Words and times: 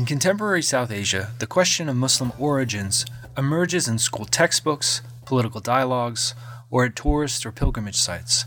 In 0.00 0.06
contemporary 0.06 0.62
South 0.62 0.90
Asia, 0.90 1.32
the 1.40 1.46
question 1.46 1.86
of 1.86 1.94
Muslim 1.94 2.32
origins 2.38 3.04
emerges 3.36 3.86
in 3.86 3.98
school 3.98 4.24
textbooks, 4.24 5.02
political 5.26 5.60
dialogues, 5.60 6.34
or 6.70 6.86
at 6.86 6.96
tourist 6.96 7.44
or 7.44 7.52
pilgrimage 7.52 7.98
sites. 7.98 8.46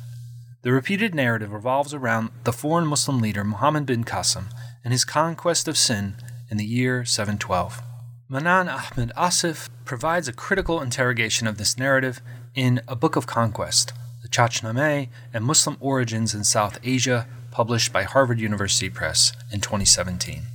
The 0.64 0.72
repeated 0.72 1.14
narrative 1.14 1.54
revolves 1.54 1.94
around 1.94 2.32
the 2.44 2.54
foreign 2.54 2.88
Muslim 2.88 3.22
leader 3.22 3.44
Muhammad 3.44 3.86
bin 3.86 4.04
Qasim 4.04 4.46
and 4.84 4.92
his 4.92 5.06
conquest 5.06 5.68
of 5.68 5.78
Sind 5.78 6.16
in 6.50 6.58
the 6.58 6.66
year 6.66 7.06
712. 7.06 7.84
Manan 8.28 8.68
Ahmed 8.68 9.12
Asif 9.16 9.70
provides 9.86 10.28
a 10.28 10.34
critical 10.34 10.82
interrogation 10.82 11.46
of 11.46 11.60
this 11.60 11.78
narrative 11.78 12.20
in 12.56 12.82
A 12.88 12.96
Book 12.96 13.16
of 13.16 13.28
Conquest, 13.28 13.94
the 14.24 14.28
Chachnameh 14.28 15.08
and 15.32 15.46
Muslim 15.46 15.78
Origins 15.80 16.34
in 16.34 16.46
South 16.46 16.80
Asia, 16.84 17.28
published 17.52 17.94
by 17.94 18.02
Harvard 18.02 18.40
University 18.40 18.90
Press 18.90 19.34
in 19.52 19.62
2017 19.62 20.48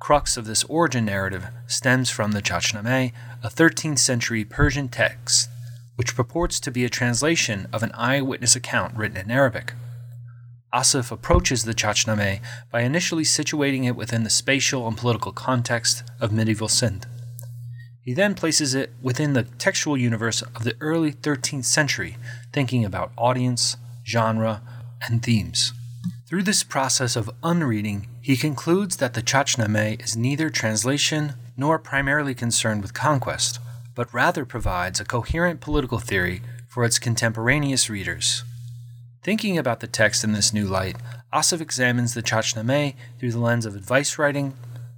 crux 0.00 0.36
of 0.36 0.46
this 0.46 0.64
origin 0.64 1.04
narrative 1.04 1.46
stems 1.68 2.10
from 2.10 2.32
the 2.32 2.42
Chachnameh, 2.42 3.12
a 3.44 3.48
13th 3.48 4.00
century 4.00 4.44
Persian 4.44 4.88
text 4.88 5.48
which 6.00 6.16
purports 6.16 6.58
to 6.60 6.70
be 6.70 6.82
a 6.82 6.88
translation 6.88 7.68
of 7.74 7.82
an 7.82 7.92
eyewitness 7.92 8.56
account 8.56 8.96
written 8.96 9.18
in 9.18 9.30
Arabic. 9.30 9.74
Asif 10.72 11.10
approaches 11.10 11.64
the 11.64 11.74
Chachnameh 11.74 12.40
by 12.72 12.80
initially 12.80 13.22
situating 13.22 13.84
it 13.84 13.94
within 13.94 14.24
the 14.24 14.30
spatial 14.30 14.88
and 14.88 14.96
political 14.96 15.30
context 15.30 16.02
of 16.18 16.32
medieval 16.32 16.68
Sind. 16.68 17.06
He 18.02 18.14
then 18.14 18.34
places 18.34 18.74
it 18.74 18.94
within 19.02 19.34
the 19.34 19.42
textual 19.42 19.98
universe 19.98 20.40
of 20.40 20.64
the 20.64 20.74
early 20.80 21.12
13th 21.12 21.66
century, 21.66 22.16
thinking 22.50 22.82
about 22.82 23.12
audience, 23.18 23.76
genre, 24.06 24.62
and 25.06 25.22
themes. 25.22 25.74
Through 26.26 26.44
this 26.44 26.62
process 26.62 27.14
of 27.14 27.30
unreading, 27.42 28.06
he 28.30 28.36
concludes 28.36 28.98
that 28.98 29.14
the 29.14 29.22
Chachnameh 29.22 30.00
is 30.00 30.16
neither 30.16 30.50
translation 30.50 31.32
nor 31.56 31.80
primarily 31.80 32.32
concerned 32.32 32.80
with 32.80 32.94
conquest, 32.94 33.58
but 33.96 34.14
rather 34.14 34.44
provides 34.44 35.00
a 35.00 35.04
coherent 35.04 35.60
political 35.60 35.98
theory 35.98 36.40
for 36.68 36.84
its 36.84 37.00
contemporaneous 37.00 37.90
readers. 37.90 38.44
Thinking 39.24 39.58
about 39.58 39.80
the 39.80 39.88
text 39.88 40.22
in 40.22 40.30
this 40.30 40.52
new 40.52 40.64
light, 40.64 40.94
Asif 41.32 41.60
examines 41.60 42.14
the 42.14 42.22
Chachnameh 42.22 42.94
through 43.18 43.32
the 43.32 43.40
lens 43.40 43.66
of 43.66 43.74
advice 43.74 44.16
writing, 44.16 44.54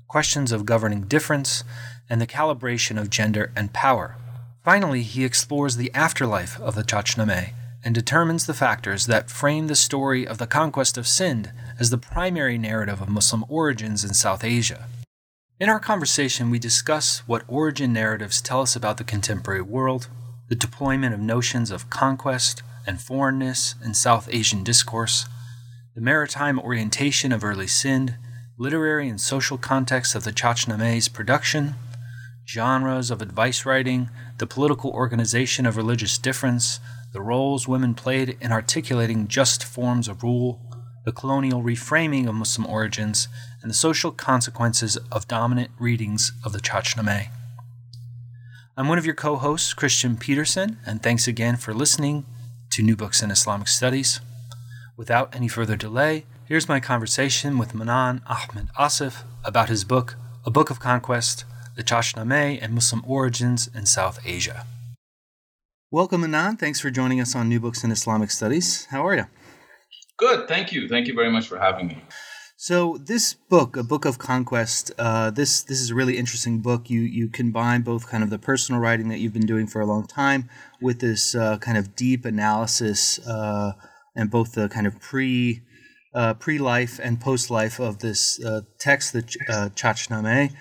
questions 0.08 0.52
of 0.52 0.66
governing 0.66 1.04
difference, 1.04 1.64
and 2.10 2.20
the 2.20 2.26
calibration 2.26 3.00
of 3.00 3.08
gender 3.08 3.50
and 3.56 3.72
power. 3.72 4.18
Finally, 4.62 5.04
he 5.04 5.24
explores 5.24 5.78
the 5.78 5.90
afterlife 5.94 6.60
of 6.60 6.74
the 6.74 6.84
Chachnameh 6.84 7.54
and 7.82 7.94
determines 7.94 8.44
the 8.44 8.52
factors 8.52 9.06
that 9.06 9.30
frame 9.30 9.68
the 9.68 9.74
story 9.74 10.26
of 10.26 10.36
the 10.36 10.46
conquest 10.46 10.98
of 10.98 11.06
Sind 11.06 11.50
as 11.78 11.90
the 11.90 11.98
primary 11.98 12.58
narrative 12.58 13.00
of 13.00 13.08
Muslim 13.08 13.44
origins 13.48 14.04
in 14.04 14.14
South 14.14 14.44
Asia. 14.44 14.86
In 15.60 15.68
our 15.68 15.80
conversation, 15.80 16.50
we 16.50 16.58
discuss 16.58 17.20
what 17.26 17.44
origin 17.46 17.92
narratives 17.92 18.40
tell 18.40 18.62
us 18.62 18.74
about 18.74 18.96
the 18.96 19.04
contemporary 19.04 19.62
world, 19.62 20.08
the 20.48 20.54
deployment 20.54 21.14
of 21.14 21.20
notions 21.20 21.70
of 21.70 21.88
conquest 21.88 22.62
and 22.86 23.00
foreignness 23.00 23.74
in 23.84 23.94
South 23.94 24.28
Asian 24.32 24.64
discourse, 24.64 25.26
the 25.94 26.00
maritime 26.00 26.58
orientation 26.58 27.32
of 27.32 27.44
early 27.44 27.66
Sind, 27.66 28.16
literary 28.58 29.08
and 29.08 29.20
social 29.20 29.58
context 29.58 30.14
of 30.14 30.24
the 30.24 30.32
Chachnameh's 30.32 31.08
production, 31.08 31.74
genres 32.46 33.10
of 33.10 33.22
advice 33.22 33.64
writing, 33.64 34.10
the 34.38 34.46
political 34.46 34.90
organization 34.90 35.64
of 35.64 35.76
religious 35.76 36.18
difference, 36.18 36.80
the 37.12 37.20
roles 37.20 37.68
women 37.68 37.94
played 37.94 38.36
in 38.40 38.52
articulating 38.52 39.28
just 39.28 39.62
forms 39.62 40.08
of 40.08 40.22
rule, 40.22 40.60
the 41.04 41.12
colonial 41.12 41.62
reframing 41.62 42.28
of 42.28 42.34
Muslim 42.34 42.66
origins, 42.66 43.28
and 43.60 43.70
the 43.70 43.74
social 43.74 44.10
consequences 44.10 44.96
of 45.10 45.28
dominant 45.28 45.70
readings 45.78 46.32
of 46.44 46.52
the 46.52 46.60
Chachnameh. 46.60 47.28
I'm 48.76 48.88
one 48.88 48.98
of 48.98 49.04
your 49.04 49.14
co 49.14 49.36
hosts, 49.36 49.74
Christian 49.74 50.16
Peterson, 50.16 50.78
and 50.86 51.02
thanks 51.02 51.28
again 51.28 51.56
for 51.56 51.74
listening 51.74 52.24
to 52.70 52.82
New 52.82 52.96
Books 52.96 53.22
in 53.22 53.30
Islamic 53.30 53.68
Studies. 53.68 54.20
Without 54.96 55.34
any 55.34 55.48
further 55.48 55.76
delay, 55.76 56.24
here's 56.46 56.68
my 56.68 56.80
conversation 56.80 57.58
with 57.58 57.74
Manan 57.74 58.22
Ahmed 58.26 58.68
Asif 58.78 59.24
about 59.44 59.68
his 59.68 59.84
book, 59.84 60.16
A 60.46 60.50
Book 60.50 60.70
of 60.70 60.80
Conquest 60.80 61.44
The 61.76 61.84
Chachnameh 61.84 62.58
and 62.62 62.74
Muslim 62.74 63.02
Origins 63.06 63.68
in 63.74 63.86
South 63.86 64.18
Asia. 64.24 64.64
Welcome, 65.90 66.22
Manan. 66.22 66.56
Thanks 66.56 66.80
for 66.80 66.90
joining 66.90 67.20
us 67.20 67.36
on 67.36 67.50
New 67.50 67.60
Books 67.60 67.84
in 67.84 67.90
Islamic 67.90 68.30
Studies. 68.30 68.86
How 68.86 69.06
are 69.06 69.14
you? 69.14 69.26
Good. 70.16 70.48
Thank 70.48 70.72
you. 70.72 70.88
Thank 70.88 71.06
you 71.08 71.14
very 71.14 71.30
much 71.30 71.46
for 71.48 71.58
having 71.58 71.88
me. 71.88 72.02
So 72.56 72.96
this 72.96 73.34
book, 73.34 73.76
a 73.76 73.82
book 73.82 74.04
of 74.04 74.18
conquest, 74.18 74.92
uh, 74.96 75.30
this 75.30 75.64
this 75.64 75.80
is 75.80 75.90
a 75.90 75.96
really 75.96 76.16
interesting 76.16 76.60
book. 76.60 76.88
You 76.88 77.00
you 77.00 77.28
combine 77.28 77.82
both 77.82 78.08
kind 78.08 78.22
of 78.22 78.30
the 78.30 78.38
personal 78.38 78.80
writing 78.80 79.08
that 79.08 79.18
you've 79.18 79.32
been 79.32 79.46
doing 79.46 79.66
for 79.66 79.80
a 79.80 79.86
long 79.86 80.06
time 80.06 80.48
with 80.80 81.00
this 81.00 81.34
uh, 81.34 81.58
kind 81.58 81.76
of 81.76 81.96
deep 81.96 82.24
analysis 82.24 83.18
uh, 83.26 83.72
and 84.14 84.30
both 84.30 84.52
the 84.52 84.68
kind 84.68 84.86
of 84.86 85.00
pre 85.00 85.62
uh, 86.14 86.34
pre 86.34 86.58
life 86.58 87.00
and 87.02 87.20
post 87.20 87.50
life 87.50 87.80
of 87.80 87.98
this 87.98 88.40
uh, 88.44 88.60
text, 88.78 89.12
the 89.12 89.24
uh, 89.48 89.68
Chachnameh. 89.70 90.52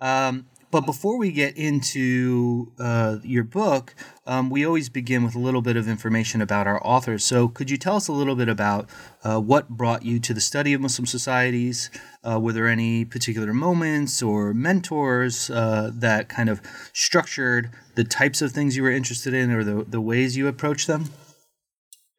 Um, 0.00 0.46
but 0.70 0.86
before 0.86 1.18
we 1.18 1.32
get 1.32 1.56
into 1.56 2.72
uh, 2.78 3.18
your 3.22 3.44
book, 3.44 3.94
um, 4.26 4.50
we 4.50 4.64
always 4.64 4.88
begin 4.88 5.24
with 5.24 5.34
a 5.34 5.38
little 5.38 5.62
bit 5.62 5.76
of 5.76 5.88
information 5.88 6.40
about 6.40 6.66
our 6.66 6.80
authors. 6.86 7.24
So, 7.24 7.48
could 7.48 7.70
you 7.70 7.76
tell 7.76 7.96
us 7.96 8.06
a 8.06 8.12
little 8.12 8.36
bit 8.36 8.48
about 8.48 8.88
uh, 9.24 9.40
what 9.40 9.68
brought 9.68 10.04
you 10.04 10.20
to 10.20 10.32
the 10.32 10.40
study 10.40 10.72
of 10.72 10.80
Muslim 10.80 11.06
societies? 11.06 11.90
Uh, 12.22 12.38
were 12.38 12.52
there 12.52 12.68
any 12.68 13.04
particular 13.04 13.52
moments 13.52 14.22
or 14.22 14.54
mentors 14.54 15.50
uh, 15.50 15.90
that 15.94 16.28
kind 16.28 16.48
of 16.48 16.60
structured 16.92 17.70
the 17.96 18.04
types 18.04 18.40
of 18.40 18.52
things 18.52 18.76
you 18.76 18.82
were 18.82 18.90
interested 18.90 19.34
in 19.34 19.50
or 19.50 19.64
the, 19.64 19.84
the 19.84 20.00
ways 20.00 20.36
you 20.36 20.46
approached 20.46 20.86
them? 20.86 21.06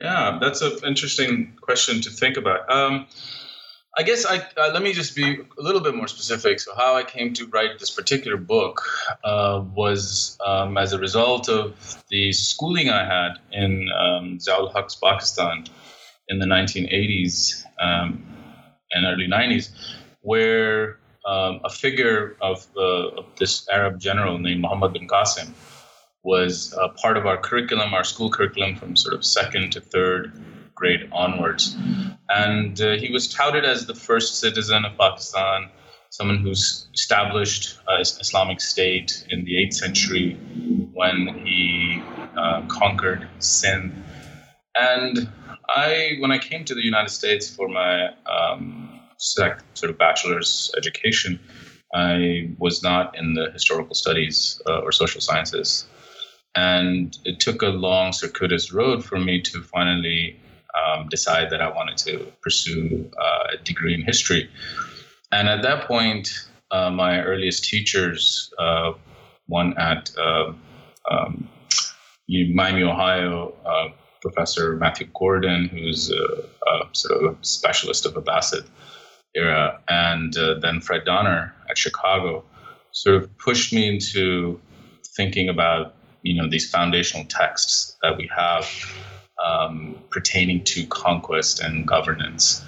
Yeah, 0.01 0.39
that's 0.41 0.61
an 0.61 0.79
interesting 0.85 1.53
question 1.61 2.01
to 2.01 2.09
think 2.09 2.35
about. 2.35 2.69
Um, 2.71 3.07
I 3.97 4.03
guess 4.03 4.25
I 4.25 4.37
uh, 4.55 4.71
let 4.73 4.83
me 4.83 4.93
just 4.93 5.15
be 5.15 5.41
a 5.59 5.61
little 5.61 5.81
bit 5.81 5.93
more 5.93 6.07
specific. 6.07 6.61
So, 6.61 6.73
how 6.75 6.95
I 6.95 7.03
came 7.03 7.33
to 7.33 7.45
write 7.47 7.77
this 7.77 7.89
particular 7.89 8.37
book 8.37 8.81
uh, 9.23 9.63
was 9.75 10.37
um, 10.45 10.77
as 10.77 10.93
a 10.93 10.99
result 10.99 11.49
of 11.49 12.01
the 12.09 12.31
schooling 12.31 12.89
I 12.89 13.03
had 13.03 13.33
in 13.51 13.89
um, 13.99 14.37
Ziaul 14.37 14.73
Haq's 14.73 14.95
Pakistan 14.95 15.65
in 16.29 16.39
the 16.39 16.45
1980s 16.45 17.65
um, 17.81 18.25
and 18.91 19.05
early 19.05 19.27
90s, 19.27 19.71
where 20.21 20.99
um, 21.25 21.59
a 21.65 21.69
figure 21.69 22.37
of, 22.41 22.65
uh, 22.77 23.09
of, 23.19 23.25
this 23.37 23.67
Arab 23.69 23.99
general 23.99 24.39
named 24.39 24.61
Muhammad 24.61 24.93
bin 24.93 25.07
Qasim 25.07 25.51
was 26.23 26.73
part 27.01 27.17
of 27.17 27.25
our 27.25 27.37
curriculum, 27.37 27.93
our 27.93 28.05
school 28.05 28.29
curriculum, 28.29 28.75
from 28.75 28.95
sort 28.95 29.13
of 29.13 29.25
second 29.25 29.73
to 29.73 29.81
third 29.81 30.31
grade 30.81 31.07
onwards. 31.11 31.77
And 32.27 32.81
uh, 32.81 32.93
he 33.03 33.11
was 33.11 33.31
touted 33.31 33.63
as 33.65 33.85
the 33.85 33.93
first 33.93 34.39
citizen 34.39 34.83
of 34.83 34.97
Pakistan, 34.97 35.69
someone 36.09 36.39
who's 36.39 36.87
established 36.93 37.77
uh, 37.87 37.99
Islamic 37.99 38.59
State 38.59 39.25
in 39.29 39.45
the 39.45 39.53
8th 39.63 39.73
century 39.73 40.33
when 40.93 41.17
he 41.45 42.01
uh, 42.35 42.65
conquered 42.67 43.27
Sindh. 43.39 43.93
And 44.75 45.29
I, 45.69 46.17
when 46.19 46.31
I 46.31 46.39
came 46.39 46.65
to 46.65 46.73
the 46.73 46.83
United 46.83 47.11
States 47.11 47.45
for 47.55 47.67
my 47.67 48.09
um, 48.25 48.99
sort 49.17 49.63
of 49.83 49.97
bachelor's 49.97 50.71
education, 50.77 51.39
I 51.93 52.49
was 52.57 52.81
not 52.81 53.17
in 53.19 53.35
the 53.35 53.51
historical 53.51 53.95
studies 53.95 54.61
uh, 54.67 54.79
or 54.79 54.91
social 54.91 55.21
sciences. 55.21 55.85
And 56.55 57.15
it 57.23 57.39
took 57.39 57.61
a 57.61 57.67
long, 57.67 58.13
circuitous 58.13 58.73
road 58.73 59.05
for 59.05 59.19
me 59.19 59.41
to 59.41 59.61
finally 59.61 60.39
um, 60.79 61.07
decide 61.09 61.49
that 61.49 61.61
I 61.61 61.69
wanted 61.69 61.97
to 61.99 62.31
pursue 62.41 63.09
uh, 63.19 63.55
a 63.55 63.63
degree 63.63 63.93
in 63.93 64.01
history. 64.01 64.49
And 65.31 65.47
at 65.47 65.61
that 65.63 65.87
point, 65.87 66.29
uh, 66.71 66.89
my 66.89 67.21
earliest 67.21 67.63
teachers, 67.65 68.53
uh, 68.59 68.93
one 69.47 69.77
at 69.77 70.11
uh, 70.17 70.53
um, 71.09 71.49
Miami, 72.27 72.83
Ohio, 72.83 73.53
uh, 73.65 73.89
Professor 74.21 74.75
Matthew 74.77 75.07
Gordon, 75.13 75.67
who's 75.67 76.11
a, 76.11 76.69
a, 76.69 76.89
sort 76.93 77.23
of 77.23 77.33
a 77.33 77.43
specialist 77.43 78.05
of 78.05 78.13
Abbasid 78.13 78.65
era, 79.35 79.81
and 79.87 80.37
uh, 80.37 80.59
then 80.59 80.79
Fred 80.79 81.05
Donner 81.05 81.53
at 81.69 81.77
Chicago, 81.77 82.43
sort 82.91 83.15
of 83.15 83.37
pushed 83.37 83.73
me 83.73 83.87
into 83.87 84.59
thinking 85.15 85.49
about 85.49 85.95
you 86.23 86.39
know 86.39 86.47
these 86.49 86.69
foundational 86.69 87.25
texts 87.25 87.97
that 88.01 88.17
we 88.17 88.29
have 88.35 88.65
um, 89.45 89.97
pertaining 90.09 90.63
to 90.63 90.85
conquest 90.87 91.61
and 91.61 91.87
governance. 91.87 92.63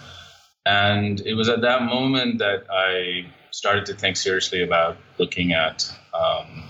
And 0.66 1.20
it 1.22 1.34
was 1.34 1.50
at 1.50 1.62
that 1.62 1.84
moment 1.84 2.40
that 2.40 2.66
I 2.72 3.25
started 3.52 3.86
to 3.88 3.94
think 3.94 4.18
seriously 4.18 4.64
about 4.64 4.98
looking 5.18 5.54
at 5.54 5.90
um, 6.14 6.64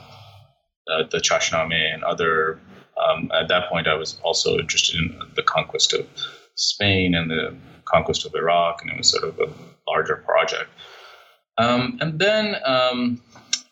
uh, 0.92 1.04
the 1.12 1.20
Chachnameh 1.20 1.94
and 1.94 2.04
other. 2.04 2.60
Um, 2.98 3.32
at 3.34 3.48
that 3.48 3.70
point, 3.70 3.88
I 3.88 3.96
was 3.96 4.20
also 4.24 4.58
interested 4.58 5.00
in 5.00 5.20
the 5.36 5.44
conquest 5.44 5.94
of 5.94 6.08
Spain 6.56 7.16
and 7.16 7.30
the 7.30 7.56
conquest 7.86 8.26
of 8.26 8.36
Iraq, 8.36 8.82
and 8.82 8.92
it 8.92 8.98
was 8.98 9.10
sort 9.10 9.24
of 9.24 9.40
a 9.40 9.52
larger 9.88 10.18
project. 10.18 10.70
Um, 11.58 11.98
and 12.02 12.20
then 12.20 12.56
um, 12.66 13.22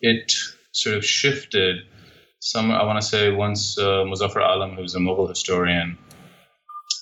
it 0.01 0.31
sort 0.71 0.95
of 0.95 1.05
shifted. 1.05 1.77
Some 2.39 2.71
I 2.71 2.83
want 2.83 2.99
to 3.01 3.07
say 3.07 3.31
once 3.31 3.77
uh, 3.77 4.03
Muzaffar 4.05 4.41
Alam, 4.41 4.75
who's 4.75 4.95
a 4.95 4.99
Mughal 4.99 5.29
historian, 5.29 5.97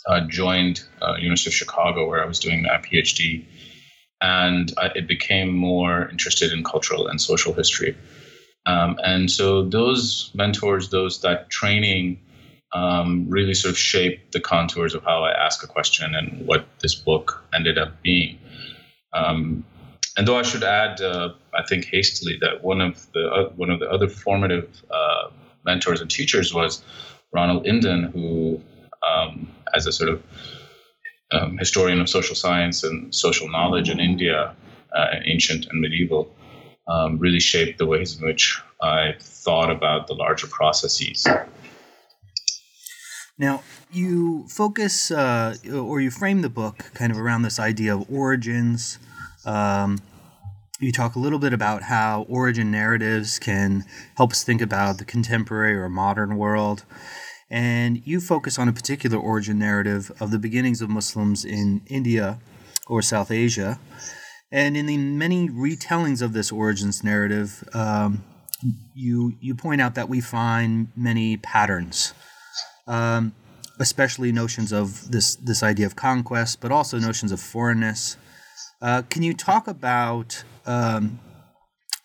uh, 0.07 0.21
joined 0.27 0.83
uh, 1.01 1.15
University 1.19 1.49
of 1.49 1.53
Chicago, 1.53 2.07
where 2.07 2.23
I 2.23 2.27
was 2.27 2.39
doing 2.39 2.63
my 2.63 2.77
PhD, 2.77 3.45
and 4.21 4.71
I, 4.77 4.87
it 4.95 5.07
became 5.07 5.53
more 5.53 6.09
interested 6.09 6.51
in 6.51 6.63
cultural 6.63 7.07
and 7.07 7.21
social 7.21 7.53
history. 7.53 7.97
Um, 8.65 8.99
and 9.03 9.31
so 9.31 9.63
those 9.63 10.31
mentors, 10.33 10.89
those 10.89 11.21
that 11.21 11.49
training, 11.49 12.19
um, 12.73 13.25
really 13.29 13.53
sort 13.53 13.71
of 13.71 13.77
shaped 13.77 14.31
the 14.31 14.39
contours 14.39 14.93
of 14.93 15.03
how 15.03 15.23
I 15.23 15.31
ask 15.31 15.63
a 15.63 15.67
question 15.67 16.13
and 16.13 16.45
what 16.45 16.67
this 16.81 16.93
book 16.93 17.43
ended 17.53 17.77
up 17.77 18.01
being. 18.03 18.37
Um, 19.13 19.65
and 20.17 20.27
though 20.27 20.37
I 20.37 20.43
should 20.43 20.63
add, 20.63 21.01
uh, 21.01 21.33
I 21.53 21.63
think 21.63 21.85
hastily 21.85 22.37
that 22.41 22.63
one 22.63 22.81
of 22.81 23.11
the 23.13 23.27
uh, 23.27 23.49
one 23.55 23.69
of 23.69 23.79
the 23.79 23.89
other 23.89 24.07
formative 24.07 24.81
uh, 24.91 25.29
mentors 25.65 26.01
and 26.01 26.11
teachers 26.11 26.53
was 26.53 26.83
Ronald 27.33 27.65
Inden, 27.65 28.11
who 28.11 28.61
um, 29.07 29.53
as 29.73 29.87
a 29.87 29.91
sort 29.91 30.09
of 30.09 30.23
um, 31.31 31.57
historian 31.57 31.99
of 32.01 32.09
social 32.09 32.35
science 32.35 32.83
and 32.83 33.13
social 33.13 33.49
knowledge 33.49 33.89
in 33.89 33.99
India, 33.99 34.55
uh, 34.95 35.07
ancient 35.25 35.67
and 35.67 35.79
medieval, 35.79 36.33
um, 36.87 37.19
really 37.19 37.39
shaped 37.39 37.77
the 37.77 37.85
ways 37.85 38.17
in 38.19 38.25
which 38.25 38.59
I 38.81 39.15
thought 39.19 39.69
about 39.69 40.07
the 40.07 40.13
larger 40.13 40.47
processes. 40.47 41.27
Now, 43.37 43.63
you 43.91 44.47
focus 44.49 45.11
uh, 45.11 45.55
or 45.71 46.01
you 46.01 46.11
frame 46.11 46.41
the 46.41 46.49
book 46.49 46.91
kind 46.93 47.11
of 47.11 47.17
around 47.17 47.43
this 47.43 47.59
idea 47.59 47.95
of 47.95 48.11
origins. 48.11 48.99
Um, 49.45 49.99
you 50.81 50.91
talk 50.91 51.15
a 51.15 51.19
little 51.19 51.39
bit 51.39 51.53
about 51.53 51.83
how 51.83 52.25
origin 52.29 52.71
narratives 52.71 53.39
can 53.39 53.85
help 54.15 54.31
us 54.31 54.43
think 54.43 54.61
about 54.61 54.97
the 54.97 55.05
contemporary 55.05 55.75
or 55.75 55.89
modern 55.89 56.37
world. 56.37 56.83
And 57.49 58.05
you 58.05 58.19
focus 58.19 58.59
on 58.59 58.67
a 58.67 58.73
particular 58.73 59.17
origin 59.17 59.57
narrative 59.57 60.11
of 60.19 60.31
the 60.31 60.39
beginnings 60.39 60.81
of 60.81 60.89
Muslims 60.89 61.43
in 61.43 61.81
India 61.87 62.39
or 62.87 63.01
South 63.01 63.31
Asia. 63.31 63.79
And 64.51 64.75
in 64.75 64.85
the 64.85 64.97
many 64.97 65.49
retellings 65.49 66.21
of 66.21 66.33
this 66.33 66.51
origins 66.51 67.03
narrative, 67.03 67.63
um, 67.73 68.23
you 68.93 69.33
you 69.39 69.55
point 69.55 69.79
out 69.81 69.95
that 69.95 70.09
we 70.09 70.21
find 70.21 70.89
many 70.95 71.37
patterns, 71.37 72.13
um, 72.87 73.33
especially 73.79 74.31
notions 74.31 74.71
of 74.71 75.11
this 75.11 75.35
this 75.35 75.63
idea 75.63 75.85
of 75.85 75.95
conquest, 75.95 76.59
but 76.61 76.71
also 76.71 76.99
notions 76.99 77.31
of 77.31 77.39
foreignness. 77.39 78.17
Uh, 78.81 79.03
can 79.09 79.23
you 79.23 79.33
talk 79.33 79.67
about 79.67 80.43
um, 80.65 81.19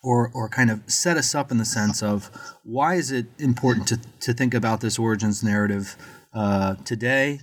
or, 0.05 0.29
or 0.35 0.47
kind 0.47 0.69
of 0.69 0.79
set 0.85 1.17
us 1.17 1.33
up 1.33 1.51
in 1.51 1.57
the 1.57 1.65
sense 1.65 2.03
of 2.03 2.29
why 2.63 2.93
is 2.93 3.11
it 3.11 3.25
important 3.39 3.87
to, 3.87 3.99
to 4.19 4.33
think 4.33 4.53
about 4.53 4.79
this 4.79 4.99
origins 4.99 5.43
narrative 5.43 5.97
uh, 6.33 6.75
today? 6.85 7.39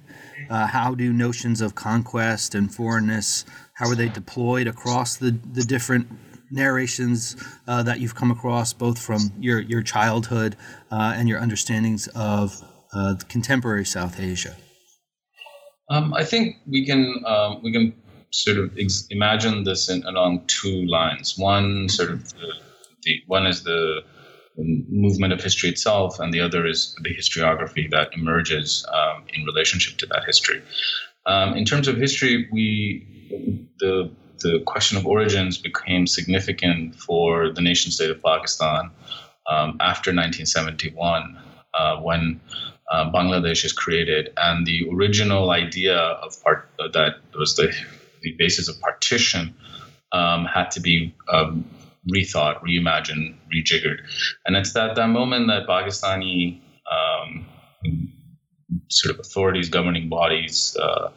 Uh, 0.48 0.68
how 0.68 0.94
do 0.94 1.12
notions 1.12 1.60
of 1.60 1.74
conquest 1.74 2.54
and 2.54 2.72
foreignness, 2.72 3.44
how 3.74 3.88
are 3.88 3.96
they 3.96 4.08
deployed 4.08 4.68
across 4.68 5.16
the, 5.16 5.32
the 5.52 5.64
different 5.64 6.06
narrations 6.52 7.36
uh, 7.66 7.82
that 7.82 7.98
you've 7.98 8.14
come 8.14 8.30
across, 8.30 8.72
both 8.72 8.98
from 8.98 9.32
your, 9.40 9.58
your 9.60 9.82
childhood 9.82 10.56
uh, 10.90 11.14
and 11.16 11.28
your 11.28 11.40
understandings 11.40 12.06
of 12.14 12.62
uh, 12.94 13.16
contemporary 13.28 13.84
South 13.84 14.20
Asia? 14.20 14.54
Um, 15.90 16.14
I 16.14 16.24
think 16.24 16.56
we 16.66 16.86
can 16.86 17.22
um, 17.26 17.60
we 17.62 17.72
can 17.72 17.92
sort 18.32 18.58
of 18.58 18.78
ex- 18.78 19.06
imagine 19.10 19.64
this 19.64 19.88
in, 19.88 20.02
along 20.04 20.44
two 20.46 20.86
lines. 20.86 21.38
One 21.38 21.88
sort 21.88 22.10
of 22.10 22.28
the, 22.32 22.52
the 23.04 23.22
one 23.26 23.46
is 23.46 23.62
the 23.62 24.00
movement 24.56 25.32
of 25.32 25.42
history 25.42 25.70
itself, 25.70 26.18
and 26.20 26.32
the 26.32 26.40
other 26.40 26.66
is 26.66 26.94
the 27.02 27.14
historiography 27.14 27.90
that 27.90 28.10
emerges 28.14 28.86
um, 28.92 29.24
in 29.32 29.44
relationship 29.44 29.98
to 29.98 30.06
that 30.06 30.24
history. 30.24 30.62
Um, 31.26 31.54
in 31.54 31.64
terms 31.64 31.88
of 31.88 31.96
history, 31.96 32.48
we 32.52 33.06
the 33.78 34.10
the 34.38 34.60
question 34.66 34.98
of 34.98 35.06
origins 35.06 35.56
became 35.56 36.06
significant 36.06 36.96
for 36.96 37.50
the 37.52 37.60
nation 37.60 37.92
state 37.92 38.10
of 38.10 38.20
Pakistan 38.22 38.90
um, 39.48 39.76
after 39.80 40.10
1971, 40.10 41.38
uh, 41.74 41.96
when 41.98 42.40
uh, 42.90 43.10
Bangladesh 43.10 43.64
is 43.64 43.72
created, 43.72 44.32
and 44.36 44.66
the 44.66 44.88
original 44.92 45.50
idea 45.50 45.96
of 45.96 46.42
part 46.42 46.68
uh, 46.78 46.88
that 46.88 47.16
was 47.34 47.56
the 47.56 47.72
the 48.22 48.34
basis 48.38 48.68
of 48.68 48.80
partition 48.80 49.54
um, 50.12 50.44
had 50.44 50.70
to 50.72 50.80
be 50.80 51.14
um, 51.32 51.64
rethought, 52.10 52.62
reimagined, 52.62 53.36
rejiggered. 53.52 53.98
And 54.46 54.56
it's 54.56 54.74
at 54.76 54.96
that 54.96 55.08
moment 55.08 55.48
that 55.48 55.66
Pakistani 55.66 56.60
um, 56.90 57.46
sort 58.88 59.14
of 59.14 59.20
authorities, 59.20 59.68
governing 59.68 60.08
bodies, 60.08 60.76
uh, 60.80 61.10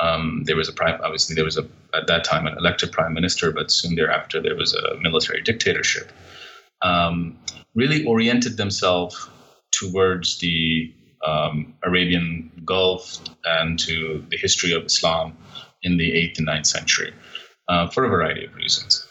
um, 0.00 0.42
there 0.44 0.56
was 0.56 0.68
a 0.68 0.72
prime, 0.72 1.00
obviously 1.02 1.34
there 1.34 1.44
was 1.44 1.56
a, 1.56 1.66
at 1.94 2.06
that 2.08 2.24
time 2.24 2.46
an 2.46 2.56
elected 2.58 2.90
prime 2.90 3.14
minister, 3.14 3.52
but 3.52 3.70
soon 3.70 3.94
thereafter 3.94 4.42
there 4.42 4.56
was 4.56 4.74
a 4.74 4.96
military 5.00 5.42
dictatorship, 5.42 6.10
um, 6.82 7.38
really 7.74 8.04
oriented 8.04 8.56
themselves 8.56 9.28
towards 9.70 10.38
the 10.38 10.92
um, 11.24 11.74
Arabian 11.82 12.50
Gulf 12.64 13.18
and 13.44 13.78
to 13.80 14.24
the 14.28 14.36
history 14.36 14.72
of 14.72 14.84
Islam 14.84 15.36
in 15.84 15.96
the 15.96 16.10
8th 16.10 16.38
and 16.38 16.48
9th 16.48 16.66
century 16.66 17.12
uh, 17.68 17.88
for 17.88 18.04
a 18.04 18.08
variety 18.08 18.44
of 18.46 18.54
reasons. 18.54 19.06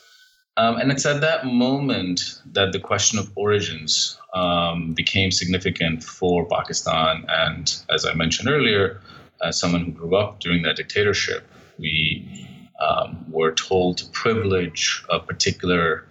Um, 0.55 0.77
and 0.77 0.91
it's 0.91 1.05
at 1.05 1.21
that 1.21 1.45
moment 1.45 2.41
that 2.51 2.74
the 2.74 2.79
question 2.79 3.17
of 3.17 3.31
origins 3.36 4.19
um, 4.36 4.93
became 4.93 5.31
significant 5.31 6.03
for 6.03 6.45
Pakistan. 6.45 7.25
And 7.27 7.75
as 7.89 8.05
I 8.05 8.13
mentioned 8.13 8.50
earlier, 8.50 9.01
as 9.41 9.59
someone 9.59 9.83
who 9.83 9.91
grew 9.91 10.15
up 10.15 10.39
during 10.39 10.62
that 10.63 10.75
dictatorship, 10.75 11.47
we 11.79 12.47
um, 12.79 13.25
were 13.31 13.51
told 13.51 13.97
to 13.97 14.05
privilege 14.09 15.03
a 15.09 15.19
particular 15.19 16.05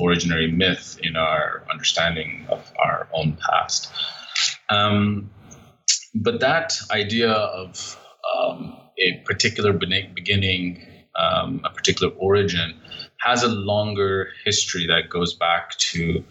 originary 0.00 0.54
myth 0.54 0.98
in 1.02 1.16
our 1.16 1.64
understanding 1.70 2.46
of 2.50 2.72
our 2.78 3.08
own 3.12 3.36
past. 3.36 3.90
Um, 4.70 5.30
but 6.14 6.40
that 6.40 6.74
idea 6.90 7.30
of 7.30 7.98
um, 8.38 8.76
a 8.98 9.22
particular 9.24 9.72
beginning, 9.72 10.82
um, 11.16 11.60
a 11.64 11.70
particular 11.70 12.12
origin, 12.14 12.74
has 13.18 13.42
a 13.42 13.48
longer 13.48 14.28
history 14.44 14.86
that 14.86 15.08
goes 15.08 15.34
back 15.34 15.76
to 15.78 16.24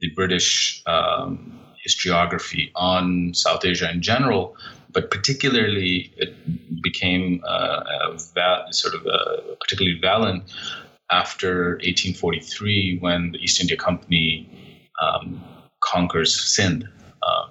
the 0.00 0.10
British 0.10 0.82
um, 0.86 1.60
historiography 1.86 2.70
on 2.74 3.32
South 3.34 3.64
Asia 3.64 3.90
in 3.90 4.02
general, 4.02 4.56
but 4.92 5.10
particularly 5.10 6.12
it 6.16 6.34
became 6.82 7.40
uh, 7.46 8.16
val- 8.34 8.66
sort 8.72 8.94
of 8.94 9.02
particularly 9.60 9.98
valent 10.00 10.52
after 11.10 11.72
1843 11.84 12.98
when 13.00 13.32
the 13.32 13.38
East 13.38 13.60
India 13.60 13.76
Company 13.76 14.88
um, 15.00 15.42
conquers 15.80 16.34
Sindh. 16.34 16.88
Uh, 17.22 17.46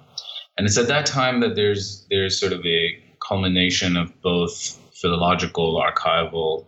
and 0.58 0.66
it's 0.66 0.76
at 0.76 0.88
that 0.88 1.06
time 1.06 1.40
that 1.40 1.54
there's 1.56 2.06
there's 2.10 2.38
sort 2.38 2.52
of 2.52 2.64
a 2.66 3.01
culmination 3.26 3.96
of 3.96 4.20
both 4.22 4.78
philological, 4.92 5.82
archival, 5.82 6.66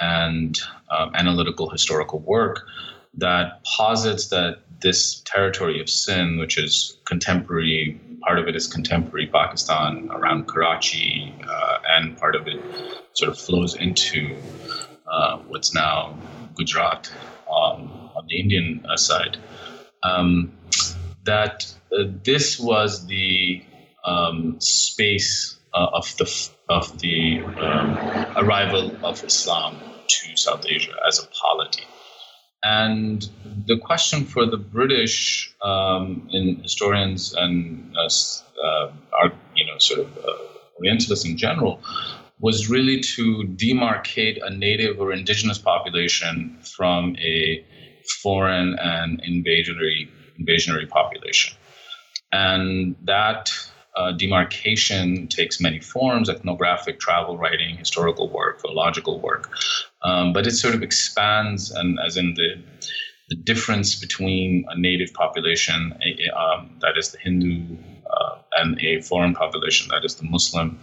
and 0.00 0.58
um, 0.90 1.12
analytical 1.14 1.68
historical 1.68 2.18
work 2.20 2.66
that 3.14 3.62
posits 3.64 4.28
that 4.28 4.58
this 4.80 5.20
territory 5.26 5.80
of 5.80 5.90
Sind, 5.90 6.38
which 6.38 6.56
is 6.56 6.98
contemporary, 7.04 8.00
part 8.22 8.38
of 8.38 8.48
it 8.48 8.56
is 8.56 8.66
contemporary 8.66 9.26
Pakistan 9.26 10.08
around 10.10 10.46
Karachi, 10.46 11.34
uh, 11.46 11.78
and 11.88 12.16
part 12.16 12.34
of 12.34 12.46
it 12.46 12.60
sort 13.12 13.30
of 13.30 13.38
flows 13.38 13.74
into 13.74 14.36
uh, 15.10 15.38
what's 15.48 15.74
now 15.74 16.16
Gujarat 16.54 17.12
um, 17.48 18.10
on 18.14 18.26
the 18.28 18.40
Indian 18.40 18.84
uh, 18.88 18.96
side. 18.96 19.36
Um, 20.02 20.52
that 21.24 21.72
uh, 21.92 22.04
this 22.24 22.58
was 22.58 23.06
the 23.06 23.62
um, 24.04 24.60
space 24.60 25.59
uh, 25.74 25.86
of 25.92 26.16
the 26.18 26.50
of 26.68 26.98
the 26.98 27.40
um, 27.40 27.98
arrival 28.36 28.92
of 29.04 29.22
Islam 29.24 29.76
to 30.08 30.36
South 30.36 30.64
Asia 30.66 30.94
as 31.06 31.18
a 31.18 31.26
polity. 31.28 31.84
And 32.62 33.26
the 33.66 33.78
question 33.78 34.24
for 34.24 34.44
the 34.44 34.58
British 34.58 35.54
um, 35.62 36.28
in 36.30 36.62
historians 36.62 37.32
and 37.34 37.96
uh, 37.96 38.08
uh, 38.66 39.28
you 39.54 39.66
know 39.66 39.78
sort 39.78 40.00
of 40.00 40.18
uh, 40.18 40.32
Orientalists 40.78 41.26
in 41.26 41.36
general 41.36 41.80
was 42.38 42.70
really 42.70 43.00
to 43.00 43.44
demarcate 43.56 44.38
a 44.42 44.50
native 44.50 44.98
or 44.98 45.12
indigenous 45.12 45.58
population 45.58 46.58
from 46.62 47.16
a 47.16 47.64
foreign 48.22 48.78
and 48.78 49.22
invasionary 49.22 50.08
invasionary 50.40 50.88
population, 50.88 51.54
and 52.32 52.96
that 53.04 53.52
uh, 53.96 54.12
demarcation 54.12 55.26
takes 55.28 55.60
many 55.60 55.80
forms 55.80 56.28
ethnographic, 56.28 57.00
travel 57.00 57.36
writing, 57.36 57.76
historical 57.76 58.28
work, 58.28 58.60
philological 58.60 59.20
work. 59.20 59.50
Um, 60.02 60.32
but 60.32 60.46
it 60.46 60.52
sort 60.52 60.74
of 60.74 60.82
expands, 60.82 61.70
and 61.70 61.98
as 62.04 62.16
in 62.16 62.34
the, 62.34 62.62
the 63.28 63.36
difference 63.36 63.94
between 63.94 64.64
a 64.68 64.78
native 64.78 65.12
population, 65.12 65.92
um, 66.36 66.70
that 66.80 66.96
is 66.96 67.10
the 67.10 67.18
Hindu, 67.18 67.76
uh, 68.10 68.38
and 68.58 68.80
a 68.80 69.00
foreign 69.02 69.34
population, 69.34 69.88
that 69.90 70.04
is 70.04 70.16
the 70.16 70.24
Muslim, 70.24 70.78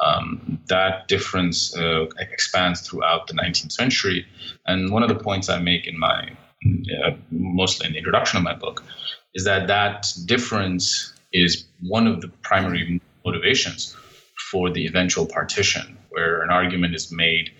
um, 0.00 0.58
that 0.68 1.08
difference 1.08 1.76
uh, 1.76 2.06
expands 2.18 2.80
throughout 2.80 3.26
the 3.26 3.34
19th 3.34 3.72
century. 3.72 4.26
And 4.66 4.90
one 4.90 5.02
of 5.02 5.08
the 5.08 5.14
points 5.16 5.48
I 5.48 5.58
make 5.58 5.86
in 5.86 5.98
my, 5.98 6.30
uh, 7.04 7.10
mostly 7.30 7.86
in 7.86 7.92
the 7.92 7.98
introduction 7.98 8.36
of 8.36 8.44
my 8.44 8.54
book, 8.54 8.84
is 9.34 9.44
that 9.44 9.66
that 9.68 10.12
difference 10.26 11.11
is 11.32 11.66
one 11.80 12.06
of 12.06 12.20
the 12.20 12.28
primary 12.42 13.00
motivations 13.24 13.96
for 14.50 14.70
the 14.70 14.86
eventual 14.86 15.26
partition, 15.26 15.96
where 16.10 16.42
an 16.42 16.50
argument 16.50 16.94
is 16.94 17.12
made 17.12 17.50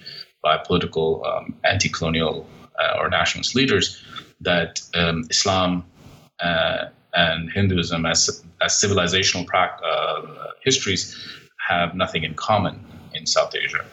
by 0.42 0.58
political 0.58 1.24
um, 1.24 1.54
anti 1.64 1.88
colonial 1.88 2.46
uh, 2.78 2.98
or 2.98 3.08
nationalist 3.08 3.54
leaders 3.54 4.02
that 4.40 4.80
um, 4.94 5.24
Islam 5.30 5.84
uh, 6.40 6.86
and 7.14 7.50
Hinduism, 7.50 8.04
as, 8.06 8.42
as 8.60 8.72
civilizational 8.72 9.46
pra- 9.46 9.78
uh, 9.84 10.50
histories, 10.64 11.16
have 11.68 11.94
nothing 11.94 12.24
in 12.24 12.34
common 12.34 12.84
in 13.14 13.26
South 13.26 13.54
Asia. 13.54 13.84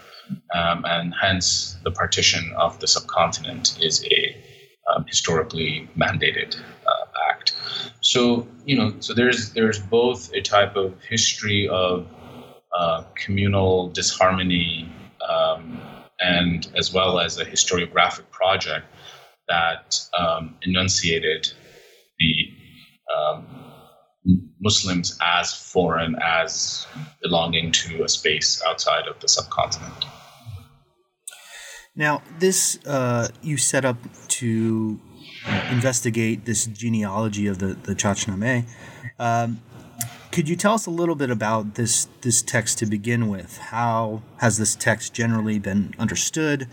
Um, 0.53 0.85
and 0.85 1.13
hence, 1.21 1.77
the 1.83 1.91
partition 1.91 2.51
of 2.57 2.79
the 2.79 2.87
subcontinent 2.87 3.77
is 3.81 4.03
a 4.05 4.35
um, 4.95 5.05
historically 5.07 5.89
mandated. 5.97 6.55
So 8.09 8.47
you 8.65 8.75
know, 8.75 8.95
so 9.01 9.13
there's 9.13 9.51
there's 9.53 9.77
both 9.77 10.33
a 10.33 10.41
type 10.41 10.75
of 10.75 10.99
history 11.03 11.69
of 11.69 12.07
uh, 12.75 13.03
communal 13.13 13.89
disharmony, 13.89 14.91
um, 15.29 15.79
and 16.19 16.67
as 16.75 16.91
well 16.91 17.19
as 17.19 17.37
a 17.37 17.45
historiographic 17.45 18.31
project 18.31 18.87
that 19.47 19.99
um, 20.17 20.55
enunciated 20.63 21.53
the 22.17 22.33
um, 23.15 23.45
Muslims 24.59 25.15
as 25.21 25.53
foreign, 25.53 26.15
as 26.19 26.87
belonging 27.21 27.71
to 27.73 28.03
a 28.03 28.09
space 28.09 28.59
outside 28.65 29.07
of 29.07 29.19
the 29.19 29.27
subcontinent. 29.27 30.05
Now, 31.95 32.23
this 32.39 32.79
uh, 32.87 33.27
you 33.43 33.57
set 33.57 33.85
up 33.85 33.97
to 34.39 34.99
investigate 35.71 36.45
this 36.45 36.65
genealogy 36.65 37.47
of 37.47 37.59
the, 37.59 37.73
the 37.73 37.93
Chachnameh. 37.95 38.65
Um, 39.17 39.61
could 40.31 40.47
you 40.47 40.55
tell 40.55 40.73
us 40.73 40.85
a 40.85 40.91
little 40.91 41.15
bit 41.15 41.31
about 41.31 41.75
this 41.75 42.07
this 42.21 42.41
text 42.41 42.77
to 42.79 42.85
begin 42.85 43.29
with? 43.29 43.57
How 43.57 44.21
has 44.37 44.57
this 44.57 44.75
text 44.75 45.13
generally 45.13 45.57
been 45.57 45.93
understood, 45.97 46.67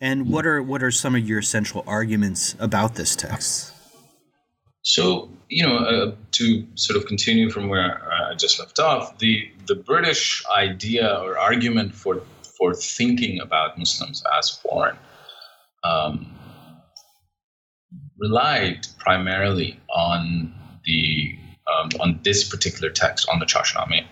and 0.00 0.30
what 0.30 0.46
are 0.46 0.62
what 0.62 0.82
are 0.82 0.92
some 0.92 1.14
of 1.16 1.28
your 1.28 1.42
central 1.42 1.82
arguments 1.86 2.54
about 2.60 2.94
this 2.94 3.16
text? 3.16 3.74
So 4.82 5.28
you 5.48 5.66
know, 5.66 5.78
uh, 5.78 6.14
to 6.32 6.66
sort 6.76 6.96
of 6.96 7.06
continue 7.06 7.50
from 7.50 7.68
where 7.68 8.00
I 8.12 8.34
just 8.34 8.60
left 8.60 8.78
off, 8.78 9.18
the 9.18 9.50
the 9.66 9.74
British 9.74 10.44
idea 10.56 11.18
or 11.20 11.36
argument 11.36 11.94
for 11.94 12.22
for 12.42 12.74
thinking 12.74 13.40
about 13.40 13.76
Muslims 13.76 14.22
as 14.38 14.50
foreign 14.50 14.96
um, 15.82 16.32
relied 18.20 18.86
primarily 18.98 19.80
on 19.88 20.54
the 20.84 21.36
um, 21.70 21.88
on 22.00 22.20
this 22.22 22.48
particular 22.48 22.90
text 22.90 23.28
on 23.32 23.38
the 23.38 23.46
Chachnameh. 23.46 24.04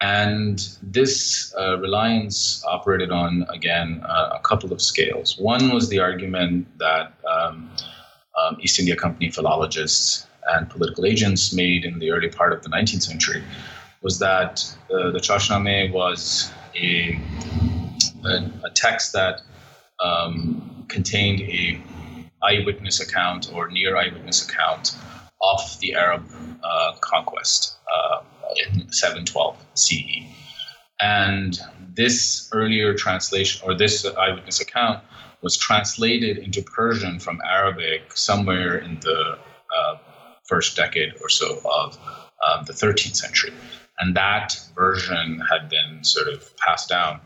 And 0.00 0.68
this 0.82 1.54
uh, 1.58 1.78
reliance 1.78 2.62
operated 2.66 3.10
on, 3.10 3.46
again, 3.48 4.02
uh, 4.06 4.30
a 4.34 4.40
couple 4.40 4.72
of 4.72 4.82
scales. 4.82 5.38
One 5.38 5.72
was 5.72 5.88
the 5.88 5.98
argument 5.98 6.66
that 6.78 7.14
um, 7.26 7.70
um, 8.38 8.58
East 8.60 8.78
India 8.78 8.96
Company 8.96 9.30
philologists 9.30 10.26
and 10.50 10.68
political 10.68 11.06
agents 11.06 11.54
made 11.54 11.84
in 11.84 11.98
the 12.00 12.10
early 12.10 12.28
part 12.28 12.52
of 12.52 12.62
the 12.62 12.68
19th 12.68 13.02
century 13.02 13.42
was 14.02 14.18
that 14.18 14.62
uh, 14.90 15.10
the 15.10 15.18
Chachnameh 15.18 15.90
was 15.90 16.52
a, 16.76 17.18
a, 18.26 18.50
a 18.64 18.70
text 18.74 19.14
that 19.14 19.40
um, 20.00 20.84
contained 20.88 21.40
a 21.40 21.80
eyewitness 22.44 23.00
account 23.00 23.50
or 23.52 23.68
near 23.68 23.96
eyewitness 23.96 24.48
account 24.48 24.96
of 25.42 25.78
the 25.80 25.94
Arab 25.94 26.24
uh, 26.62 26.92
conquest 27.00 27.76
uh, 27.92 28.20
in 28.66 28.90
712 28.92 29.56
CE. 29.74 30.22
And 31.00 31.58
this 31.94 32.48
earlier 32.52 32.94
translation, 32.94 33.62
or 33.64 33.74
this 33.74 34.04
eyewitness 34.04 34.60
account, 34.60 35.02
was 35.42 35.56
translated 35.56 36.38
into 36.38 36.62
Persian 36.62 37.18
from 37.20 37.40
Arabic 37.46 38.16
somewhere 38.16 38.78
in 38.78 38.98
the 39.00 39.38
uh, 39.76 39.96
first 40.44 40.76
decade 40.76 41.14
or 41.20 41.28
so 41.28 41.60
of 41.64 41.98
um, 42.48 42.64
the 42.64 42.72
13th 42.72 43.16
century. 43.16 43.52
And 43.98 44.16
that 44.16 44.58
version 44.74 45.40
had 45.50 45.68
been 45.68 46.02
sort 46.02 46.28
of 46.28 46.56
passed 46.56 46.88
down 46.88 47.20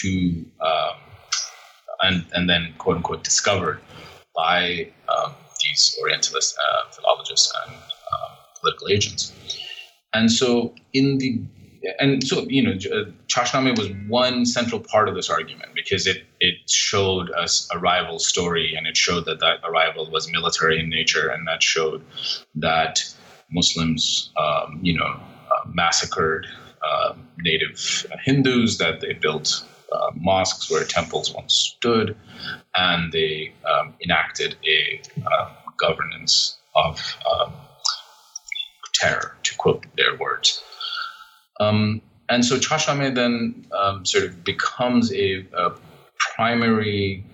to, 0.00 0.44
um, 0.60 0.96
and, 2.00 2.24
and 2.32 2.48
then 2.48 2.74
quote 2.78 2.96
unquote 2.96 3.24
discovered 3.24 3.80
by 4.38 4.88
um, 5.08 5.34
these 5.64 5.98
Orientalist 6.00 6.56
uh, 6.56 6.90
philologists 6.92 7.52
and 7.66 7.74
um, 7.74 8.36
political 8.60 8.88
agents. 8.88 9.32
And 10.14 10.30
so, 10.30 10.74
in 10.94 11.18
the 11.18 11.42
and 11.98 12.26
so 12.26 12.46
you 12.48 12.62
know, 12.62 12.72
Chachnameh 13.26 13.76
was 13.76 13.90
one 14.08 14.46
central 14.46 14.80
part 14.80 15.08
of 15.08 15.14
this 15.16 15.28
argument 15.28 15.70
because 15.74 16.06
it 16.06 16.24
it 16.40 16.54
showed 16.70 17.30
us 17.32 17.68
a 17.74 17.78
rival 17.78 18.18
story 18.18 18.74
and 18.76 18.86
it 18.86 18.96
showed 18.96 19.24
that 19.26 19.40
that 19.40 19.58
arrival 19.64 20.08
was 20.10 20.30
military 20.30 20.78
in 20.78 20.88
nature 20.88 21.28
and 21.28 21.46
that 21.48 21.62
showed 21.62 22.04
that 22.54 23.00
Muslims, 23.50 24.30
um, 24.36 24.78
you 24.82 24.96
know, 24.96 25.20
uh, 25.50 25.68
massacred 25.72 26.46
uh, 26.82 27.14
native 27.38 28.06
Hindus, 28.24 28.78
that 28.78 29.00
they 29.00 29.14
built 29.14 29.64
uh, 29.92 30.10
mosques 30.14 30.70
where 30.70 30.84
temples 30.84 31.34
once 31.34 31.54
stood, 31.54 32.16
and 32.74 33.12
they 33.12 33.52
um, 33.68 33.94
enacted 34.04 34.56
a 34.66 35.00
uh, 35.26 35.50
governance 35.78 36.58
of 36.74 37.16
um, 37.30 37.52
terror, 38.94 39.36
to 39.42 39.56
quote 39.56 39.86
their 39.96 40.16
words. 40.18 40.62
Um, 41.60 42.02
and 42.28 42.44
so 42.44 42.56
Chachnameh 42.56 43.14
then 43.14 43.66
um, 43.72 44.04
sort 44.04 44.24
of 44.24 44.44
becomes 44.44 45.12
a, 45.12 45.46
a 45.56 45.72
primary 46.18 47.24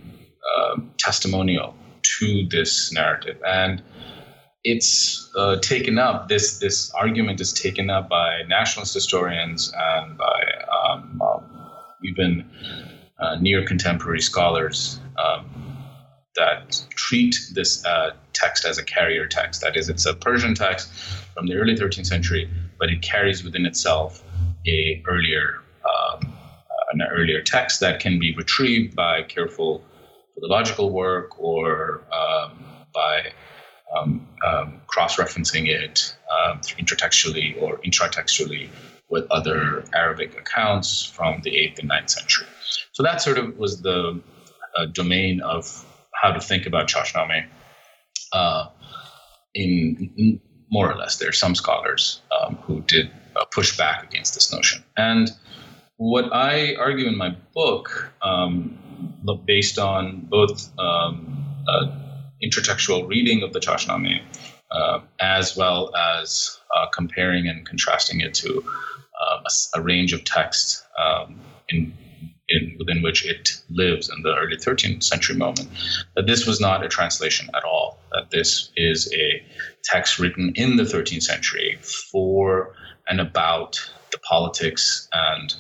uh, 0.57 0.81
testimonial 0.99 1.75
to 2.19 2.47
this 2.49 2.93
narrative. 2.93 3.39
And 3.47 3.83
it's 4.63 5.31
uh, 5.37 5.57
taken 5.61 5.99
up, 5.99 6.29
this, 6.29 6.59
this 6.59 6.91
argument 6.95 7.41
is 7.41 7.53
taken 7.53 7.91
up 7.91 8.09
by 8.09 8.43
nationalist 8.49 8.95
historians 8.95 9.73
and 9.77 10.17
by 10.17 10.43
um 10.87 11.44
even 12.05 12.49
uh, 13.19 13.37
near 13.41 13.65
contemporary 13.65 14.21
scholars 14.21 15.01
um, 15.19 15.49
that 16.37 16.85
treat 16.91 17.35
this 17.53 17.85
uh, 17.85 18.11
text 18.33 18.65
as 18.65 18.79
a 18.79 18.85
carrier 18.85 19.27
text. 19.27 19.61
That 19.61 19.77
is, 19.77 19.89
it's 19.89 20.07
a 20.07 20.15
Persian 20.15 20.55
text 20.55 20.93
from 21.35 21.47
the 21.47 21.55
early 21.55 21.77
13th 21.77 22.07
century, 22.07 22.51
but 22.79 22.91
it 22.91 23.03
carries 23.03 23.45
within 23.45 23.67
itself 23.67 24.23
a 24.67 25.03
earlier 25.07 25.61
um, 25.85 26.33
an 26.93 27.03
earlier 27.03 27.43
text 27.43 27.81
that 27.81 28.01
can 28.01 28.19
be 28.19 28.35
retrieved 28.35 28.95
by 28.95 29.23
careful 29.23 29.85
philological 30.35 30.91
work 30.91 31.39
or 31.39 32.03
um, 32.13 32.65
by 32.93 33.33
um, 33.97 34.27
um 34.45 34.81
cross-referencing 34.87 35.69
it 35.69 36.17
um, 36.33 36.59
intertextually 36.79 37.61
or 37.63 37.79
intratextually 37.79 38.69
with 39.09 39.27
other 39.31 39.85
Arabic 39.95 40.37
accounts 40.39 41.05
from 41.05 41.41
the 41.43 41.51
8th 41.51 41.79
and 41.81 41.91
9th 41.91 42.11
century. 42.11 42.47
So 42.93 43.03
that 43.03 43.21
sort 43.21 43.39
of 43.39 43.57
was 43.57 43.83
the 43.83 44.21
uh, 44.77 44.87
domain 44.87 45.41
of 45.41 45.85
how 46.15 46.33
to 46.33 46.41
think 46.41 46.67
about 46.67 46.89
Chachnameh 46.89 47.47
uh, 48.33 48.69
in, 49.55 50.13
in, 50.17 50.41
more 50.71 50.91
or 50.91 50.97
less. 50.97 51.19
There 51.19 51.29
are 51.29 51.33
some 51.33 51.55
scholars 51.55 52.21
um, 52.41 52.57
who 52.57 52.81
did 52.83 53.11
uh, 53.37 53.45
push 53.47 53.77
back 53.77 54.05
against 54.05 54.35
this 54.35 54.53
notion. 54.53 54.83
And 54.97 55.31
what 55.97 56.33
I 56.33 56.75
argue 56.75 57.07
in 57.07 57.17
my 57.17 57.37
book, 57.55 58.13
um, 58.23 58.79
based 59.47 59.79
on 59.79 60.27
both 60.29 60.71
um, 60.79 61.45
uh, 61.69 61.87
intertextual 62.43 63.09
reading 63.09 63.43
of 63.43 63.53
the 63.53 63.61
Chachnameh, 63.61 64.21
uh, 64.71 65.01
as 65.21 65.57
well 65.57 65.95
as 65.95 66.59
uh, 66.75 66.87
comparing 66.87 67.47
and 67.47 67.67
contrasting 67.67 68.21
it 68.21 68.35
to 68.35 68.65
uh, 69.25 69.43
a, 69.45 69.79
a, 69.79 69.83
range 69.83 70.13
of 70.13 70.25
texts 70.25 70.85
um, 70.99 71.41
in, 71.69 71.93
in, 72.49 72.77
within 72.79 73.03
which 73.03 73.25
it 73.27 73.61
lives 73.71 74.11
in 74.11 74.23
the 74.23 74.35
early 74.35 74.57
13th 74.57 75.03
century 75.03 75.37
moment, 75.37 75.69
that 76.17 76.27
this 76.27 76.47
was 76.47 76.61
not 76.61 76.85
a 76.85 76.89
translation 76.89 77.49
at 77.55 77.65
all, 77.65 77.99
that 78.13 78.31
this 78.31 78.71
is 78.77 79.13
a 79.15 79.43
text 79.83 80.19
written 80.19 80.53
in 80.57 80.77
the 80.77 80.83
13th 80.83 81.23
century 81.23 81.79
for 81.83 82.75
and 83.09 83.21
about 83.21 83.79
the 84.13 84.19
politics 84.19 85.09
and 85.13 85.55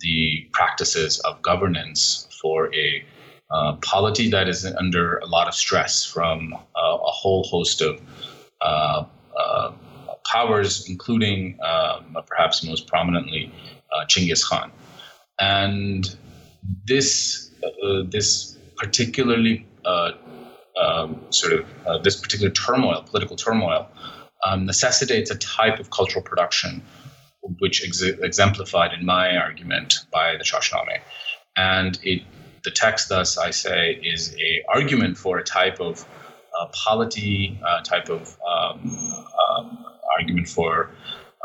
the 0.00 0.48
practices 0.52 1.20
of 1.20 1.40
governance 1.42 2.28
for 2.40 2.74
a 2.74 3.04
uh, 3.50 3.76
polity 3.82 4.30
that 4.30 4.48
is 4.48 4.64
under 4.64 5.18
a 5.18 5.26
lot 5.26 5.48
of 5.48 5.54
stress 5.54 6.04
from 6.04 6.54
uh, 6.54 6.58
a 6.76 7.10
whole 7.10 7.44
host 7.44 7.80
of 7.80 8.00
uh, 8.60 9.04
uh 9.36 9.72
powers, 10.30 10.88
including 10.88 11.58
um, 11.62 12.16
perhaps 12.26 12.64
most 12.64 12.86
prominently 12.86 13.52
uh, 13.92 14.04
Genghis 14.06 14.46
Khan. 14.46 14.70
And 15.38 16.16
this 16.86 17.50
uh, 17.62 18.02
this 18.08 18.56
particularly 18.76 19.66
um, 19.84 21.20
sort 21.30 21.52
of 21.52 22.02
this 22.02 22.20
particular 22.20 22.50
turmoil, 22.50 23.02
political 23.02 23.36
turmoil, 23.36 23.88
um, 24.44 24.66
necessitates 24.66 25.30
a 25.30 25.36
type 25.36 25.78
of 25.78 25.90
cultural 25.90 26.22
production 26.22 26.82
which 27.58 27.84
ex- 27.84 28.02
exemplified 28.02 28.92
in 28.98 29.04
my 29.04 29.36
argument 29.36 30.06
by 30.12 30.36
the 30.36 30.44
Chachnameh. 30.44 31.00
And 31.56 31.98
it, 32.02 32.22
the 32.64 32.70
text, 32.70 33.08
thus, 33.08 33.38
I 33.38 33.50
say, 33.50 33.92
is 34.02 34.34
a 34.36 34.62
argument 34.68 35.18
for 35.18 35.38
a 35.38 35.44
type 35.44 35.80
of 35.80 36.06
uh, 36.58 36.66
polity, 36.72 37.60
uh, 37.66 37.82
type 37.82 38.08
of 38.08 38.36
um, 38.46 38.98
um, 39.48 39.84
argument 40.18 40.48
for 40.48 40.90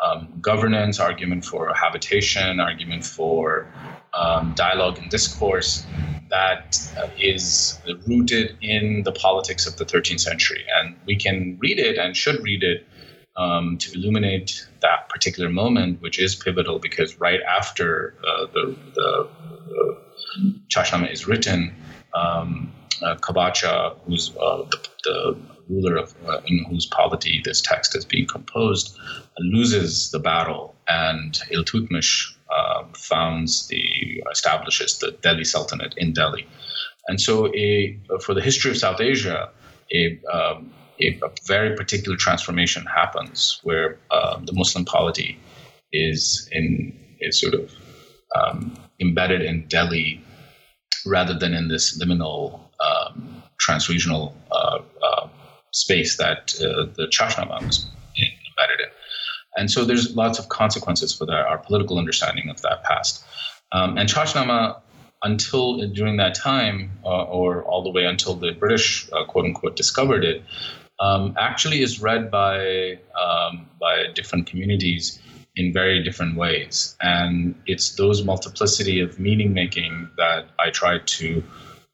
um, 0.03 0.33
governance, 0.41 0.99
argument 0.99 1.45
for 1.45 1.73
habitation, 1.73 2.59
argument 2.59 3.03
for 3.05 3.67
um, 4.13 4.53
dialogue 4.55 4.97
and 4.97 5.09
discourse 5.09 5.85
that 6.29 6.79
uh, 6.97 7.07
is 7.19 7.79
rooted 8.07 8.55
in 8.61 9.03
the 9.03 9.11
politics 9.11 9.65
of 9.67 9.77
the 9.77 9.85
13th 9.85 10.19
century. 10.19 10.63
And 10.77 10.95
we 11.05 11.15
can 11.15 11.57
read 11.59 11.79
it 11.79 11.97
and 11.97 12.15
should 12.15 12.41
read 12.43 12.63
it 12.63 12.87
um, 13.35 13.77
to 13.79 13.93
illuminate 13.93 14.67
that 14.81 15.09
particular 15.09 15.49
moment, 15.49 16.01
which 16.01 16.19
is 16.19 16.35
pivotal 16.35 16.79
because 16.79 17.19
right 17.19 17.39
after 17.41 18.15
uh, 18.27 18.45
the, 18.53 18.75
the, 18.95 19.29
Chachnama 20.69 21.11
is 21.11 21.27
written, 21.27 21.73
um, 22.13 22.71
uh, 23.01 23.15
Qabacha, 23.15 23.97
who's 24.05 24.35
uh, 24.35 24.63
the, 24.69 24.89
the, 25.03 25.37
ruler 25.69 25.97
of 25.97 26.15
uh, 26.27 26.41
in 26.47 26.65
whose 26.65 26.85
polity 26.85 27.41
this 27.43 27.61
text 27.61 27.95
is 27.95 28.05
being 28.05 28.27
composed, 28.27 28.97
loses 29.39 30.11
the 30.11 30.19
battle, 30.19 30.75
and 30.87 31.39
Iltutmish 31.51 32.33
uh, 32.51 32.83
founds 32.95 33.67
the 33.67 34.23
establishes 34.31 34.97
the 34.99 35.11
Delhi 35.21 35.43
Sultanate 35.43 35.93
in 35.97 36.13
Delhi, 36.13 36.47
and 37.07 37.21
so 37.21 37.53
a, 37.55 37.99
for 38.21 38.33
the 38.33 38.41
history 38.41 38.71
of 38.71 38.77
South 38.77 38.99
Asia, 38.99 39.49
a 39.93 40.19
um, 40.33 40.71
a, 41.01 41.19
a 41.23 41.29
very 41.45 41.75
particular 41.75 42.17
transformation 42.17 42.85
happens 42.85 43.59
where 43.63 43.97
um, 44.11 44.45
the 44.45 44.53
Muslim 44.53 44.85
polity 44.85 45.39
is 45.91 46.49
in 46.51 46.97
is 47.19 47.39
sort 47.39 47.53
of 47.53 47.71
um, 48.35 48.77
embedded 48.99 49.41
in 49.41 49.67
Delhi 49.67 50.23
rather 51.05 51.37
than 51.37 51.53
in 51.53 51.67
this 51.67 52.01
liminal 52.01 52.59
um, 52.79 53.43
transregional 53.59 54.33
uh, 54.51 54.79
space 55.71 56.17
that 56.17 56.53
uh, 56.59 56.85
the 56.95 57.07
Chachnama 57.11 57.65
was 57.65 57.85
embedded 58.17 58.79
in. 58.81 58.89
And 59.57 59.71
so 59.71 59.85
there's 59.85 60.15
lots 60.15 60.39
of 60.39 60.49
consequences 60.49 61.13
for 61.13 61.25
that, 61.25 61.45
our 61.47 61.57
political 61.57 61.97
understanding 61.97 62.49
of 62.49 62.61
that 62.61 62.83
past. 62.83 63.23
Um, 63.71 63.97
and 63.97 64.09
Chachnama, 64.09 64.81
until 65.21 65.87
during 65.89 66.17
that 66.17 66.35
time, 66.35 66.91
uh, 67.03 67.23
or 67.23 67.63
all 67.63 67.83
the 67.83 67.91
way 67.91 68.05
until 68.05 68.35
the 68.35 68.51
British, 68.51 69.09
uh, 69.11 69.25
quote 69.25 69.45
unquote, 69.45 69.75
discovered 69.75 70.23
it, 70.23 70.43
um, 70.99 71.35
actually 71.37 71.81
is 71.81 72.01
read 72.01 72.29
by 72.29 72.99
um, 73.19 73.67
by 73.79 74.05
different 74.13 74.47
communities 74.47 75.19
in 75.55 75.73
very 75.73 76.03
different 76.03 76.35
ways, 76.35 76.95
and 77.01 77.55
it's 77.65 77.95
those 77.95 78.23
multiplicity 78.23 78.99
of 78.99 79.19
meaning 79.19 79.53
making 79.53 80.09
that 80.17 80.45
I 80.59 80.69
try 80.69 80.99
to 80.99 81.43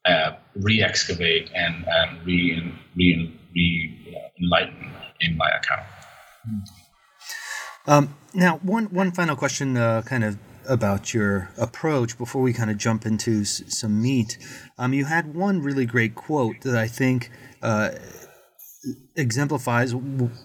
uh, 0.05 0.31
re-excavate 0.55 1.51
and 1.53 1.85
and 1.88 2.25
re 2.25 2.73
re, 2.95 3.39
re 3.55 4.17
enlightened 4.41 4.91
in 5.21 5.37
my 5.37 5.49
account. 5.49 5.85
Um, 7.87 8.15
now, 8.33 8.57
one 8.57 8.85
one 8.85 9.11
final 9.11 9.35
question, 9.35 9.77
uh, 9.77 10.01
kind 10.01 10.23
of 10.23 10.37
about 10.67 11.13
your 11.13 11.51
approach 11.57 12.17
before 12.17 12.41
we 12.41 12.51
kind 12.51 12.71
of 12.71 12.77
jump 12.77 13.05
into 13.05 13.41
s- 13.41 13.61
some 13.67 14.01
meat. 14.01 14.37
Um, 14.77 14.93
you 14.93 15.05
had 15.05 15.35
one 15.35 15.61
really 15.61 15.85
great 15.85 16.15
quote 16.15 16.61
that 16.61 16.75
I 16.75 16.87
think 16.87 17.29
uh, 17.61 17.91
exemplifies 19.15 19.93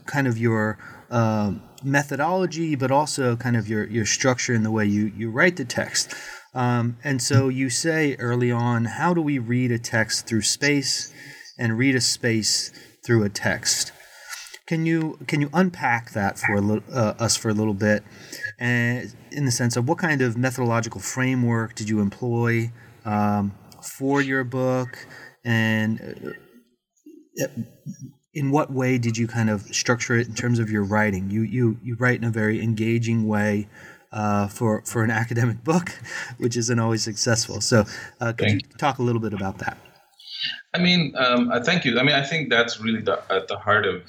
kind 0.07 0.27
of 0.27 0.39
your 0.39 0.79
uh, 1.11 1.55
methodology, 1.83 2.75
but 2.75 2.91
also 2.91 3.37
kind 3.37 3.57
of 3.57 3.69
your, 3.69 3.85
your 3.87 4.07
structure 4.07 4.55
in 4.55 4.63
the 4.63 4.71
way 4.71 4.85
you, 4.85 5.13
you 5.17 5.31
write 5.31 5.57
the 5.57 5.65
text. 5.65 6.15
Um, 6.55 6.97
and 7.03 7.23
so 7.23 7.49
you 7.49 7.71
say 7.71 8.17
early 8.19 8.51
on, 8.53 8.85
how 8.85 9.15
do 9.15 9.23
we 9.23 9.39
read 9.39 9.71
a 9.71 9.79
text 9.79 10.27
through 10.27 10.43
space 10.43 11.13
and 11.59 11.79
read 11.79 11.95
a 11.95 12.01
space 12.01 12.73
through 13.05 13.25
a 13.25 13.29
text? 13.29 13.93
Can 14.67 14.87
you 14.87 15.19
can 15.27 15.41
you 15.41 15.51
unpack 15.53 16.13
that 16.13 16.39
for 16.39 16.55
a 16.55 16.61
little, 16.61 16.85
uh, 16.95 17.15
us 17.19 17.37
for 17.37 17.49
a 17.49 17.53
little 17.53 17.75
bit, 17.75 18.05
and 18.59 19.13
in 19.33 19.45
the 19.45 19.51
sense 19.51 19.77
of 19.77 19.89
what 19.89 19.99
kind 19.99 20.23
of 20.23 20.37
methodological 20.37 21.01
framework 21.01 21.75
did 21.75 21.89
you 21.89 22.01
employ 22.01 22.71
um, 23.05 23.53
for 23.83 24.23
your 24.23 24.45
book, 24.45 25.09
and 25.45 26.35
uh, 27.43 27.47
in 28.33 28.53
what 28.53 28.73
way 28.73 28.97
did 28.97 29.19
you 29.19 29.27
kind 29.27 29.51
of 29.51 29.63
structure 29.63 30.17
it 30.17 30.29
in 30.29 30.35
terms 30.35 30.61
of 30.61 30.71
your 30.71 30.85
writing? 30.85 31.31
You 31.31 31.43
you 31.43 31.79
you 31.83 31.97
write 31.97 32.19
in 32.19 32.25
a 32.25 32.31
very 32.31 32.63
engaging 32.63 33.27
way 33.27 33.69
uh, 34.13 34.49
for 34.49 34.83
for 34.87 35.03
an 35.03 35.11
academic 35.11 35.65
book, 35.65 35.91
which 36.39 36.57
isn't 36.57 36.79
always 36.79 37.03
successful. 37.03 37.61
So, 37.61 37.85
uh, 38.21 38.33
could 38.35 38.51
you 38.51 38.61
talk 38.79 38.99
a 38.99 39.03
little 39.03 39.21
bit 39.21 39.33
about 39.33 39.59
that? 39.59 39.79
I 40.75 40.79
mean, 40.79 41.15
um, 41.17 41.51
I 41.53 41.61
thank 41.61 41.85
you. 41.85 41.99
I 41.99 42.03
mean, 42.03 42.15
I 42.15 42.25
think 42.25 42.51
that's 42.51 42.81
really 42.81 43.01
the, 43.01 43.21
at 43.31 43.49
the 43.49 43.57
heart 43.57 43.87
of 43.87 44.03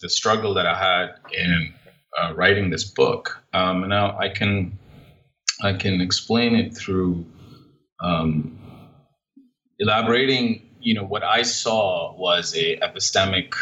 the 0.00 0.08
struggle 0.08 0.54
that 0.54 0.66
I 0.66 0.76
had 0.76 1.14
in 1.32 1.74
uh, 2.20 2.34
writing 2.34 2.70
this 2.70 2.84
book. 2.84 3.42
Um, 3.52 3.88
now 3.88 4.18
I 4.18 4.28
can 4.28 4.78
I 5.62 5.74
can 5.74 6.00
explain 6.00 6.56
it 6.56 6.76
through 6.76 7.24
um, 8.00 8.58
elaborating 9.78 10.72
you 10.82 10.94
know, 10.94 11.04
what 11.04 11.22
I 11.22 11.42
saw 11.42 12.14
was 12.16 12.54
a 12.56 12.76
epistemic 12.78 13.54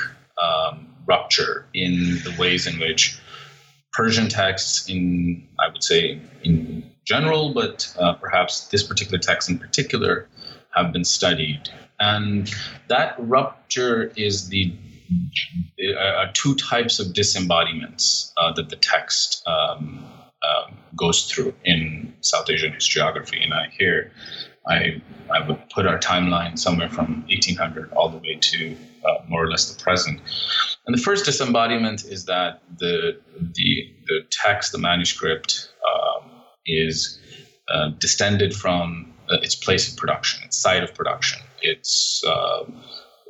um, 0.42 0.94
rupture 1.06 1.66
in 1.74 2.18
the 2.24 2.34
ways 2.38 2.66
in 2.66 2.78
which 2.80 3.20
Persian 3.92 4.28
texts, 4.28 4.88
in 4.88 5.48
I 5.58 5.70
would 5.70 5.82
say 5.82 6.20
in 6.42 6.90
general, 7.04 7.52
but 7.52 7.92
uh, 7.98 8.14
perhaps 8.14 8.68
this 8.68 8.82
particular 8.82 9.18
text 9.18 9.50
in 9.50 9.58
particular, 9.58 10.28
have 10.74 10.92
been 10.92 11.04
studied, 11.04 11.68
and 12.00 12.52
that 12.88 13.14
rupture 13.18 14.12
is 14.16 14.48
the 14.48 14.72
uh, 15.98 16.26
two 16.32 16.54
types 16.54 16.98
of 16.98 17.12
disembodiments 17.14 18.32
uh, 18.36 18.52
that 18.52 18.68
the 18.68 18.76
text 18.76 19.46
um, 19.46 20.04
um, 20.42 20.76
goes 20.96 21.30
through 21.30 21.54
in 21.64 22.14
South 22.20 22.48
Asian 22.48 22.72
historiography, 22.72 23.42
and 23.42 23.52
I 23.52 23.68
hear 23.76 24.12
I, 24.66 25.02
I 25.32 25.46
would 25.46 25.58
put 25.70 25.86
our 25.86 25.98
timeline 25.98 26.58
somewhere 26.58 26.88
from 26.88 27.24
1800 27.28 27.92
all 27.92 28.08
the 28.08 28.18
way 28.18 28.38
to 28.40 28.76
uh, 29.04 29.24
more 29.28 29.44
or 29.44 29.50
less 29.50 29.72
the 29.72 29.82
present. 29.82 30.20
And 30.86 30.96
the 30.96 31.00
first 31.00 31.24
disembodiment 31.24 32.04
is 32.04 32.26
that 32.26 32.62
the, 32.78 33.20
the, 33.40 33.94
the 34.06 34.20
text, 34.30 34.72
the 34.72 34.78
manuscript, 34.78 35.70
um, 35.88 36.30
is 36.66 37.18
uh, 37.72 37.90
distended 37.98 38.54
from 38.54 39.14
uh, 39.18 39.19
its 39.42 39.54
place 39.54 39.90
of 39.90 39.96
production, 39.96 40.42
its 40.44 40.56
site 40.56 40.82
of 40.82 40.94
production, 40.94 41.40
its 41.62 42.22
uh, 42.26 42.64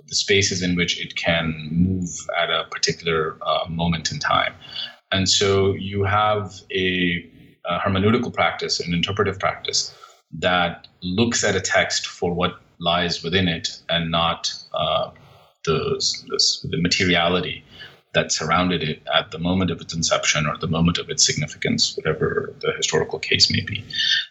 the 0.08 0.14
spaces 0.16 0.62
in 0.62 0.76
which 0.76 1.00
it 1.00 1.14
can 1.16 1.68
move 1.70 2.10
at 2.36 2.50
a 2.50 2.64
particular 2.70 3.38
uh, 3.42 3.68
moment 3.68 4.10
in 4.10 4.18
time. 4.18 4.54
And 5.12 5.28
so 5.28 5.74
you 5.74 6.04
have 6.04 6.52
a, 6.72 7.30
a 7.64 7.78
hermeneutical 7.78 8.32
practice, 8.32 8.80
an 8.80 8.92
interpretive 8.92 9.38
practice 9.38 9.94
that 10.38 10.86
looks 11.02 11.44
at 11.44 11.56
a 11.56 11.60
text 11.60 12.06
for 12.06 12.32
what 12.32 12.60
lies 12.78 13.22
within 13.22 13.48
it 13.48 13.80
and 13.88 14.10
not 14.10 14.52
uh, 14.74 15.10
the, 15.64 16.02
the, 16.28 16.68
the, 16.70 16.80
materiality 16.80 17.64
that 18.12 18.32
surrounded 18.32 18.82
it 18.82 19.02
at 19.14 19.30
the 19.30 19.38
moment 19.38 19.70
of 19.70 19.80
its 19.80 19.94
inception 19.94 20.46
or 20.46 20.56
the 20.56 20.66
moment 20.66 20.98
of 20.98 21.08
its 21.10 21.24
significance, 21.24 21.96
whatever 21.96 22.54
the 22.60 22.72
historical 22.76 23.18
case 23.18 23.50
may 23.50 23.60
be. 23.60 23.84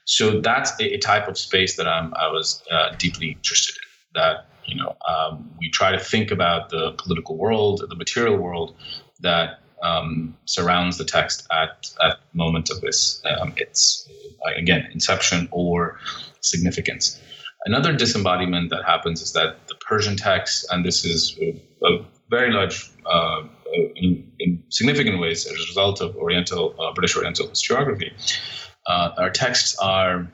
So 0.06 0.42
that's 0.42 0.72
a, 0.80 0.96
a 0.96 0.98
type 0.98 1.28
of 1.28 1.38
space 1.38 1.78
that 1.78 1.88
I'm, 1.88 2.14
I 2.16 2.28
was 2.28 2.62
uh, 2.72 2.96
deeply 2.98 3.32
interested 3.32 3.76
in. 3.76 4.22
That 4.22 4.48
you 4.66 4.76
know, 4.76 4.96
um, 5.08 5.52
we 5.60 5.70
try 5.70 5.92
to 5.92 6.00
think 6.00 6.32
about 6.32 6.70
the 6.70 6.92
political 6.98 7.38
world, 7.38 7.84
the 7.88 7.96
material 7.96 8.38
world 8.38 8.76
that 9.22 9.60
um, 9.82 10.36
surrounds 10.46 10.98
the 10.98 11.06
text 11.06 11.48
at 11.52 11.90
at 12.04 12.20
moment 12.34 12.70
of 12.70 12.82
this 12.82 13.22
um, 13.40 13.54
its 13.58 14.10
again 14.58 14.88
inception 14.94 15.48
or 15.52 16.00
significance. 16.42 17.22
Another 17.66 17.94
disembodiment 17.94 18.70
that 18.70 18.86
happens 18.86 19.22
is 19.22 19.34
that 19.34 19.68
the 19.68 19.76
Persian 19.76 20.16
text, 20.16 20.66
and 20.72 20.86
this 20.86 21.04
is 21.04 21.38
a, 21.42 21.62
a 21.86 22.06
very 22.30 22.52
large, 22.52 22.90
uh, 23.06 23.44
in, 23.74 24.32
in, 24.40 24.64
significant 24.70 25.20
ways 25.20 25.46
as 25.46 25.54
a 25.54 25.68
result 25.68 26.02
of 26.02 26.16
Oriental 26.16 26.76
uh, 26.80 26.94
British 26.94 27.16
Oriental 27.16 27.48
historiography, 27.48 28.12
uh, 28.88 29.12
our 29.18 29.30
texts 29.30 29.78
are 29.80 30.32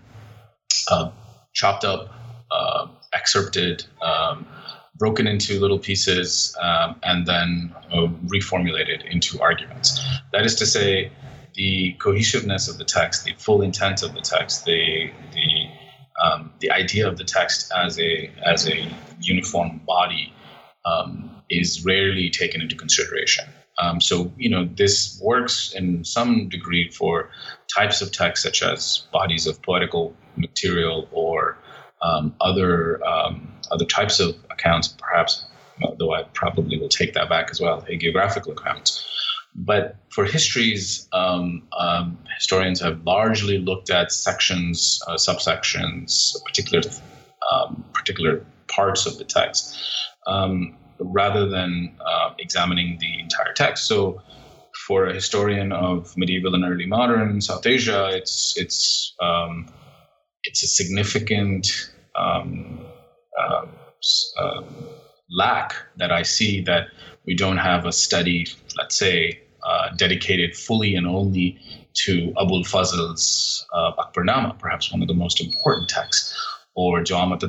uh, 0.89 1.11
chopped 1.53 1.85
up, 1.85 2.09
uh, 2.51 2.87
excerpted, 3.13 3.85
um, 4.01 4.45
broken 4.97 5.27
into 5.27 5.59
little 5.59 5.79
pieces, 5.79 6.55
um, 6.61 6.95
and 7.03 7.25
then 7.25 7.73
uh, 7.91 8.07
reformulated 8.27 9.05
into 9.11 9.41
arguments. 9.41 10.01
That 10.31 10.45
is 10.45 10.55
to 10.55 10.65
say, 10.65 11.11
the 11.55 11.93
cohesiveness 11.99 12.67
of 12.67 12.77
the 12.77 12.83
text, 12.83 13.23
the 13.23 13.33
full 13.37 13.61
intent 13.61 14.03
of 14.03 14.13
the 14.13 14.21
text, 14.21 14.65
the 14.65 15.09
the 15.33 15.69
um, 16.23 16.51
the 16.59 16.71
idea 16.71 17.07
of 17.07 17.17
the 17.17 17.23
text 17.23 17.71
as 17.75 17.99
a 17.99 18.31
as 18.45 18.67
a 18.69 18.89
uniform 19.19 19.81
body 19.85 20.33
um, 20.85 21.29
is 21.49 21.85
rarely 21.85 22.29
taken 22.29 22.61
into 22.61 22.75
consideration. 22.75 23.45
Um, 23.77 23.99
so 23.99 24.31
you 24.37 24.49
know 24.49 24.65
this 24.65 25.19
works 25.21 25.73
in 25.73 26.05
some 26.05 26.47
degree 26.47 26.89
for 26.89 27.29
types 27.73 28.01
of 28.01 28.11
text 28.11 28.43
such 28.43 28.63
as 28.63 29.07
bodies 29.11 29.47
of 29.47 29.61
poetical 29.61 30.15
material 30.37 31.09
or 31.11 31.57
um, 32.01 32.33
other 32.39 33.05
um, 33.05 33.51
other 33.71 33.85
types 33.85 34.19
of 34.19 34.35
accounts, 34.49 34.87
perhaps. 34.87 35.45
Though 35.99 36.13
I 36.13 36.23
probably 36.33 36.79
will 36.79 36.87
take 36.87 37.13
that 37.15 37.27
back 37.27 37.49
as 37.51 37.59
well, 37.59 37.81
hagiographical 37.81 38.53
accounts. 38.57 39.05
But 39.55 39.97
for 40.09 40.23
histories, 40.23 41.09
um, 41.11 41.63
um, 41.77 42.17
historians 42.37 42.79
have 42.79 43.03
largely 43.05 43.57
looked 43.57 43.89
at 43.89 44.11
sections, 44.13 45.01
uh, 45.07 45.15
subsections, 45.15 46.41
particular 46.45 46.81
particular 47.93 48.45
parts 48.67 49.05
of 49.05 49.17
the 49.17 49.23
text, 49.23 49.77
um, 50.27 50.75
rather 50.99 51.47
than 51.47 51.95
uh, 52.05 52.33
examining 52.39 52.97
the 52.99 53.19
entire 53.19 53.53
text. 53.53 53.87
So, 53.87 54.21
for 54.87 55.05
a 55.05 55.13
historian 55.13 55.71
of 55.71 56.15
medieval 56.17 56.53
and 56.53 56.63
early 56.63 56.85
modern 56.85 57.41
South 57.41 57.65
Asia, 57.65 58.09
it's 58.13 58.57
it's 58.57 59.13
um, 59.21 59.67
it's 60.43 60.63
a 60.63 60.67
significant 60.67 61.91
um, 62.15 62.85
uh, 64.37 64.61
lack 65.29 65.75
that 65.97 66.11
I 66.11 66.23
see 66.23 66.61
that 66.61 66.87
we 67.25 67.35
don't 67.35 67.57
have 67.57 67.85
a 67.85 67.91
study, 67.91 68.47
let's 68.77 68.95
say, 68.95 69.41
uh, 69.65 69.89
dedicated 69.95 70.55
fully 70.55 70.95
and 70.95 71.07
only 71.07 71.57
to 71.93 72.33
Abul 72.37 72.63
Fazl's 72.63 73.65
uh, 73.73 73.93
Akbarnama, 73.93 74.59
perhaps 74.59 74.91
one 74.91 75.01
of 75.01 75.07
the 75.07 75.13
most 75.13 75.41
important 75.41 75.89
texts, 75.89 76.35
or 76.75 76.99
Jawamut 76.99 77.39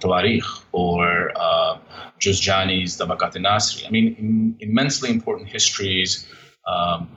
Tawarikh, 0.00 0.64
or 0.72 1.30
uh, 1.36 1.78
Juzjani's 2.18 2.98
Tabakat 2.98 3.34
Nasri. 3.36 3.86
I 3.86 3.90
mean, 3.90 4.16
Im- 4.18 4.56
immensely 4.60 5.10
important 5.10 5.48
histories 5.48 6.26
um, 6.66 7.08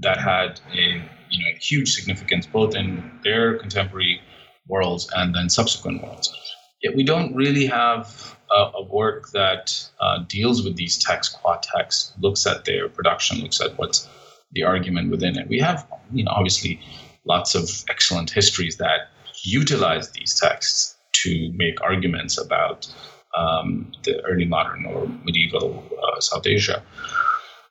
that 0.00 0.18
had 0.18 0.60
a 0.72 1.02
you 1.30 1.38
know 1.44 1.58
huge 1.60 1.92
significance 1.94 2.46
both 2.46 2.74
in 2.74 3.18
their 3.22 3.58
contemporary 3.58 4.20
worlds 4.68 5.08
and 5.14 5.34
then 5.34 5.48
subsequent 5.48 6.02
worlds. 6.02 6.36
Yet 6.82 6.96
we 6.96 7.04
don't 7.04 7.34
really 7.34 7.66
have 7.66 8.36
a, 8.50 8.70
a 8.74 8.82
work 8.84 9.30
that 9.30 9.88
uh, 10.00 10.24
deals 10.26 10.64
with 10.64 10.76
these 10.76 10.98
texts, 10.98 11.34
qua 11.34 11.58
texts, 11.62 12.12
looks 12.20 12.46
at 12.46 12.64
their 12.64 12.88
production, 12.88 13.38
looks 13.38 13.60
at 13.60 13.78
what's 13.78 14.08
the 14.52 14.64
argument 14.64 15.10
within 15.10 15.38
it. 15.38 15.48
We 15.48 15.60
have, 15.60 15.86
you 16.12 16.24
know, 16.24 16.32
obviously 16.32 16.80
lots 17.24 17.54
of 17.54 17.70
excellent 17.88 18.30
histories 18.30 18.76
that 18.78 19.10
utilize 19.42 20.10
these 20.10 20.34
texts 20.34 20.96
to 21.12 21.52
make 21.54 21.80
arguments 21.80 22.38
about 22.38 22.92
um, 23.36 23.92
the 24.04 24.20
early 24.24 24.44
modern 24.44 24.86
or 24.86 25.06
medieval 25.24 25.84
uh, 26.02 26.20
South 26.20 26.46
Asia. 26.46 26.82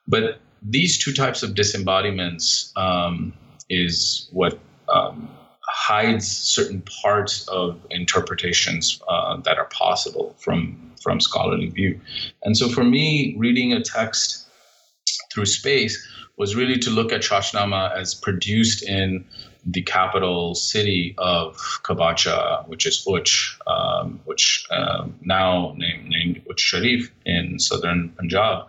But 0.08 0.40
these 0.62 0.98
two 0.98 1.14
types 1.14 1.44
of 1.44 1.56
disembodiments 1.56 2.72
um, 2.76 3.34
is 3.70 4.28
what 4.32 4.60
um, 4.90 5.30
hides 5.62 6.28
certain 6.28 6.84
parts 7.04 7.48
of 7.48 7.80
interpretations 7.90 9.02
uh, 9.08 9.38
that 9.38 9.58
are 9.58 9.66
possible 9.66 10.36
from 10.40 10.92
from 11.02 11.20
scholarly 11.20 11.68
view. 11.68 12.00
And 12.44 12.56
so 12.56 12.70
for 12.70 12.84
me, 12.84 13.36
reading 13.38 13.74
a 13.74 13.82
text 13.82 14.48
through 15.34 15.48
space 15.48 16.08
was 16.38 16.56
really 16.56 16.78
to 16.78 16.92
look 16.92 17.12
at 17.12 17.22
Chachnama 17.22 17.96
as 17.98 18.14
produced 18.14 18.84
in 18.84 19.26
the 19.66 19.82
capital 19.82 20.56
city 20.56 21.14
of 21.18 21.56
Kabacha, 21.84 22.68
which 22.68 22.86
is 22.86 23.06
Uch, 23.08 23.60
um, 23.68 24.20
which 24.26 24.66
um, 24.72 25.16
now 25.22 25.74
named, 25.78 26.10
named 26.10 26.42
Uch 26.50 26.60
Sharif 26.60 27.12
in 27.26 27.60
southern 27.60 28.10
Punjab 28.10 28.68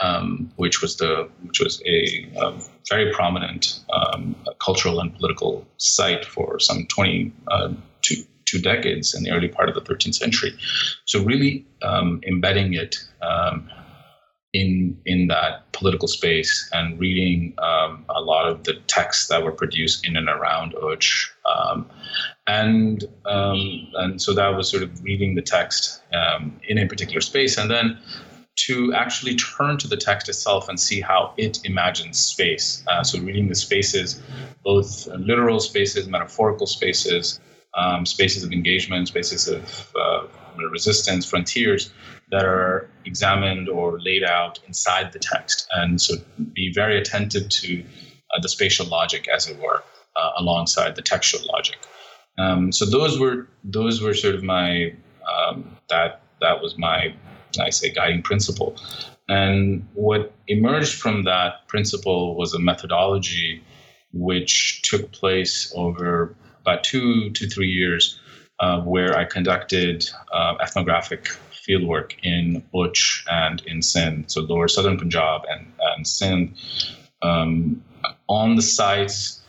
um, 0.00 0.52
which 0.56 0.82
was 0.82 0.96
the 0.96 1.28
which 1.42 1.60
was 1.60 1.82
a, 1.86 2.28
a 2.36 2.58
very 2.88 3.12
prominent 3.12 3.80
um, 3.92 4.34
cultural 4.58 5.00
and 5.00 5.14
political 5.14 5.66
site 5.78 6.24
for 6.24 6.58
some 6.58 6.86
20 6.86 7.32
uh, 7.48 7.72
two, 8.02 8.16
two 8.44 8.60
decades 8.60 9.14
in 9.14 9.22
the 9.22 9.30
early 9.30 9.48
part 9.48 9.68
of 9.68 9.74
the 9.74 9.80
13th 9.80 10.14
century. 10.14 10.52
So 11.04 11.22
really 11.22 11.64
um, 11.82 12.20
embedding 12.26 12.74
it 12.74 12.96
um, 13.22 13.70
in 14.54 14.96
in 15.04 15.26
that 15.26 15.70
political 15.72 16.08
space 16.08 16.70
and 16.72 16.98
reading 16.98 17.52
um, 17.58 18.06
a 18.08 18.20
lot 18.20 18.48
of 18.48 18.64
the 18.64 18.74
texts 18.86 19.28
that 19.28 19.42
were 19.42 19.52
produced 19.52 20.06
in 20.06 20.16
and 20.16 20.28
around 20.28 20.74
Uch. 20.76 21.30
Um, 21.44 21.90
and 22.46 23.04
and 23.26 24.22
so 24.22 24.32
that 24.32 24.56
was 24.56 24.70
sort 24.70 24.82
of 24.82 25.02
reading 25.02 25.34
the 25.34 25.42
text 25.42 26.02
in 26.68 26.78
a 26.78 26.86
particular 26.86 27.20
space, 27.20 27.58
and 27.58 27.70
then 27.70 27.98
to 28.56 28.94
actually 28.94 29.34
turn 29.34 29.76
to 29.78 29.88
the 29.88 29.96
text 29.96 30.28
itself 30.28 30.68
and 30.68 30.78
see 30.78 31.00
how 31.00 31.34
it 31.36 31.58
imagines 31.64 32.18
space. 32.18 32.84
Uh, 32.86 33.02
so, 33.02 33.18
reading 33.20 33.48
the 33.48 33.54
spaces, 33.54 34.22
both 34.62 35.06
literal 35.08 35.58
spaces, 35.58 36.06
metaphorical 36.06 36.66
spaces, 36.66 37.40
um, 37.74 38.06
spaces 38.06 38.44
of 38.44 38.52
engagement, 38.52 39.08
spaces 39.08 39.48
of 39.48 39.92
uh, 40.00 40.26
resistance, 40.70 41.28
frontiers 41.28 41.90
that 42.34 42.44
are 42.44 42.90
examined 43.04 43.68
or 43.68 44.00
laid 44.00 44.24
out 44.24 44.58
inside 44.66 45.12
the 45.12 45.20
text. 45.20 45.68
And 45.72 46.00
so, 46.00 46.16
be 46.52 46.72
very 46.74 46.98
attentive 46.98 47.48
to 47.48 47.80
uh, 47.80 48.40
the 48.42 48.48
spatial 48.48 48.86
logic, 48.86 49.28
as 49.28 49.48
it 49.48 49.56
were, 49.60 49.84
uh, 50.16 50.30
alongside 50.36 50.96
the 50.96 51.02
textual 51.02 51.44
logic. 51.54 51.78
Um, 52.36 52.72
so 52.72 52.84
those 52.86 53.20
were 53.20 53.46
those 53.62 54.02
were 54.02 54.14
sort 54.14 54.34
of 54.34 54.42
my 54.42 54.92
um, 55.32 55.76
that 55.88 56.22
that 56.40 56.60
was 56.60 56.76
my 56.76 57.14
I 57.60 57.70
say 57.70 57.90
guiding 57.90 58.22
principle. 58.22 58.76
And 59.28 59.86
what 59.94 60.34
emerged 60.48 60.94
from 60.94 61.22
that 61.24 61.68
principle 61.68 62.36
was 62.36 62.52
a 62.52 62.58
methodology 62.58 63.62
which 64.12 64.82
took 64.82 65.12
place 65.12 65.72
over 65.76 66.34
about 66.62 66.82
two 66.82 67.30
to 67.30 67.48
three 67.48 67.70
years, 67.70 68.20
uh, 68.58 68.80
where 68.80 69.16
I 69.16 69.24
conducted 69.24 70.10
uh, 70.32 70.54
ethnographic 70.60 71.30
fieldwork 71.66 72.12
in 72.22 72.62
Uch 72.74 73.24
and 73.30 73.62
in 73.66 73.82
Sindh, 73.82 74.30
so 74.30 74.42
lower 74.42 74.68
southern 74.68 74.98
Punjab 74.98 75.42
and, 75.48 75.72
and 75.96 76.06
Sindh, 76.06 76.54
um, 77.22 77.82
on 78.28 78.56
the 78.56 78.62
sites 78.62 79.40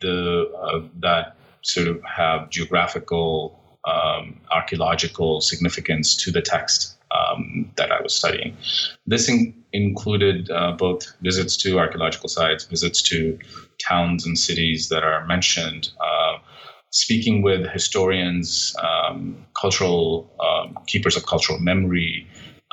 the, 0.00 0.50
uh, 0.56 0.80
that 1.00 1.36
sort 1.62 1.88
of 1.88 2.02
have 2.04 2.48
geographical, 2.50 3.60
um, 3.84 4.40
archaeological 4.50 5.40
significance 5.40 6.16
to 6.16 6.30
the 6.30 6.40
text 6.40 6.96
um, 7.10 7.70
that 7.76 7.92
I 7.92 8.00
was 8.00 8.14
studying. 8.14 8.56
This 9.06 9.28
in- 9.28 9.54
included 9.72 10.50
uh, 10.50 10.72
both 10.72 11.12
visits 11.20 11.56
to 11.58 11.78
archaeological 11.78 12.28
sites, 12.28 12.64
visits 12.64 13.02
to 13.02 13.38
towns 13.78 14.26
and 14.26 14.38
cities 14.38 14.88
that 14.88 15.02
are 15.02 15.26
mentioned, 15.26 15.90
uh, 16.00 16.38
speaking 16.90 17.42
with 17.42 17.68
historians, 17.68 18.74
um, 18.82 19.46
cultural 19.60 20.30
um, 20.40 20.78
keepers 20.86 21.16
of 21.16 21.26
cultural 21.26 21.58
memory, 21.58 22.26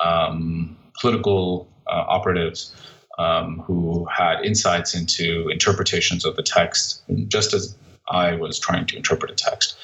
um, 0.04 0.78
political 1.00 1.68
uh, 1.88 2.06
operatives. 2.08 2.76
Um, 3.20 3.64
who 3.66 4.06
had 4.16 4.46
insights 4.46 4.94
into 4.94 5.50
interpretations 5.50 6.24
of 6.24 6.36
the 6.36 6.44
text, 6.44 7.02
just 7.30 7.52
as 7.52 7.76
I 8.08 8.36
was 8.36 8.60
trying 8.60 8.86
to 8.86 8.96
interpret 8.96 9.32
a 9.32 9.34
text. 9.34 9.76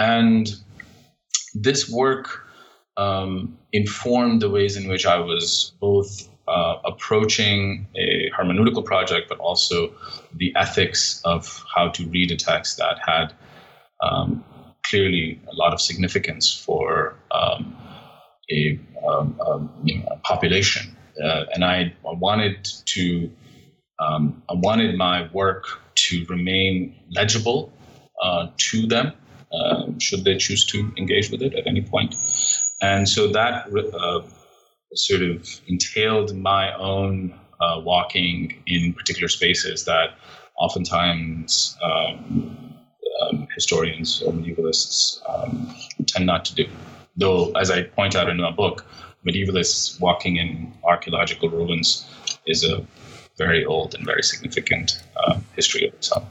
And 0.00 0.52
this 1.54 1.88
work 1.88 2.44
um, 2.96 3.56
informed 3.72 4.42
the 4.42 4.50
ways 4.50 4.76
in 4.76 4.88
which 4.88 5.06
I 5.06 5.18
was 5.18 5.72
both 5.80 6.28
uh, 6.48 6.76
approaching 6.84 7.86
a 7.96 8.30
hermeneutical 8.36 8.84
project, 8.84 9.28
but 9.28 9.38
also 9.38 9.92
the 10.34 10.52
ethics 10.56 11.20
of 11.24 11.64
how 11.74 11.88
to 11.90 12.06
read 12.08 12.30
a 12.30 12.36
text 12.36 12.78
that 12.78 12.98
had 13.06 13.32
um, 14.02 14.44
clearly 14.84 15.40
a 15.50 15.54
lot 15.54 15.72
of 15.72 15.80
significance 15.80 16.52
for 16.52 17.16
um, 17.30 17.76
a, 18.50 18.78
um, 19.06 19.40
um, 19.46 19.86
a, 20.10 20.16
population. 20.18 20.96
Uh, 21.22 21.44
and 21.54 21.64
I, 21.64 21.94
I, 22.08 22.12
wanted 22.14 22.64
to, 22.86 23.30
um, 23.98 24.42
I 24.50 24.54
wanted 24.54 24.96
my 24.96 25.28
work 25.32 25.80
to 25.94 26.24
remain 26.28 26.96
legible 27.10 27.72
uh, 28.22 28.48
to 28.56 28.86
them, 28.86 29.12
uh, 29.52 29.86
should 29.98 30.24
they 30.24 30.36
choose 30.36 30.64
to 30.66 30.92
engage 30.96 31.30
with 31.30 31.42
it 31.42 31.54
at 31.54 31.66
any 31.66 31.82
point. 31.82 32.14
And 32.80 33.08
so 33.08 33.28
that 33.28 33.68
uh, 33.68 34.22
sort 34.94 35.22
of 35.22 35.48
entailed 35.68 36.34
my 36.36 36.74
own 36.74 37.38
uh, 37.60 37.80
walking 37.80 38.62
in 38.66 38.92
particular 38.92 39.28
spaces 39.28 39.84
that 39.84 40.10
oftentimes 40.58 41.76
um, 41.82 42.71
um, 43.32 43.48
historians 43.54 44.22
or 44.22 44.32
medievalists 44.32 45.20
um, 45.28 45.74
tend 46.06 46.26
not 46.26 46.44
to 46.46 46.54
do. 46.54 46.66
Though, 47.16 47.52
as 47.52 47.70
I 47.70 47.82
point 47.82 48.16
out 48.16 48.28
in 48.28 48.38
my 48.38 48.50
book, 48.50 48.86
medievalists 49.26 50.00
walking 50.00 50.36
in 50.36 50.72
archaeological 50.84 51.48
ruins 51.48 52.06
is 52.46 52.64
a 52.64 52.84
very 53.38 53.64
old 53.64 53.94
and 53.94 54.04
very 54.04 54.22
significant 54.22 55.02
uh, 55.16 55.38
history 55.56 55.88
of 55.88 55.94
its 55.94 56.12
own. 56.12 56.26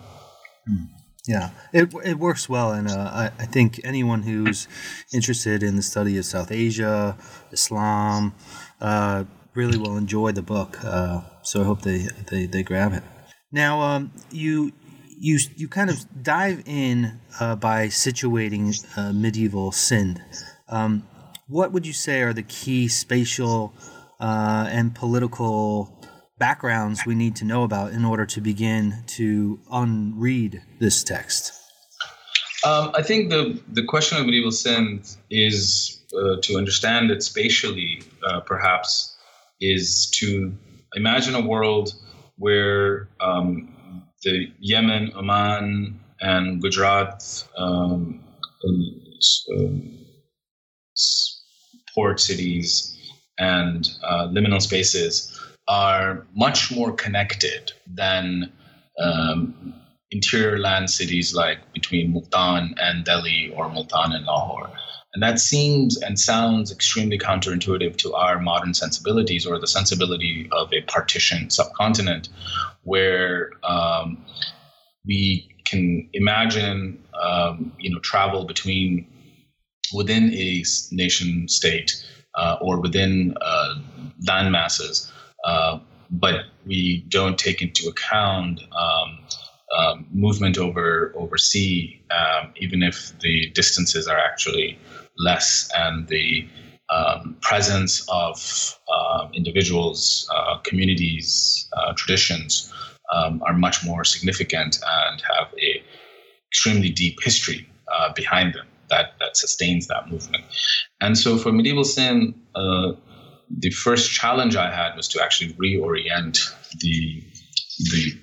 Hmm. 0.68 0.86
Yeah, 1.28 1.52
it, 1.72 1.94
it 2.04 2.18
works 2.18 2.50
well, 2.50 2.72
and 2.72 2.90
uh, 2.90 3.12
I, 3.14 3.26
I 3.38 3.46
think 3.46 3.80
anyone 3.84 4.24
who's 4.24 4.68
interested 5.14 5.62
in 5.62 5.76
the 5.76 5.84
study 5.84 6.18
of 6.18 6.26
South 6.26 6.52
Asia, 6.52 7.16
Islam, 7.52 8.34
uh, 8.80 9.26
really 9.54 9.78
will 9.78 9.98
enjoy 9.98 10.32
the 10.32 10.42
book. 10.42 10.84
Uh, 10.84 11.22
so 11.44 11.62
I 11.62 11.66
hope 11.66 11.84
they, 11.84 12.08
they, 12.32 12.48
they 12.48 12.64
grab 12.64 12.94
it. 12.94 13.04
Now, 13.52 13.82
um, 13.82 14.12
you 14.32 14.72
you 15.22 15.38
you 15.56 15.68
kind 15.68 15.90
of 15.90 16.24
dive 16.24 16.64
in 16.66 17.20
uh, 17.40 17.56
by 17.56 17.88
situating 17.88 18.74
uh, 18.98 19.14
medieval 19.14 19.72
Sind. 19.72 20.22
Um, 20.68 21.08
what 21.48 21.72
would 21.72 21.86
you 21.86 21.94
say 21.94 22.22
are 22.22 22.34
the 22.34 22.44
key 22.44 22.88
spatial 22.88 23.74
uh, 24.20 24.68
and 24.72 24.96
political 24.96 25.96
backgrounds 26.40 27.06
we 27.06 27.14
need 27.14 27.36
to 27.36 27.46
know 27.46 27.64
about 27.64 27.94
in 27.94 28.04
order 28.04 28.26
to 28.26 28.42
begin 28.42 29.04
to 29.06 29.60
unread 29.72 30.64
this 30.80 31.04
text? 31.04 31.54
Um, 32.66 32.92
I 32.96 33.04
think 33.04 33.30
the 33.30 33.62
the 33.68 33.84
question 33.84 34.18
of 34.18 34.26
medieval 34.26 34.52
Sind 34.52 35.18
is 35.30 36.02
uh, 36.18 36.38
to 36.42 36.58
understand 36.58 37.12
it 37.12 37.22
spatially, 37.22 38.02
uh, 38.28 38.40
perhaps, 38.40 39.16
is 39.60 40.10
to 40.16 40.52
imagine 40.96 41.36
a 41.36 41.42
world 41.42 41.94
where 42.38 43.08
um, 43.20 43.76
the 44.24 44.52
Yemen, 44.60 45.12
Oman, 45.16 46.00
and 46.20 46.62
Gujarat 46.62 47.24
um, 47.58 48.24
um, 49.58 49.98
port 51.94 52.20
cities 52.20 52.98
and 53.40 53.90
uh, 54.04 54.28
liminal 54.28 54.62
spaces 54.62 55.38
are 55.68 56.28
much 56.36 56.72
more 56.72 56.94
connected 56.94 57.72
than 57.88 58.52
um, 59.00 59.74
interior 60.12 60.60
land 60.60 60.90
cities 60.90 61.34
like 61.34 61.74
between 61.74 62.14
Multan 62.14 62.76
and 62.78 63.06
Delhi 63.06 63.52
or 63.56 63.70
Multan 63.70 64.12
and 64.14 64.26
Lahore. 64.26 64.70
And 65.14 65.24
that 65.24 65.40
seems 65.40 65.98
and 66.02 66.18
sounds 66.18 66.72
extremely 66.72 67.18
counterintuitive 67.18 67.98
to 67.98 68.14
our 68.14 68.40
modern 68.40 68.74
sensibilities 68.74 69.46
or 69.46 69.60
the 69.60 69.68
sensibility 69.68 70.48
of 70.52 70.72
a 70.72 70.82
partitioned 70.82 71.52
subcontinent 71.52 72.30
where 72.84 73.52
um, 73.64 74.24
we 75.06 75.50
can 75.66 76.10
imagine 76.14 77.02
um, 77.22 77.72
you 77.80 77.90
know 77.90 78.00
travel 78.00 78.46
between 78.46 79.08
within 79.94 80.34
a 80.34 80.64
nation 80.92 81.48
state 81.48 82.06
uh, 82.36 82.58
or 82.62 82.80
within 82.80 83.36
uh, 83.42 83.76
land 84.28 84.52
masses, 84.52 85.12
uh, 85.46 85.80
but 86.10 86.46
we 86.66 87.04
don't 87.10 87.38
take 87.38 87.62
into 87.62 87.88
account 87.88 88.62
um, 88.78 89.20
um 89.78 90.06
movement 90.12 90.58
over 90.58 91.14
over 91.16 91.38
sea, 91.38 92.02
um, 92.12 92.52
even 92.58 92.84
if 92.84 93.18
the 93.20 93.50
distances 93.52 94.08
are 94.08 94.20
actually 94.20 94.78
less 95.18 95.70
and 95.76 96.08
the 96.08 96.48
um, 96.92 97.38
presence 97.42 98.06
of 98.10 98.78
uh, 98.94 99.28
individuals, 99.34 100.30
uh, 100.36 100.58
communities, 100.60 101.70
uh, 101.78 101.94
traditions 101.96 102.72
um, 103.14 103.42
are 103.46 103.54
much 103.54 103.86
more 103.86 104.04
significant 104.04 104.78
and 104.86 105.22
have 105.22 105.48
a 105.60 105.84
extremely 106.50 106.90
deep 106.90 107.18
history 107.24 107.68
uh, 107.94 108.12
behind 108.14 108.54
them 108.54 108.68
that 108.90 109.14
that 109.20 109.38
sustains 109.38 109.88
that 109.88 110.10
movement. 110.10 110.44
And 111.00 111.18
so, 111.18 111.38
for 111.38 111.52
medieval 111.52 111.84
Sind, 111.84 112.36
uh, 112.56 112.94
the 113.50 113.70
first 113.70 114.12
challenge 114.12 114.56
I 114.56 114.70
had 114.70 114.96
was 114.96 115.08
to 115.10 115.24
actually 115.24 115.54
reorient 115.54 116.40
the 116.80 117.24
the 117.80 118.14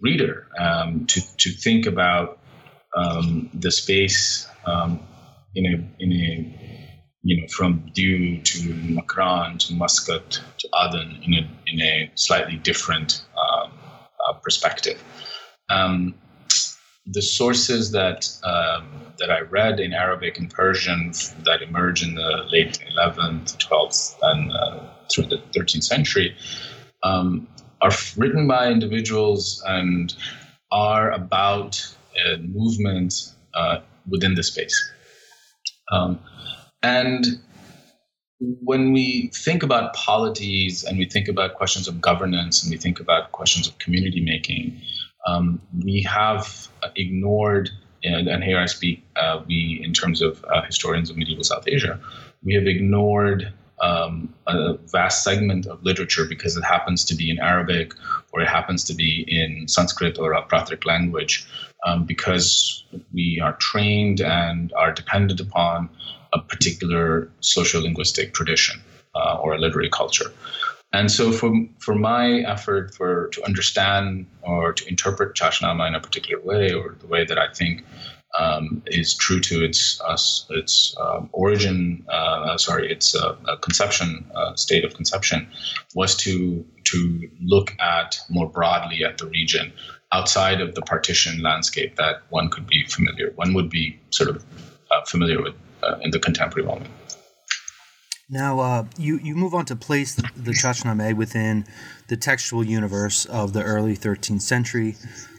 reader 0.00 0.48
um, 0.58 1.06
to 1.06 1.20
to 1.38 1.50
think 1.50 1.86
about 1.86 2.38
um, 2.96 3.50
the 3.54 3.70
space 3.70 4.48
um, 4.66 5.00
in 5.54 5.66
a 5.66 6.02
in 6.02 6.12
a 6.12 6.59
you 7.22 7.40
know 7.40 7.46
from 7.48 7.90
Diu 7.94 8.42
to 8.42 8.58
Makran 8.94 9.58
to 9.66 9.74
Muscat 9.74 10.40
to 10.58 10.68
Aden 10.74 11.22
in 11.22 11.34
a 11.34 11.50
in 11.66 11.80
a 11.80 12.10
slightly 12.14 12.56
different 12.56 13.24
um, 13.36 13.72
uh, 14.26 14.32
perspective. 14.34 15.02
Um, 15.68 16.14
the 17.06 17.22
sources 17.22 17.92
that 17.92 18.28
um, 18.44 19.12
that 19.18 19.30
I 19.30 19.40
read 19.40 19.80
in 19.80 19.92
Arabic 19.92 20.38
and 20.38 20.50
Persian 20.50 21.12
that 21.44 21.62
emerged 21.62 22.02
in 22.02 22.14
the 22.14 22.44
late 22.50 22.78
11th, 22.96 23.56
12th, 23.58 24.16
and 24.22 24.52
uh, 24.52 24.80
through 25.12 25.26
the 25.26 25.38
13th 25.54 25.84
century 25.84 26.36
um, 27.02 27.48
are 27.80 27.92
written 28.16 28.46
by 28.46 28.70
individuals 28.70 29.62
and 29.66 30.14
are 30.70 31.10
about 31.10 31.94
a 32.26 32.38
movement 32.38 33.14
uh, 33.54 33.78
within 34.08 34.34
the 34.34 34.42
space. 34.42 34.92
Um, 35.90 36.20
and 36.82 37.26
when 38.40 38.92
we 38.92 39.30
think 39.34 39.62
about 39.62 39.94
polities 39.94 40.84
and 40.84 40.98
we 40.98 41.04
think 41.04 41.28
about 41.28 41.54
questions 41.54 41.86
of 41.88 42.00
governance 42.00 42.62
and 42.62 42.70
we 42.70 42.78
think 42.78 43.00
about 43.00 43.32
questions 43.32 43.68
of 43.68 43.78
community 43.78 44.20
making, 44.20 44.80
um, 45.26 45.60
we 45.84 46.02
have 46.02 46.68
ignored, 46.96 47.70
and, 48.02 48.28
and 48.28 48.42
here 48.42 48.58
I 48.58 48.66
speak, 48.66 49.04
uh, 49.16 49.42
we 49.46 49.80
in 49.84 49.92
terms 49.92 50.22
of 50.22 50.42
uh, 50.44 50.62
historians 50.62 51.10
of 51.10 51.16
medieval 51.16 51.44
South 51.44 51.64
Asia, 51.66 52.00
we 52.42 52.54
have 52.54 52.66
ignored 52.66 53.52
um, 53.82 54.32
a 54.46 54.74
vast 54.86 55.24
segment 55.24 55.66
of 55.66 55.82
literature 55.82 56.24
because 56.26 56.56
it 56.56 56.64
happens 56.64 57.04
to 57.06 57.14
be 57.14 57.30
in 57.30 57.38
Arabic 57.38 57.92
or 58.32 58.40
it 58.40 58.48
happens 58.48 58.84
to 58.84 58.94
be 58.94 59.24
in 59.28 59.68
Sanskrit 59.68 60.18
or 60.18 60.32
a 60.32 60.42
Prakrit 60.42 60.84
language 60.84 61.46
um, 61.86 62.04
because 62.04 62.84
we 63.12 63.40
are 63.42 63.54
trained 63.54 64.20
and 64.20 64.72
are 64.74 64.92
dependent 64.92 65.40
upon 65.40 65.88
a 66.32 66.40
particular 66.40 67.30
social 67.40 67.82
linguistic 67.82 68.34
tradition 68.34 68.80
uh, 69.14 69.36
or 69.36 69.54
a 69.54 69.58
literary 69.58 69.90
culture. 69.90 70.32
And 70.92 71.10
so, 71.10 71.30
for, 71.30 71.52
for 71.78 71.94
my 71.94 72.40
effort 72.40 72.94
for 72.94 73.28
to 73.28 73.44
understand 73.44 74.26
or 74.42 74.72
to 74.72 74.88
interpret 74.88 75.36
Chachnama 75.36 75.86
in 75.86 75.94
a 75.94 76.00
particular 76.00 76.42
way, 76.42 76.72
or 76.72 76.96
the 76.98 77.06
way 77.06 77.24
that 77.24 77.38
I 77.38 77.52
think 77.52 77.84
um, 78.38 78.82
is 78.86 79.14
true 79.14 79.40
to 79.40 79.64
its 79.64 80.00
uh, 80.00 80.16
its 80.50 80.96
uh, 80.98 81.20
origin, 81.32 82.04
uh, 82.08 82.56
sorry, 82.58 82.90
its 82.90 83.14
uh, 83.14 83.36
conception 83.60 84.24
uh, 84.34 84.54
state 84.56 84.84
of 84.84 84.94
conception, 84.94 85.48
was 85.94 86.16
to 86.16 86.64
to 86.84 87.30
look 87.40 87.76
at 87.78 88.18
more 88.28 88.48
broadly 88.48 89.04
at 89.04 89.18
the 89.18 89.26
region 89.26 89.72
outside 90.12 90.60
of 90.60 90.74
the 90.74 90.82
partition 90.82 91.40
landscape 91.42 91.96
that 91.96 92.22
one 92.30 92.48
could 92.48 92.66
be 92.66 92.84
familiar, 92.86 93.30
one 93.36 93.54
would 93.54 93.70
be 93.70 93.98
sort 94.10 94.28
of 94.28 94.44
uh, 94.90 95.04
familiar 95.06 95.40
with 95.42 95.54
in 96.02 96.10
the 96.10 96.18
contemporary 96.18 96.66
moment. 96.66 96.90
Now, 98.28 98.60
uh, 98.60 98.84
you, 98.96 99.18
you 99.18 99.34
move 99.34 99.54
on 99.54 99.64
to 99.66 99.76
place 99.76 100.14
the, 100.14 100.28
the 100.36 101.14
within 101.16 101.66
the 102.06 102.16
textual 102.16 102.62
universe 102.62 103.24
of 103.24 103.52
the 103.52 103.62
early 103.62 103.96
13th 103.96 104.42
century 104.42 104.94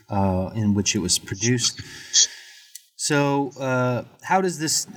uh, 0.09 0.49
in 0.53 0.73
which 0.73 0.93
it 0.93 0.99
was 0.99 1.17
produced. 1.17 1.81
So, 2.97 3.51
uh, 3.59 4.03
how 4.23 4.41
does 4.41 4.59
this 4.59 4.87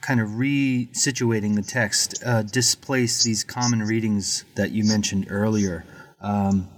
kind 0.00 0.20
of 0.20 0.30
resituating 0.30 1.54
the 1.54 1.62
text 1.62 2.22
uh, 2.26 2.42
displace 2.42 3.22
these 3.22 3.44
common 3.44 3.82
readings 3.82 4.44
that 4.56 4.72
you 4.72 4.84
mentioned 4.84 5.26
earlier? 5.30 5.84
Um, 6.20 6.68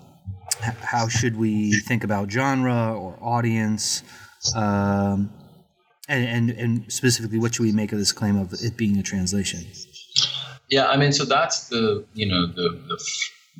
how 0.61 1.09
should 1.09 1.37
we 1.37 1.73
think 1.81 2.05
about 2.05 2.31
genre 2.31 2.95
or 2.95 3.19
audience? 3.21 4.03
Um, 4.55 5.31
and, 6.09 6.51
and, 6.51 6.51
and 6.59 6.93
specifically, 6.93 7.39
what 7.39 7.55
should 7.55 7.65
we 7.65 7.73
make 7.73 7.93
of 7.93 7.99
this 7.99 8.13
claim 8.13 8.37
of 8.37 8.53
it 8.53 8.77
being 8.77 8.99
a 8.99 9.03
translation? 9.03 9.65
Yeah, 10.69 10.89
I 10.89 10.97
mean, 10.97 11.13
so 11.13 11.25
that's 11.25 11.69
the 11.69 12.05
you 12.15 12.27
know 12.27 12.47
the 12.47 12.81
the 12.89 13.05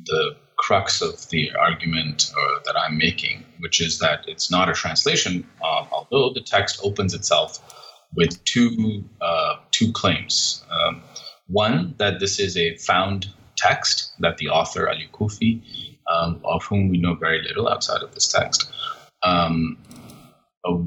the 0.05 0.35
crux 0.57 1.01
of 1.01 1.29
the 1.29 1.51
argument 1.59 2.31
uh, 2.35 2.59
that 2.65 2.75
I'm 2.77 2.97
making, 2.97 3.45
which 3.59 3.81
is 3.81 3.99
that 3.99 4.25
it's 4.27 4.49
not 4.49 4.69
a 4.69 4.73
translation, 4.73 5.47
uh, 5.61 5.85
although 5.91 6.33
the 6.33 6.41
text 6.41 6.79
opens 6.83 7.13
itself 7.13 7.59
with 8.15 8.43
two 8.45 9.03
uh, 9.21 9.55
two 9.71 9.91
claims. 9.91 10.63
Um, 10.71 11.03
one 11.47 11.95
that 11.97 12.19
this 12.19 12.39
is 12.39 12.57
a 12.57 12.77
found 12.77 13.27
text 13.57 14.13
that 14.19 14.37
the 14.37 14.49
author 14.49 14.89
Ali 14.89 15.07
Kufi, 15.13 15.61
um, 16.11 16.41
of 16.43 16.63
whom 16.63 16.89
we 16.89 16.97
know 16.97 17.15
very 17.15 17.41
little 17.43 17.67
outside 17.69 18.01
of 18.01 18.13
this 18.13 18.27
text, 18.27 18.71
um, 19.23 19.77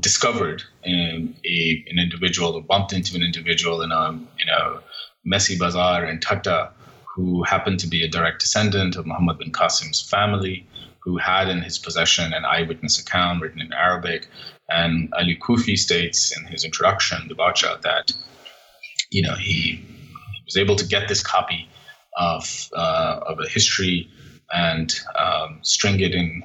discovered 0.00 0.62
in 0.84 1.34
a, 1.44 1.84
an 1.90 1.98
individual 1.98 2.54
or 2.54 2.62
bumped 2.62 2.92
into 2.92 3.14
an 3.14 3.22
individual 3.22 3.82
in 3.82 3.92
a 3.92 4.10
in 4.10 4.48
a 4.48 4.80
messy 5.24 5.58
bazaar 5.58 6.06
in 6.06 6.18
Thatta 6.18 6.70
who 7.04 7.42
happened 7.42 7.80
to 7.80 7.86
be 7.86 8.04
a 8.04 8.08
direct 8.08 8.40
descendant 8.40 8.96
of 8.96 9.06
Muhammad 9.06 9.38
bin 9.38 9.50
Qasim's 9.50 10.00
family, 10.02 10.66
who 11.00 11.16
had 11.16 11.48
in 11.48 11.62
his 11.62 11.78
possession 11.78 12.32
an 12.32 12.44
eyewitness 12.44 13.00
account 13.00 13.40
written 13.40 13.60
in 13.60 13.72
Arabic. 13.72 14.28
And 14.68 15.12
Ali 15.14 15.36
Kufi 15.36 15.78
states 15.78 16.36
in 16.36 16.44
his 16.46 16.64
introduction, 16.64 17.28
the 17.28 17.34
Bacha, 17.34 17.78
that 17.82 18.12
you 19.10 19.22
know 19.22 19.34
he, 19.34 19.82
he 20.34 20.42
was 20.44 20.56
able 20.56 20.76
to 20.76 20.86
get 20.86 21.08
this 21.08 21.22
copy 21.22 21.68
of 22.16 22.68
uh, 22.74 23.20
of 23.26 23.38
a 23.40 23.48
history 23.48 24.10
and 24.52 24.94
um, 25.18 25.58
string 25.62 26.00
it 26.00 26.14
in 26.14 26.42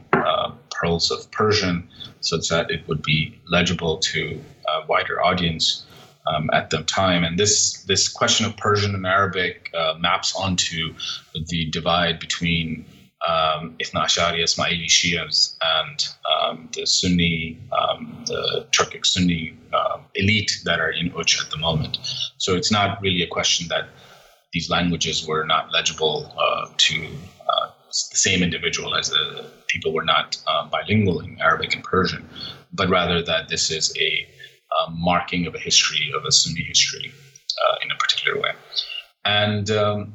pearls 0.82 1.12
of 1.12 1.30
Persian 1.32 1.88
such 2.22 2.50
that 2.50 2.72
it 2.72 2.88
would 2.88 3.02
be 3.02 3.40
legible 3.48 3.98
to 4.00 4.42
a 4.68 4.88
wider 4.88 5.22
audience 5.22 5.86
um, 6.28 6.50
at 6.54 6.70
the 6.70 6.84
time. 6.84 7.24
And 7.24 7.38
this 7.38 7.84
this 7.84 8.08
question 8.08 8.46
of 8.46 8.58
Persian 8.58 8.96
and 8.96 9.06
Arabic 9.06 9.70
uh, 9.74 9.96
maps 10.00 10.36
onto 10.36 10.94
the 11.50 11.70
divide 11.70 12.20
between 12.20 12.86
um, 13.28 13.76
Ithna 13.80 14.06
Ashari 14.06 14.42
Ismaili 14.44 14.88
Shias 14.88 15.56
and 15.62 16.08
um, 16.34 16.70
the 16.74 16.86
Sunni, 16.86 17.58
um, 17.72 18.24
the 18.26 18.68
Turkic 18.72 19.06
Sunni 19.06 19.56
uh, 19.74 20.00
elite 20.16 20.62
that 20.66 20.80
are 20.80 20.92
in 20.92 21.14
Uch 21.16 21.44
at 21.44 21.52
the 21.52 21.58
moment. 21.58 22.00
So 22.38 22.56
it's 22.56 22.72
not 22.72 23.02
really 23.02 23.22
a 23.22 23.28
question 23.28 23.68
that 23.70 23.90
these 24.54 24.70
languages 24.70 25.26
were 25.26 25.46
not 25.46 25.72
legible 25.72 26.34
uh, 26.38 26.70
to 26.76 27.08
the 28.10 28.18
same 28.18 28.44
individual 28.44 28.96
as 28.96 29.10
the 29.10 29.46
people 29.68 29.94
were 29.94 30.04
not 30.04 30.38
uh, 30.48 30.68
bilingual 30.68 31.20
in 31.20 31.40
Arabic 31.40 31.74
and 31.76 31.84
Persian, 31.84 32.28
but 32.74 32.90
rather 32.90 33.22
that 33.24 33.50
this 33.50 33.72
is 33.72 33.94
a 34.00 34.28
um, 34.78 34.96
marking 35.00 35.48
of 35.48 35.56
a 35.56 35.60
history 35.60 36.12
of 36.16 36.26
a 36.26 36.32
Sunni 36.32 36.64
history 36.64 37.12
uh, 37.12 37.76
in 37.84 37.92
a 37.92 37.96
particular 37.96 38.40
way. 38.42 38.52
And 39.26 39.70
um, 39.70 40.14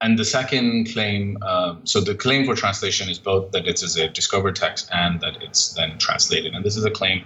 and 0.00 0.18
the 0.18 0.24
second 0.24 0.92
claim, 0.92 1.38
uh, 1.40 1.76
so 1.84 1.98
the 2.00 2.14
claim 2.14 2.44
for 2.44 2.54
translation 2.54 3.08
is 3.08 3.18
both 3.18 3.52
that 3.52 3.66
it 3.66 3.82
is 3.82 3.96
a 3.96 4.06
discovered 4.08 4.54
text 4.54 4.90
and 4.92 5.18
that 5.22 5.42
it's 5.42 5.72
then 5.72 5.96
translated. 5.98 6.54
And 6.54 6.62
this 6.62 6.76
is 6.76 6.84
a 6.84 6.90
claim 6.90 7.24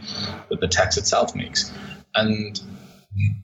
that 0.48 0.60
the 0.60 0.68
text 0.68 0.96
itself 0.96 1.34
makes. 1.34 1.72
And 2.14 2.60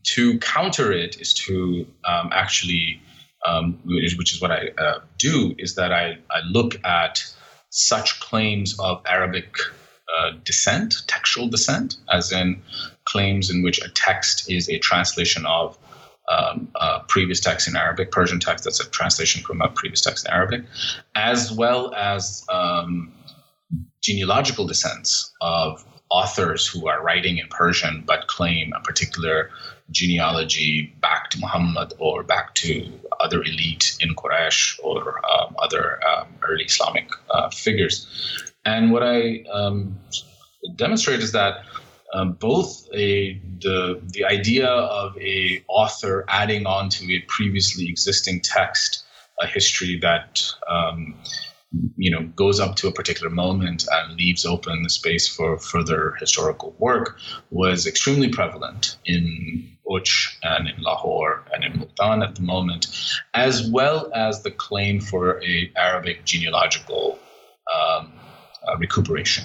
to 0.05 0.39
counter 0.39 0.93
it 0.93 1.21
is 1.21 1.35
to 1.35 1.85
um, 2.05 2.31
actually, 2.33 3.01
um, 3.45 3.79
which 3.85 4.35
is 4.35 4.41
what 4.41 4.51
I 4.51 4.69
uh, 4.79 5.01
do, 5.19 5.55
is 5.59 5.75
that 5.75 5.93
I, 5.93 6.19
I 6.31 6.41
look 6.51 6.77
at 6.85 7.25
such 7.71 8.21
claims 8.21 8.79
of 8.79 9.03
Arabic 9.07 9.57
uh, 10.19 10.33
descent, 10.45 10.95
textual 11.07 11.49
descent, 11.49 11.97
as 12.13 12.33
in 12.33 12.63
claims 13.05 13.51
in 13.51 13.63
which 13.63 13.83
a 13.83 13.89
text 13.89 14.51
is 14.51 14.69
a 14.69 14.79
translation 14.79 15.45
of 15.47 15.77
um, 16.31 16.69
previous 17.09 17.41
text 17.41 17.69
in 17.69 17.77
Arabic, 17.77 18.11
Persian 18.11 18.41
text 18.41 18.65
that's 18.65 18.81
a 18.81 18.89
translation 18.91 19.43
from 19.43 19.61
a 19.61 19.69
previous 19.69 20.01
text 20.01 20.27
in 20.27 20.33
Arabic, 20.33 20.63
as 21.15 21.53
well 21.53 21.95
as 21.95 22.45
um, 22.49 23.13
genealogical 24.03 24.67
descents 24.67 25.33
of 25.41 25.85
authors 26.11 26.67
who 26.67 26.89
are 26.89 27.03
writing 27.03 27.39
in 27.39 27.47
Persian 27.49 28.05
but 28.07 28.27
claim 28.27 28.73
a 28.75 28.81
particular 28.81 29.51
genealogy 29.91 30.95
back 31.01 31.31
to 31.31 31.39
Muhammad 31.39 31.95
or 31.99 32.23
back 32.23 32.55
to 32.55 32.91
other 33.21 33.43
elite 33.43 33.97
in 34.01 34.15
Quraysh 34.15 34.79
or 34.83 35.21
um, 35.27 35.57
other 35.59 36.01
um, 36.07 36.29
early 36.43 36.65
Islamic 36.65 37.11
uh, 37.31 37.51
figures. 37.51 38.07
And 38.65 38.93
what 38.93 39.03
I 39.03 39.45
um, 39.53 39.99
demonstrate 40.77 41.21
is 41.21 41.33
that 41.33 41.65
um, 42.15 42.33
both 42.33 42.87
a, 42.95 43.41
the 43.61 44.01
the 44.13 44.25
idea 44.25 44.69
of 44.69 45.19
a 45.19 45.65
author 45.69 46.25
adding 46.29 46.67
on 46.67 46.89
to 46.91 47.13
a 47.13 47.21
previously 47.29 47.89
existing 47.89 48.41
text 48.41 49.05
a 49.41 49.47
history 49.47 49.99
that 50.01 50.43
um, 50.69 51.17
you 51.97 52.11
know 52.11 52.23
goes 52.37 52.61
up 52.61 52.77
to 52.77 52.89
a 52.89 52.93
particular 52.93 53.31
moment 53.31 53.87
and 53.91 54.17
leaves 54.17 54.47
open 54.47 54.83
the 54.83 54.91
space 54.91 55.27
for 55.27 55.59
further 55.59 56.15
historical 56.21 56.75
work 56.79 57.19
was 57.51 57.87
extremely 57.87 58.29
prevalent 58.29 58.97
in 59.05 59.74
Uch 59.91 60.39
and 60.43 60.69
in 60.69 60.83
Lahore 60.83 61.45
and 61.53 61.65
in 61.65 61.79
Multan 61.79 62.23
at 62.23 62.35
the 62.35 62.43
moment, 62.43 62.87
as 63.35 63.71
well 63.71 64.11
as 64.15 64.43
the 64.43 64.51
claim 64.51 65.01
for 65.01 65.43
a 65.43 65.71
Arabic 65.77 66.25
genealogical 66.25 67.19
um, 67.73 68.13
uh, 68.67 68.77
recuperation. 68.79 69.45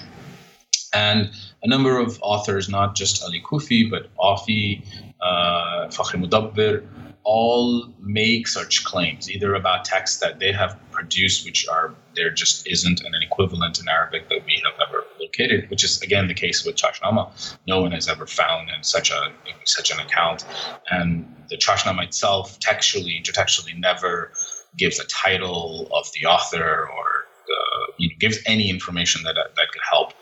And 0.92 1.30
a 1.62 1.68
number 1.68 1.98
of 1.98 2.18
authors, 2.22 2.68
not 2.68 2.94
just 2.94 3.22
Ali 3.22 3.40
Kufi, 3.40 3.88
but 3.88 4.14
Aufi, 4.16 4.84
uh, 5.20 5.86
Fakhri 5.88 6.24
Mudabbir, 6.24 6.86
all 7.22 7.86
make 8.00 8.48
such 8.48 8.84
claims, 8.84 9.30
either 9.30 9.54
about 9.54 9.84
texts 9.84 10.18
that 10.20 10.38
they 10.40 10.52
have 10.52 10.78
produced, 10.90 11.44
which 11.44 11.68
are 11.68 11.94
there 12.16 12.30
just 12.30 12.66
isn't 12.66 13.00
an 13.02 13.12
equivalent 13.22 13.78
in 13.78 13.88
Arabic 13.88 14.28
that 14.30 14.44
we 14.46 14.60
have 14.64 14.88
ever 14.88 15.04
located, 15.30 15.70
which 15.70 15.84
is 15.84 16.00
again 16.02 16.28
the 16.28 16.34
case 16.34 16.64
with 16.64 16.76
Chachnama. 16.76 17.30
No 17.66 17.80
one 17.80 17.92
has 17.92 18.08
ever 18.08 18.26
found 18.26 18.70
in 18.70 18.82
such 18.82 19.10
a 19.10 19.32
such 19.64 19.90
an 19.90 20.00
account, 20.00 20.44
and 20.90 21.26
the 21.48 21.56
Chachnama 21.56 22.04
itself, 22.04 22.58
textually, 22.58 23.20
intertextually, 23.22 23.78
never 23.78 24.32
gives 24.76 24.98
a 24.98 25.06
title 25.06 25.88
of 25.92 26.06
the 26.14 26.26
author 26.26 26.88
or 26.88 27.26
uh, 27.48 27.92
you 27.98 28.08
know, 28.08 28.14
gives 28.18 28.38
any 28.46 28.70
information 28.70 29.22
that 29.24 29.34
that 29.34 29.72
could 29.72 29.82
help 29.90 30.12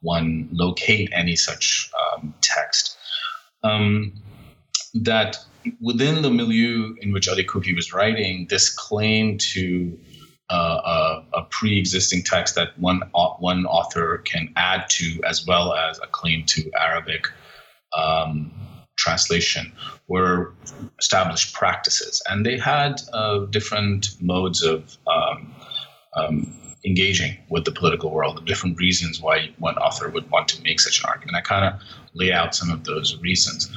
one 0.00 0.48
locate 0.52 1.10
any 1.12 1.36
such 1.36 1.90
um, 2.00 2.34
text. 2.40 2.96
Um, 3.64 4.12
that 4.94 5.36
within 5.80 6.22
the 6.22 6.30
milieu 6.30 6.94
in 7.00 7.12
which 7.12 7.28
Ali 7.28 7.44
Kufi 7.44 7.74
was 7.74 7.92
writing, 7.92 8.46
this 8.48 8.70
claim 8.70 9.38
to 9.38 9.98
uh, 10.50 11.22
a, 11.34 11.38
a, 11.38 11.42
pre-existing 11.50 12.22
text 12.22 12.54
that 12.54 12.78
one 12.78 13.02
one 13.38 13.66
author 13.66 14.18
can 14.18 14.52
add 14.56 14.88
to, 14.88 15.20
as 15.24 15.46
well 15.46 15.74
as 15.74 15.98
a 15.98 16.06
claim 16.06 16.44
to 16.46 16.70
Arabic 16.80 17.26
um, 17.96 18.50
translation, 18.96 19.72
were 20.06 20.54
established 20.98 21.52
practices, 21.52 22.22
and 22.30 22.46
they 22.46 22.56
had 22.56 23.02
uh, 23.12 23.40
different 23.46 24.16
modes 24.20 24.62
of 24.62 24.96
um, 25.06 25.54
um, 26.16 26.58
engaging 26.84 27.36
with 27.50 27.64
the 27.64 27.72
political 27.72 28.10
world, 28.10 28.38
the 28.38 28.42
different 28.42 28.78
reasons 28.78 29.20
why 29.20 29.50
one 29.58 29.76
author 29.76 30.08
would 30.08 30.30
want 30.30 30.48
to 30.48 30.62
make 30.62 30.80
such 30.80 31.00
an 31.00 31.10
argument. 31.10 31.36
I 31.36 31.40
kind 31.42 31.64
of 31.64 31.80
lay 32.14 32.32
out 32.32 32.54
some 32.54 32.70
of 32.70 32.84
those 32.84 33.18
reasons. 33.20 33.70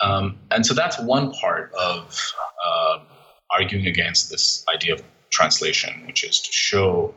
Um, 0.00 0.38
and 0.50 0.64
so 0.64 0.74
that's 0.74 0.98
one 1.00 1.32
part 1.32 1.72
of 1.74 2.32
uh, 2.64 2.98
arguing 3.50 3.86
against 3.86 4.30
this 4.30 4.64
idea 4.74 4.94
of 4.94 5.02
translation, 5.30 6.04
which 6.06 6.24
is 6.24 6.40
to 6.40 6.52
show 6.52 7.14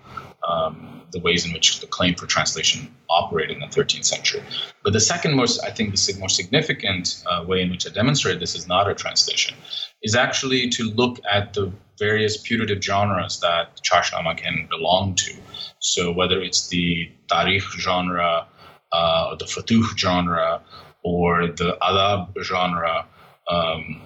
um, 0.47 1.01
the 1.11 1.19
ways 1.19 1.45
in 1.45 1.53
which 1.53 1.79
the 1.79 1.87
claim 1.87 2.15
for 2.15 2.25
translation 2.25 2.93
operated 3.09 3.57
in 3.57 3.61
the 3.61 3.67
13th 3.67 4.05
century. 4.05 4.41
But 4.83 4.93
the 4.93 4.99
second 4.99 5.35
most, 5.35 5.63
I 5.63 5.71
think, 5.71 5.93
the 5.93 6.15
more 6.19 6.29
significant 6.29 7.23
uh, 7.29 7.43
way 7.47 7.61
in 7.61 7.69
which 7.69 7.85
I 7.87 7.91
demonstrate 7.91 8.39
this 8.39 8.55
is 8.55 8.67
not 8.67 8.89
a 8.89 8.95
translation, 8.95 9.55
is 10.01 10.15
actually 10.15 10.69
to 10.69 10.85
look 10.91 11.19
at 11.29 11.53
the 11.53 11.71
various 11.99 12.37
putative 12.37 12.83
genres 12.83 13.39
that 13.41 13.79
Chachnama 13.83 14.35
can 14.35 14.67
belong 14.69 15.15
to. 15.15 15.33
So 15.79 16.11
whether 16.11 16.41
it's 16.41 16.67
the 16.69 17.11
Tarikh 17.27 17.69
genre, 17.79 18.47
uh, 18.91 19.29
or 19.31 19.37
the 19.37 19.45
Futuh 19.45 19.95
genre, 19.97 20.61
or 21.03 21.47
the 21.47 21.77
Adab 21.81 22.33
genre, 22.43 23.05
um, 23.49 24.01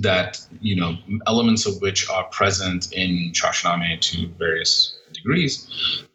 that 0.00 0.40
you 0.60 0.76
know 0.76 0.96
elements 1.26 1.66
of 1.66 1.80
which 1.80 2.08
are 2.08 2.24
present 2.24 2.92
in 2.92 3.32
Chachname 3.32 4.00
to 4.00 4.28
various 4.38 4.96
degrees, 5.12 5.68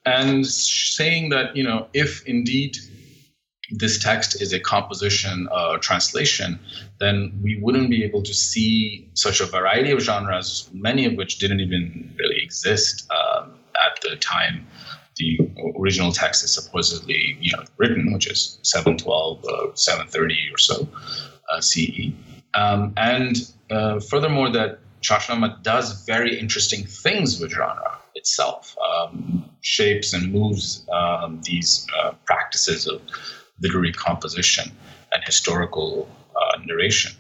and 0.06 0.46
saying 0.46 1.30
that 1.30 1.56
you 1.56 1.64
know 1.64 1.88
if 1.94 2.26
indeed 2.26 2.78
this 3.72 3.98
text 3.98 4.42
is 4.42 4.54
a 4.54 4.60
composition 4.60 5.48
or 5.52 5.76
uh, 5.76 5.78
translation, 5.80 6.60
then 7.00 7.40
we 7.42 7.60
wouldn't 7.60 7.90
be 7.90 8.04
able 8.04 8.22
to 8.22 8.34
see 8.34 9.10
such 9.16 9.42
a 9.42 9.46
variety 9.46 9.90
of 9.90 10.00
genres, 10.00 10.70
many 10.72 11.06
of 11.06 11.16
which 11.16 11.40
didn't 11.40 11.60
even 11.60 12.14
really 12.20 12.40
exist 12.44 13.10
um, 13.12 13.54
at 13.88 14.00
the 14.04 14.16
time 14.18 14.68
the 15.16 15.40
original 15.80 16.12
text 16.12 16.44
is 16.44 16.54
supposedly 16.54 17.38
you 17.40 17.52
know 17.56 17.64
written, 17.78 18.14
which 18.14 18.28
is 18.28 18.60
712, 18.64 19.46
uh, 19.46 19.76
730 19.76 20.36
or 20.54 20.58
so 20.58 20.88
uh, 21.52 21.62
CE. 21.62 22.12
Um, 22.54 22.94
and 22.98 23.36
uh, 23.70 23.99
furthermore, 23.99 24.49
that 24.51 24.80
Chachnama 25.01 25.61
does 25.63 26.05
very 26.05 26.39
interesting 26.39 26.86
things 26.86 27.39
with 27.39 27.51
genre 27.51 27.99
itself, 28.16 28.76
um, 28.78 29.49
shapes 29.61 30.13
and 30.13 30.32
moves 30.32 30.86
um, 30.91 31.41
these 31.43 31.86
uh, 31.99 32.11
practices 32.26 32.88
of 32.88 33.01
literary 33.61 33.93
composition 33.93 34.72
and 35.13 35.24
historical 35.24 36.09
uh, 36.36 36.59
narration. 36.66 37.11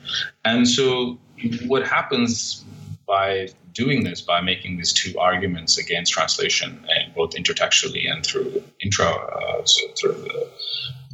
And 0.43 0.67
so, 0.67 1.19
what 1.67 1.85
happens 1.85 2.63
by 3.07 3.49
doing 3.73 4.03
this, 4.03 4.21
by 4.21 4.41
making 4.41 4.77
these 4.77 4.93
two 4.93 5.17
arguments 5.19 5.77
against 5.77 6.11
translation, 6.11 6.83
and 6.89 7.13
both 7.13 7.31
intertextually 7.31 8.09
and 8.11 8.25
through 8.25 8.63
intra, 8.79 9.05
uh, 9.05 9.63
so 9.65 9.87
through 9.99 10.13
the, 10.13 10.49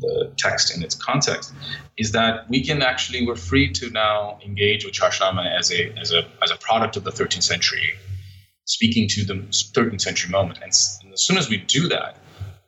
the 0.02 0.32
text 0.38 0.76
in 0.76 0.84
its 0.84 0.95
context, 0.95 1.54
is 1.97 2.12
that 2.12 2.49
we 2.49 2.64
can 2.64 2.82
actually 2.82 3.26
we're 3.26 3.36
free 3.36 3.72
to 3.74 3.89
now 3.91 4.39
engage 4.43 4.86
with 4.86 4.93
Chachnama 4.93 5.45
as 5.58 5.72
a 5.72 5.91
as 5.97 6.12
a 6.12 6.28
as 6.43 6.52
a 6.52 6.58
product 6.58 6.97
of 6.97 7.04
the 7.04 7.12
13th 7.12 7.43
century, 7.43 7.93
speaking 8.66 9.08
to 9.10 9.24
the 9.24 9.34
13th 9.34 10.02
century 10.02 10.30
moment. 10.32 10.60
And, 10.62 10.72
and 11.04 11.14
as 11.14 11.24
soon 11.24 11.38
as 11.38 11.49
we 11.49 11.58
do 11.58 11.88
that, 11.89 12.18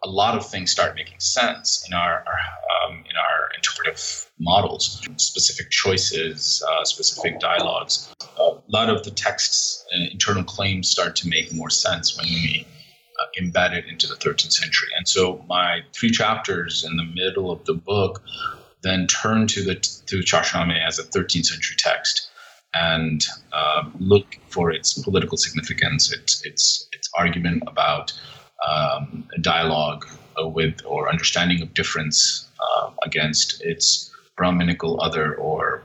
a 0.03 0.09
lot 0.09 0.35
of 0.35 0.45
things 0.45 0.71
start 0.71 0.95
making 0.95 1.19
sense 1.19 1.85
in 1.87 1.93
our, 1.93 2.23
our 2.27 2.39
um, 2.87 3.03
in 3.09 3.15
our 3.15 3.49
interpretive 3.55 4.29
models, 4.39 5.01
specific 5.17 5.69
choices, 5.71 6.63
uh, 6.69 6.83
specific 6.83 7.39
dialogues. 7.39 8.13
a 8.37 8.57
lot 8.67 8.89
of 8.89 9.03
the 9.03 9.11
text's 9.11 9.85
internal 10.11 10.43
claims 10.43 10.89
start 10.89 11.15
to 11.15 11.27
make 11.29 11.53
more 11.53 11.69
sense 11.69 12.17
when 12.17 12.27
we 12.27 12.67
uh, 13.19 13.41
embed 13.41 13.73
it 13.73 13.85
into 13.85 14.07
the 14.07 14.15
13th 14.15 14.53
century. 14.53 14.89
And 14.97 15.07
so 15.07 15.43
my 15.47 15.81
three 15.93 16.11
chapters 16.11 16.83
in 16.83 16.97
the 16.97 17.03
middle 17.03 17.51
of 17.51 17.63
the 17.65 17.73
book 17.73 18.23
then 18.81 19.07
turn 19.07 19.47
to 19.47 19.63
the 19.63 19.75
to 19.75 20.17
Chachname 20.17 20.77
as 20.85 20.99
a 20.99 21.03
13th 21.03 21.45
century 21.45 21.77
text 21.77 22.29
and 22.73 23.25
uh, 23.51 23.83
look 23.99 24.37
for 24.49 24.71
its 24.71 25.01
political 25.01 25.37
significance, 25.37 26.11
its 26.11 26.45
its 26.45 26.87
its 26.91 27.09
argument 27.17 27.63
about 27.67 28.13
um, 28.67 29.27
dialogue 29.41 30.05
with 30.37 30.81
or 30.85 31.09
understanding 31.09 31.61
of 31.61 31.73
difference 31.73 32.49
uh, 32.59 32.91
against 33.03 33.61
its 33.63 34.11
Brahminical 34.35 35.01
other 35.01 35.35
or 35.35 35.83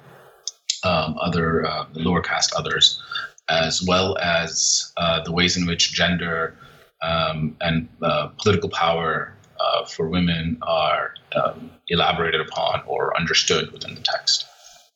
um, 0.84 1.16
other 1.20 1.66
uh, 1.66 1.86
lower 1.92 2.22
caste 2.22 2.54
others, 2.56 3.00
as 3.48 3.82
well 3.82 4.16
as 4.18 4.92
uh, 4.96 5.22
the 5.22 5.32
ways 5.32 5.56
in 5.56 5.66
which 5.66 5.92
gender 5.92 6.56
um, 7.02 7.56
and 7.60 7.88
uh, 8.02 8.28
political 8.42 8.68
power 8.70 9.34
uh, 9.60 9.84
for 9.84 10.08
women 10.08 10.58
are 10.62 11.14
um, 11.34 11.70
elaborated 11.88 12.40
upon 12.40 12.82
or 12.86 13.16
understood 13.18 13.72
within 13.72 13.94
the 13.94 14.00
text. 14.00 14.46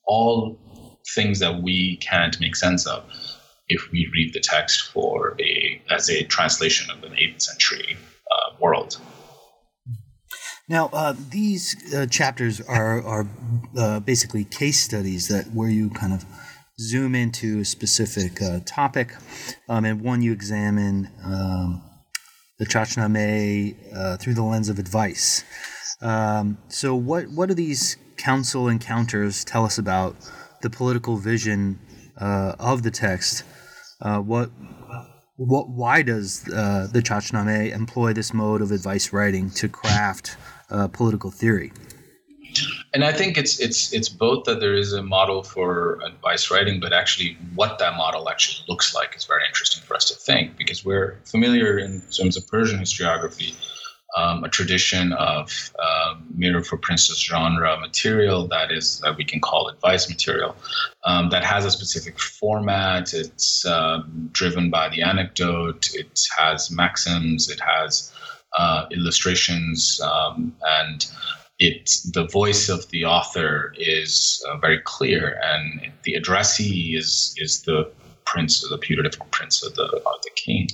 All 0.07 0.59
things 1.15 1.39
that 1.41 1.63
we 1.63 1.97
can't 1.97 2.39
make 2.41 2.57
sense 2.57 2.87
of 2.87 3.05
if 3.69 3.91
we 3.91 4.09
read 4.13 4.33
the 4.35 4.41
text 4.41 4.91
for 4.93 5.37
a 5.41 5.81
as 5.91 6.09
a 6.11 6.25
translation 6.25 6.91
of 6.91 7.03
an 7.05 7.13
8th 7.13 7.43
century 7.43 7.97
uh, 8.31 8.57
world. 8.61 8.99
Now, 10.69 10.91
uh, 10.93 11.15
these 11.31 11.93
uh, 11.95 12.07
chapters 12.07 12.61
are 12.61 13.03
are 13.03 13.29
uh, 13.77 14.01
basically 14.01 14.45
case 14.45 14.81
studies 14.81 15.29
that 15.29 15.47
where 15.53 15.69
you 15.69 15.91
kind 15.91 16.13
of 16.13 16.25
zoom 16.79 17.15
into 17.15 17.61
a 17.61 17.65
specific 17.65 18.41
uh, 18.41 18.61
topic, 18.65 19.15
um, 19.69 19.85
and 19.85 20.01
one 20.01 20.23
you 20.23 20.33
examine 20.33 21.11
um, 21.25 21.83
the 22.63 22.67
Chachname 22.67 23.75
uh, 23.97 24.17
through 24.17 24.35
the 24.35 24.43
lens 24.43 24.69
of 24.69 24.79
advice. 24.79 25.45
Um, 26.01 26.59
so, 26.69 26.95
what 26.95 27.25
what 27.37 27.49
do 27.49 27.55
these 27.55 27.97
council 28.17 28.69
encounters 28.69 29.45
tell 29.45 29.65
us 29.65 29.79
about 29.79 30.15
the 30.63 30.71
political 30.71 31.17
vision 31.17 31.79
of 32.19 32.85
the 32.85 32.91
text 32.91 33.43
uh, 34.03 34.19
what 34.19 34.51
what 35.37 35.69
why 35.71 36.03
does 36.03 36.49
uh, 36.53 36.89
the 36.93 37.01
Chachname 37.01 37.73
employ 37.73 38.13
this 38.13 38.35
mode 38.35 38.61
of 38.61 38.73
advice 38.73 39.13
writing 39.13 39.49
to 39.51 39.69
craft 39.69 40.37
uh, 40.71 40.89
political 40.89 41.31
theory? 41.31 41.73
And 42.95 43.05
I 43.05 43.12
think 43.12 43.38
it's 43.38 43.59
it's 43.59 43.93
it's 43.93 44.09
both 44.09 44.45
that 44.45 44.61
there 44.61 44.74
is 44.74 44.93
a 44.93 45.03
model 45.03 45.43
for 45.43 45.99
advice 46.05 46.51
writing, 46.51 46.78
but 46.78 46.93
actually 46.93 47.38
what 47.55 47.78
that 47.78 47.97
model 47.97 48.28
actually 48.28 48.64
looks 48.68 48.95
like 48.95 49.16
is 49.16 49.24
very 49.24 49.47
interesting 49.47 49.82
for 49.82 49.95
us 49.95 50.05
to 50.11 50.14
think 50.14 50.59
because 50.59 50.84
we're 50.84 51.18
familiar 51.24 51.78
in 51.78 52.03
terms 52.11 52.36
of 52.36 52.47
Persian 52.47 52.78
historiography 52.78 53.55
um, 54.16 54.45
a 54.45 54.49
tradition 54.49 55.12
of 55.14 55.72
um, 55.82 56.24
mirror 56.34 56.62
for 56.62 56.76
princess 56.76 57.18
genre 57.18 57.78
material 57.80 58.47
that 58.49 58.70
is 58.70 59.01
that 59.01 59.16
we 59.16 59.24
can 59.24 59.40
call 59.40 59.68
advice 59.68 60.09
material 60.09 60.55
um, 61.05 61.30
that 61.30 61.45
has 61.45 61.64
a 61.64 61.70
specific 61.70 62.18
format. 62.18 63.14
It's 63.14 63.64
um, 63.64 64.28
driven 64.32 64.70
by 64.70 64.88
the 64.90 65.03
anecdote. 65.03 65.90
It 65.95 66.26
has 66.36 66.70
maxims. 66.70 67.49
It 67.49 67.61
has 67.61 68.12
uh, 68.59 68.86
illustrations 68.90 70.01
um, 70.01 70.55
and 70.62 71.07
the 72.13 72.27
voice 72.31 72.69
of 72.69 72.89
the 72.91 73.05
author 73.05 73.75
is 73.77 74.45
uh, 74.49 74.57
very 74.59 74.81
clear 74.81 75.41
and 75.43 75.93
the 76.05 76.15
addressee 76.15 76.97
is 76.97 77.35
is 77.39 77.63
the 77.63 77.91
prince 78.25 78.65
or 78.65 78.69
the 78.69 78.79
putative 78.79 79.19
prince 79.31 79.65
of 79.65 79.75
the, 79.75 79.85
of 79.85 80.23
the 80.23 80.31
king 80.35 80.69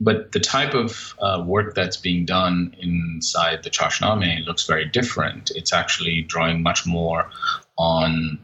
but 0.00 0.32
the 0.32 0.40
type 0.40 0.74
of 0.74 1.14
uh, 1.20 1.42
work 1.44 1.74
that's 1.74 1.96
being 1.96 2.24
done 2.24 2.74
inside 2.78 3.64
the 3.64 3.70
Chachname 3.70 4.46
looks 4.46 4.64
very 4.64 4.84
different. 4.84 5.50
It's 5.56 5.72
actually 5.72 6.22
drawing 6.22 6.62
much 6.62 6.86
more 6.86 7.30
on 7.76 8.38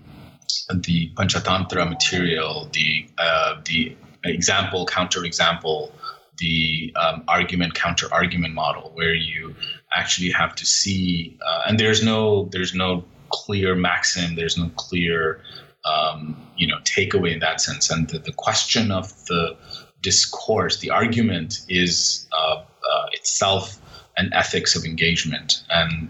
the 0.72 1.10
Panchatantra 1.14 1.88
material, 1.88 2.68
the 2.72 3.06
uh, 3.18 3.60
the 3.64 3.96
example, 4.24 4.86
counter 4.86 5.24
example, 5.24 5.92
the 6.38 6.92
um, 6.96 7.22
argument 7.28 7.74
counter 7.74 8.12
argument 8.12 8.54
model, 8.54 8.90
where 8.94 9.14
you 9.14 9.54
actually 9.94 10.30
have 10.30 10.54
to 10.56 10.66
see, 10.66 11.38
uh, 11.46 11.62
and 11.66 11.78
there's 11.78 12.02
no 12.02 12.48
there's 12.52 12.74
no 12.74 13.04
clear 13.30 13.74
maxim, 13.74 14.34
there's 14.36 14.56
no 14.56 14.70
clear 14.76 15.40
um, 15.84 16.36
you 16.56 16.66
know 16.66 16.78
takeaway 16.84 17.32
in 17.32 17.40
that 17.40 17.60
sense, 17.60 17.90
and 17.90 18.08
the, 18.08 18.18
the 18.18 18.32
question 18.32 18.90
of 18.90 19.12
the 19.26 19.56
discourse, 20.04 20.78
the 20.80 20.90
argument 20.90 21.60
is 21.68 22.28
uh, 22.32 22.56
uh, 22.56 23.06
itself 23.12 23.80
an 24.16 24.30
ethics 24.32 24.76
of 24.76 24.84
engagement. 24.84 25.64
And 25.70 26.08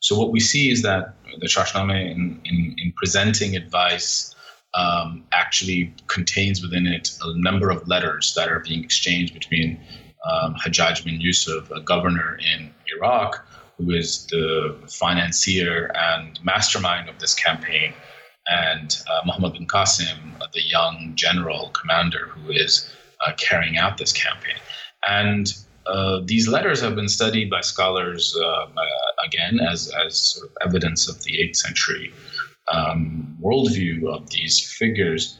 so 0.00 0.18
what 0.18 0.32
we 0.32 0.40
see 0.40 0.70
is 0.70 0.82
that 0.82 1.14
the 1.40 1.46
Chachname, 1.46 2.10
in, 2.10 2.40
in, 2.44 2.74
in 2.78 2.92
presenting 2.96 3.54
advice, 3.54 4.34
um, 4.74 5.24
actually 5.32 5.94
contains 6.08 6.60
within 6.60 6.86
it 6.86 7.16
a 7.22 7.38
number 7.38 7.70
of 7.70 7.86
letters 7.86 8.34
that 8.34 8.48
are 8.48 8.58
being 8.58 8.82
exchanged 8.82 9.32
between 9.32 9.80
um, 10.30 10.54
Hajjaj 10.54 11.04
bin 11.04 11.20
Yusuf, 11.20 11.70
a 11.70 11.80
governor 11.80 12.38
in 12.54 12.72
Iraq, 12.96 13.46
who 13.78 13.90
is 13.90 14.26
the 14.26 14.76
financier 14.88 15.90
and 15.94 16.42
mastermind 16.44 17.08
of 17.08 17.18
this 17.18 17.34
campaign, 17.34 17.92
and 18.46 19.02
uh, 19.10 19.22
Muhammad 19.24 19.54
bin 19.54 19.66
Qasim, 19.66 20.38
the 20.52 20.62
young 20.62 21.12
general 21.14 21.70
commander 21.70 22.28
who 22.28 22.50
is 22.50 22.90
uh, 23.26 23.32
carrying 23.36 23.76
out 23.76 23.98
this 23.98 24.12
campaign. 24.12 24.56
And 25.08 25.52
uh, 25.86 26.20
these 26.24 26.48
letters 26.48 26.80
have 26.80 26.94
been 26.94 27.08
studied 27.08 27.50
by 27.50 27.60
scholars 27.60 28.36
uh, 28.38 28.44
uh, 28.44 28.66
again 29.26 29.60
as, 29.60 29.92
as 30.06 30.18
sort 30.18 30.50
of 30.50 30.56
evidence 30.66 31.08
of 31.08 31.22
the 31.24 31.32
8th 31.32 31.56
century 31.56 32.12
um, 32.72 33.36
worldview 33.42 34.08
of 34.08 34.30
these 34.30 34.60
figures. 34.60 35.38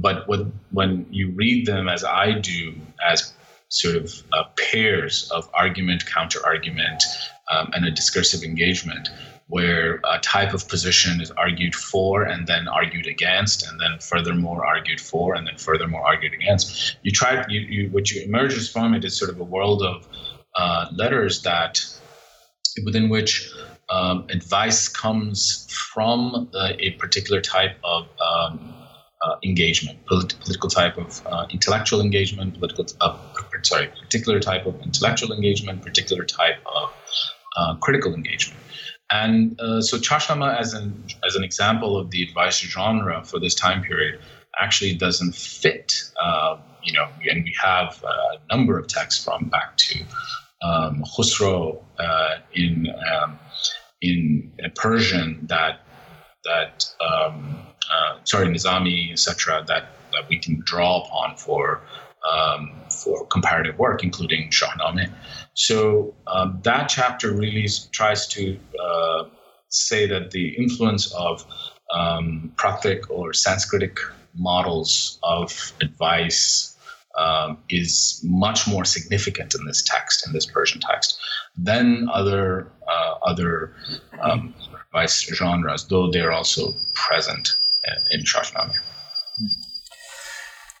But 0.00 0.26
what, 0.28 0.46
when 0.70 1.06
you 1.10 1.32
read 1.32 1.66
them, 1.66 1.88
as 1.88 2.04
I 2.04 2.32
do, 2.32 2.74
as 3.06 3.34
sort 3.68 3.96
of 3.96 4.22
uh, 4.32 4.44
pairs 4.58 5.30
of 5.34 5.48
argument, 5.54 6.06
counter 6.06 6.44
argument, 6.44 7.02
um, 7.52 7.70
and 7.74 7.84
a 7.84 7.90
discursive 7.90 8.42
engagement, 8.42 9.08
where 9.48 10.00
a 10.10 10.18
type 10.18 10.54
of 10.54 10.68
position 10.68 11.20
is 11.20 11.30
argued 11.32 11.74
for 11.74 12.22
and 12.22 12.46
then 12.46 12.66
argued 12.66 13.06
against 13.06 13.66
and 13.66 13.80
then 13.80 13.98
furthermore 14.00 14.66
argued 14.66 15.00
for 15.00 15.34
and 15.34 15.46
then 15.46 15.56
furthermore 15.56 16.04
argued 16.04 16.34
against. 16.34 16.96
You 17.02 17.12
try 17.12 17.44
you, 17.48 17.60
you 17.60 17.88
what 17.90 18.10
you 18.10 18.22
emerges 18.22 18.68
from 18.68 18.94
it 18.94 19.04
is 19.04 19.16
sort 19.16 19.30
of 19.30 19.38
a 19.40 19.44
world 19.44 19.82
of 19.82 20.08
uh, 20.56 20.86
letters 20.92 21.42
that 21.42 21.80
within 22.84 23.08
which 23.08 23.50
um, 23.88 24.26
advice 24.30 24.88
comes 24.88 25.66
from 25.70 26.50
uh, 26.54 26.72
a 26.78 26.90
particular 26.92 27.40
type 27.40 27.76
of 27.84 28.08
um, 28.20 28.74
uh, 29.22 29.36
engagement, 29.44 30.04
polit- 30.06 30.38
political 30.40 30.68
type 30.68 30.98
of 30.98 31.22
uh, 31.26 31.46
intellectual 31.50 32.00
engagement, 32.00 32.58
political, 32.58 32.86
sorry, 33.62 33.88
particular 34.00 34.40
type 34.40 34.66
of 34.66 34.80
intellectual 34.82 35.32
engagement, 35.32 35.82
particular 35.82 36.24
type 36.24 36.58
of 36.66 36.92
uh, 37.56 37.74
critical 37.76 38.14
engagement. 38.14 38.60
And 39.10 39.60
uh, 39.60 39.80
so 39.80 39.98
Chachnama, 39.98 40.58
as 40.58 40.74
an 40.74 41.04
as 41.24 41.36
an 41.36 41.44
example 41.44 41.96
of 41.96 42.10
the 42.10 42.22
advice 42.22 42.58
genre 42.58 43.22
for 43.24 43.38
this 43.38 43.54
time 43.54 43.82
period, 43.82 44.20
actually 44.58 44.94
doesn't 44.94 45.34
fit. 45.34 46.10
Uh, 46.20 46.58
you 46.82 46.92
know, 46.92 47.06
and 47.30 47.44
we 47.44 47.54
have 47.62 48.02
a 48.04 48.54
number 48.54 48.78
of 48.78 48.88
texts 48.88 49.24
from 49.24 49.48
back 49.48 49.76
to 49.76 50.04
um, 50.62 51.04
Khusro 51.16 51.82
uh, 51.98 52.36
in 52.52 52.88
um, 53.12 53.38
in 54.02 54.52
Persian 54.74 55.46
that 55.48 55.80
that 56.44 56.88
um, 57.00 57.58
uh, 57.92 58.18
sorry 58.24 58.48
Nizami 58.48 59.12
etc. 59.12 59.64
that 59.68 59.88
that 60.12 60.28
we 60.28 60.38
can 60.38 60.62
draw 60.64 61.04
upon 61.04 61.36
for 61.36 61.82
um, 62.32 62.72
for 62.90 63.26
comparative 63.26 63.78
work, 63.78 64.02
including 64.02 64.50
Shahnameh. 64.50 65.10
So 65.54 66.14
um, 66.26 66.60
that 66.62 66.88
chapter 66.88 67.32
really 67.32 67.68
tries 67.92 68.26
to 68.28 68.58
uh, 68.80 69.24
say 69.68 70.06
that 70.06 70.30
the 70.30 70.48
influence 70.56 71.12
of 71.14 71.46
um, 71.92 72.52
Prakritic 72.56 73.08
or 73.10 73.32
Sanskritic 73.32 73.98
models 74.34 75.18
of 75.22 75.72
advice 75.80 76.76
um, 77.18 77.58
is 77.70 78.20
much 78.24 78.68
more 78.68 78.84
significant 78.84 79.54
in 79.54 79.64
this 79.64 79.82
text, 79.82 80.26
in 80.26 80.32
this 80.34 80.44
Persian 80.44 80.80
text, 80.80 81.18
than 81.56 82.08
other 82.12 82.70
uh, 82.86 83.14
other 83.22 83.74
um, 84.20 84.54
advice 84.88 85.22
genres, 85.22 85.86
though 85.88 86.10
they're 86.10 86.32
also 86.32 86.74
present 86.94 87.56
in 88.10 88.22
Shahnameh. 88.22 88.76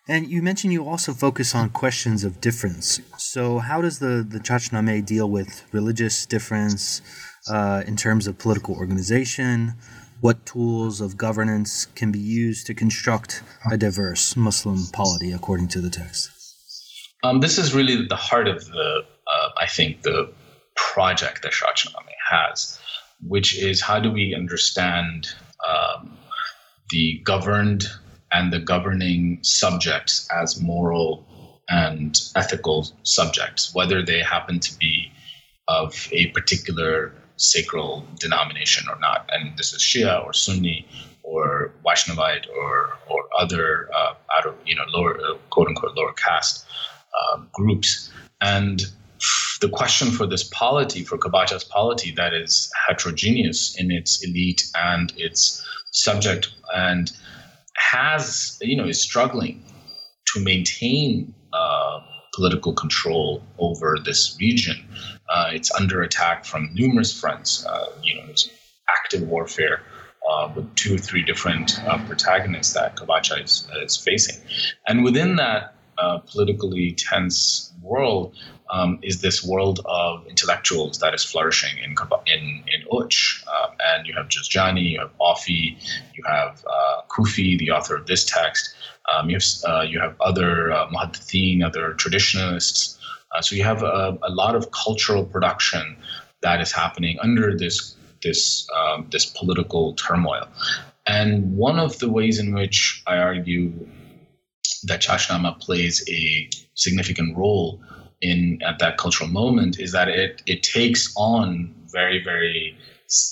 And 0.08 0.28
you 0.28 0.40
mentioned 0.40 0.72
you 0.72 0.88
also 0.88 1.12
focus 1.12 1.54
on 1.54 1.70
questions 1.70 2.22
of 2.22 2.40
difference. 2.40 3.00
So, 3.18 3.58
how 3.58 3.82
does 3.82 3.98
the, 3.98 4.24
the 4.26 4.38
Chachnameh 4.38 5.04
deal 5.04 5.28
with 5.28 5.64
religious 5.72 6.26
difference 6.26 7.02
uh, 7.50 7.82
in 7.86 7.96
terms 7.96 8.28
of 8.28 8.38
political 8.38 8.76
organization? 8.76 9.74
What 10.20 10.46
tools 10.46 11.00
of 11.00 11.16
governance 11.16 11.86
can 11.86 12.12
be 12.12 12.20
used 12.20 12.66
to 12.68 12.74
construct 12.74 13.42
a 13.70 13.76
diverse 13.76 14.36
Muslim 14.36 14.86
polity 14.92 15.32
according 15.32 15.68
to 15.68 15.80
the 15.80 15.90
text? 15.90 16.30
Um, 17.24 17.40
this 17.40 17.58
is 17.58 17.74
really 17.74 18.06
the 18.06 18.16
heart 18.16 18.46
of 18.46 18.64
the, 18.64 19.02
uh, 19.26 19.48
I 19.60 19.66
think, 19.66 20.02
the 20.02 20.32
project 20.76 21.42
that 21.42 21.52
Chachnameh 21.52 22.14
has, 22.30 22.78
which 23.26 23.58
is 23.58 23.80
how 23.80 23.98
do 23.98 24.12
we 24.12 24.34
understand 24.36 25.28
um, 25.66 26.16
the 26.90 27.20
governed 27.24 27.88
and 28.32 28.52
the 28.52 28.58
governing 28.58 29.38
subjects 29.42 30.28
as 30.30 30.60
moral 30.60 31.26
and 31.68 32.20
ethical 32.36 32.88
subjects, 33.02 33.74
whether 33.74 34.04
they 34.04 34.20
happen 34.22 34.60
to 34.60 34.78
be 34.78 35.12
of 35.68 36.08
a 36.12 36.28
particular 36.28 37.12
sacral 37.36 38.06
denomination 38.18 38.88
or 38.88 38.98
not. 39.00 39.28
And 39.32 39.56
this 39.58 39.72
is 39.72 39.82
Shia 39.82 40.24
or 40.24 40.32
Sunni 40.32 40.86
or 41.22 41.72
Vaishnavite 41.84 42.46
or 42.48 42.98
or 43.08 43.24
other 43.38 43.90
uh, 43.94 44.14
out 44.36 44.46
of 44.46 44.54
you 44.64 44.74
know 44.74 44.84
lower 44.88 45.18
uh, 45.18 45.34
quote 45.50 45.68
unquote 45.68 45.96
lower 45.96 46.12
caste 46.12 46.64
uh, 47.20 47.40
groups. 47.52 48.10
And 48.40 48.82
the 49.60 49.68
question 49.68 50.10
for 50.10 50.26
this 50.26 50.44
polity, 50.44 51.02
for 51.02 51.16
Kabacha's 51.16 51.64
polity, 51.64 52.12
that 52.12 52.34
is 52.34 52.70
heterogeneous 52.86 53.74
in 53.78 53.90
its 53.90 54.22
elite 54.22 54.62
and 54.74 55.12
its 55.16 55.66
subject 55.90 56.50
and 56.74 57.10
has, 57.76 58.58
you 58.60 58.76
know, 58.76 58.86
is 58.86 59.00
struggling 59.00 59.62
to 60.34 60.40
maintain 60.40 61.34
uh, 61.52 62.00
political 62.34 62.72
control 62.72 63.42
over 63.58 63.96
this 64.04 64.36
region. 64.40 64.76
Uh, 65.32 65.50
it's 65.52 65.70
under 65.72 66.02
attack 66.02 66.44
from 66.44 66.70
numerous 66.74 67.18
fronts. 67.18 67.64
Uh, 67.64 67.92
you 68.02 68.16
know, 68.16 68.26
active 68.88 69.22
warfare 69.22 69.80
uh, 70.28 70.52
with 70.54 70.74
two 70.74 70.94
or 70.94 70.98
three 70.98 71.22
different 71.22 71.80
uh, 71.86 71.98
protagonists 72.06 72.74
that 72.74 72.96
Kabacha 72.96 73.42
is, 73.42 73.68
is, 73.82 73.96
facing. 73.96 74.40
And 74.86 75.04
within 75.04 75.36
that 75.36 75.74
uh, 75.98 76.18
politically 76.18 76.92
tense 76.92 77.72
world, 77.82 78.36
um, 78.70 78.98
is 79.02 79.20
this 79.20 79.44
world 79.44 79.80
of 79.84 80.26
intellectuals 80.26 80.98
that 80.98 81.14
is 81.14 81.24
flourishing 81.24 81.78
in 81.78 81.94
in 82.26 82.64
in 82.74 82.86
Uch, 82.92 83.44
um, 83.46 83.76
and 83.80 84.06
you 84.06 84.14
have 84.14 84.28
Juzjani, 84.28 84.90
you 84.90 85.00
have 85.00 85.16
Aufi, 85.18 85.76
you 86.14 86.24
have 86.26 86.64
uh, 86.68 87.02
Kufi, 87.08 87.58
the 87.58 87.70
author 87.70 87.96
of 87.96 88.06
this 88.06 88.24
text. 88.24 88.74
Um, 89.12 89.30
you 89.30 89.36
have 89.36 89.44
uh, 89.68 89.82
you 89.82 90.00
have 90.00 90.20
other 90.20 90.72
uh, 90.72 90.88
muhaddithin, 90.88 91.64
other 91.64 91.94
traditionalists. 91.94 92.98
Uh, 93.32 93.40
so 93.40 93.54
you 93.54 93.64
have 93.64 93.82
a, 93.82 94.18
a, 94.22 94.30
lot 94.30 94.54
of 94.54 94.70
cultural 94.70 95.24
production 95.24 95.96
that 96.42 96.60
is 96.60 96.72
happening 96.72 97.18
under 97.20 97.56
this 97.56 97.96
this 98.22 98.66
um, 98.76 99.06
this 99.10 99.26
political 99.26 99.94
turmoil. 99.94 100.48
And 101.06 101.56
one 101.56 101.78
of 101.78 101.98
the 102.00 102.10
ways 102.10 102.38
in 102.40 102.52
which 102.52 103.02
I 103.06 103.18
argue 103.18 103.72
that 104.84 105.00
Chachnameh 105.02 105.60
plays 105.60 106.04
a 106.08 106.48
significant 106.74 107.36
role 107.36 107.80
in 108.22 108.60
at 108.62 108.78
that 108.78 108.96
cultural 108.96 109.28
moment 109.28 109.78
is 109.78 109.92
that 109.92 110.08
it 110.08 110.42
it 110.46 110.62
takes 110.62 111.12
on 111.16 111.74
very 111.92 112.22
very 112.22 112.76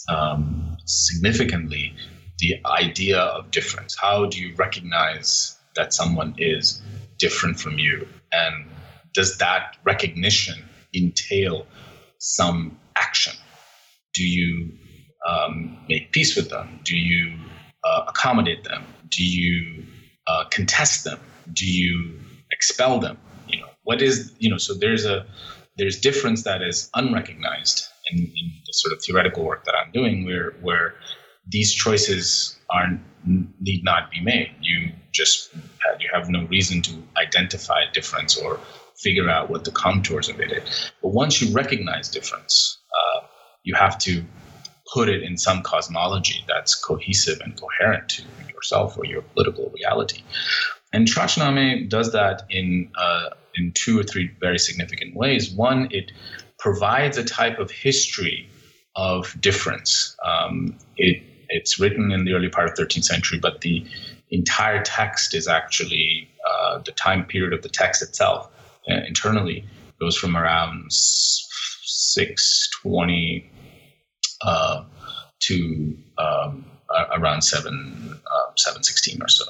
um, 0.09 0.77
significantly 0.85 1.95
the 2.39 2.57
idea 2.67 3.19
of 3.19 3.51
difference. 3.51 3.97
How 3.97 4.27
do 4.27 4.39
you 4.39 4.55
recognize 4.57 5.57
that 5.77 5.93
someone 5.93 6.35
is 6.39 6.83
different 7.19 7.59
from 7.59 7.79
you, 7.79 8.07
and 8.33 8.67
does 9.13 9.39
that 9.39 9.77
recognition 9.85 10.65
entail 10.95 11.67
some 12.19 12.79
action? 12.97 13.35
Do 14.13 14.25
you 14.25 14.73
um, 15.27 15.79
make 15.89 16.13
peace 16.13 16.37
with 16.37 16.51
them? 16.51 16.81
Do 16.85 16.97
you 16.97 17.39
uh, 17.85 18.05
accommodate 18.09 18.65
them? 18.65 18.85
Do 19.09 19.25
you 19.25 19.85
uh, 20.27 20.45
contest 20.51 21.05
them? 21.05 21.21
Do 21.53 21.67
you 21.67 22.21
expel 22.53 22.99
them? 22.99 23.19
What 23.85 24.03
is 24.03 24.33
you 24.39 24.51
know 24.51 24.59
so 24.59 24.75
there's 24.75 25.05
a 25.05 25.27
there's 25.77 26.01
difference 26.01 26.45
that 26.45 26.63
is 26.63 26.91
unrecognized 26.95 27.87
in, 28.11 28.19
in 28.19 28.53
the 28.67 28.73
sort 28.73 28.93
of 28.95 29.03
theoretical 29.03 29.45
work 29.45 29.65
that 29.65 29.75
I'm 29.75 29.93
doing 29.93 30.25
where 30.25 30.53
where 30.61 30.95
these 31.47 31.73
choices 31.73 32.59
aren't 32.71 33.01
need 33.27 33.85
not 33.85 34.11
be 34.11 34.21
made. 34.21 34.51
You 34.61 34.93
just 35.13 35.53
have, 35.53 36.01
you 36.01 36.09
have 36.13 36.29
no 36.29 36.45
reason 36.47 36.83
to 36.83 37.03
identify 37.17 37.83
a 37.83 37.93
difference 37.93 38.37
or 38.37 38.61
figure 38.97 39.29
out 39.29 39.51
what 39.51 39.65
the 39.65 39.71
contours 39.71 40.29
of 40.29 40.41
it 40.41 40.53
is. 40.53 40.93
But 41.03 41.09
once 41.09 41.41
you 41.41 41.55
recognize 41.55 42.09
difference, 42.09 42.79
uh, 42.93 43.27
you 43.63 43.75
have 43.75 43.99
to 43.99 44.25
put 44.93 45.09
it 45.09 45.23
in 45.23 45.37
some 45.37 45.63
cosmology 45.63 46.45
that's 46.47 46.75
cohesive 46.75 47.41
and 47.41 47.59
coherent 47.59 48.09
to 48.11 48.23
yourself 48.55 48.97
or 48.99 49.05
your 49.05 49.23
political 49.23 49.73
reality. 49.75 50.23
And 50.93 51.09
Chachnameh 51.09 51.89
does 51.89 52.13
that 52.13 52.45
in 52.51 52.91
uh, 52.97 53.31
in 53.57 53.73
two 53.73 53.99
or 53.99 54.03
three 54.03 54.31
very 54.41 54.59
significant 54.59 55.17
ways. 55.17 55.51
One, 55.51 55.89
it 55.91 56.13
provides 56.59 57.17
a 57.19 57.25
type 57.25 57.59
of 57.59 57.71
history 57.71 58.49
of 58.97 59.39
difference. 59.41 60.17
Um, 60.25 60.79
it, 60.97 61.23
it's 61.49 61.79
written 61.79 62.11
in 62.13 62.25
the 62.25 62.33
early 62.33 62.49
part 62.49 62.69
of 62.69 62.75
13th 62.75 63.05
century, 63.05 63.39
but 63.41 63.61
the 63.61 63.87
entire 64.31 64.83
text 64.83 65.35
is 65.35 65.47
actually 65.49 66.29
uh, 66.49 66.79
the 66.85 66.93
time 66.93 67.25
period 67.25 67.53
of 67.53 67.63
the 67.63 67.69
text 67.69 68.03
itself 68.03 68.49
uh, 68.91 68.95
internally 69.07 69.65
goes 70.01 70.17
from 70.17 70.37
around 70.37 70.93
620 70.93 73.51
uh, 74.43 74.85
to 75.41 75.97
um, 76.19 76.65
around 77.17 77.43
7 77.43 78.21
uh, 78.27 78.51
716 78.57 79.23
or 79.23 79.29
so. 79.29 79.45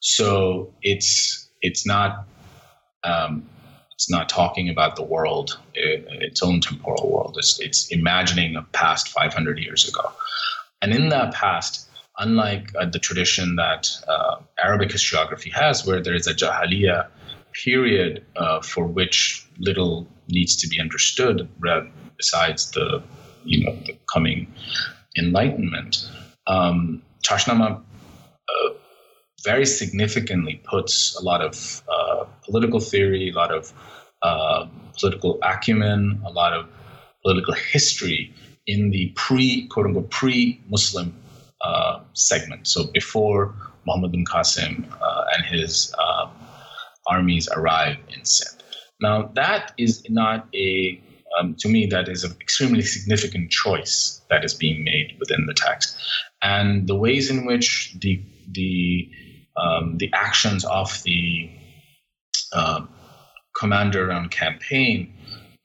So 0.00 0.74
it's 0.82 1.48
it's 1.62 1.86
not 1.86 2.26
um, 3.04 3.48
it's 3.92 4.10
not 4.10 4.28
talking 4.28 4.68
about 4.68 4.96
the 4.96 5.04
world, 5.04 5.58
it, 5.72 6.06
its 6.10 6.42
own 6.42 6.60
temporal 6.60 7.10
world. 7.10 7.36
It's, 7.38 7.60
it's 7.60 7.88
imagining 7.92 8.56
a 8.56 8.62
past 8.62 9.08
500 9.08 9.58
years 9.58 9.88
ago. 9.88 10.12
And 10.82 10.92
in 10.92 11.10
that 11.10 11.32
past, 11.32 11.88
unlike 12.18 12.70
uh, 12.78 12.86
the 12.86 12.98
tradition 12.98 13.56
that 13.56 13.90
uh, 14.08 14.36
Arabic 14.62 14.90
historiography 14.90 15.52
has, 15.52 15.86
where 15.86 16.02
there 16.02 16.14
is 16.14 16.26
a 16.26 16.34
Jahiliya 16.34 17.08
period 17.52 18.24
uh, 18.36 18.60
for 18.60 18.84
which 18.84 19.46
little 19.58 20.08
needs 20.28 20.56
to 20.56 20.68
be 20.68 20.80
understood 20.80 21.48
besides 22.16 22.72
the, 22.72 23.02
you 23.44 23.64
know, 23.64 23.76
the 23.86 23.96
coming 24.12 24.52
enlightenment, 25.16 26.08
um, 26.46 27.02
Chachnameh 27.22 27.80
uh, 27.80 28.70
very 29.44 29.66
significantly 29.66 30.60
puts 30.64 31.18
a 31.18 31.22
lot 31.22 31.40
of 31.40 31.82
uh, 31.88 32.24
political 32.44 32.80
theory, 32.80 33.30
a 33.30 33.34
lot 33.34 33.52
of 33.52 33.72
uh, 34.22 34.66
political 34.98 35.38
acumen, 35.42 36.22
a 36.24 36.30
lot 36.30 36.52
of 36.52 36.66
political 37.22 37.54
history 37.54 38.34
in 38.66 38.90
the 38.90 39.12
pre, 39.16 39.66
quote 39.68 39.86
unquote, 39.86 40.10
pre 40.10 40.60
Muslim 40.68 41.14
uh, 41.60 42.00
segment. 42.12 42.66
So 42.66 42.84
before 42.92 43.54
Muhammad 43.86 44.12
bin 44.12 44.24
Qasim 44.24 44.90
uh, 45.00 45.24
and 45.36 45.44
his 45.46 45.94
um, 45.98 46.30
armies 47.06 47.48
arrive 47.48 47.96
in 48.08 48.24
Sindh. 48.24 48.62
Now, 49.00 49.30
that 49.34 49.72
is 49.76 50.04
not 50.08 50.48
a, 50.54 51.02
um, 51.38 51.56
to 51.58 51.68
me, 51.68 51.86
that 51.86 52.08
is 52.08 52.24
an 52.24 52.36
extremely 52.40 52.82
significant 52.82 53.50
choice 53.50 54.22
that 54.30 54.44
is 54.44 54.54
being 54.54 54.84
made 54.84 55.16
within 55.18 55.46
the 55.46 55.54
text. 55.54 55.98
And 56.40 56.86
the 56.86 56.94
ways 56.94 57.30
in 57.30 57.44
which 57.44 57.94
the, 58.00 58.22
the 58.50 59.10
um, 59.56 59.98
the 59.98 60.10
actions 60.12 60.64
of 60.64 61.02
the 61.04 61.50
uh, 62.54 62.86
commander 63.56 64.12
on 64.12 64.28
campaign 64.28 65.12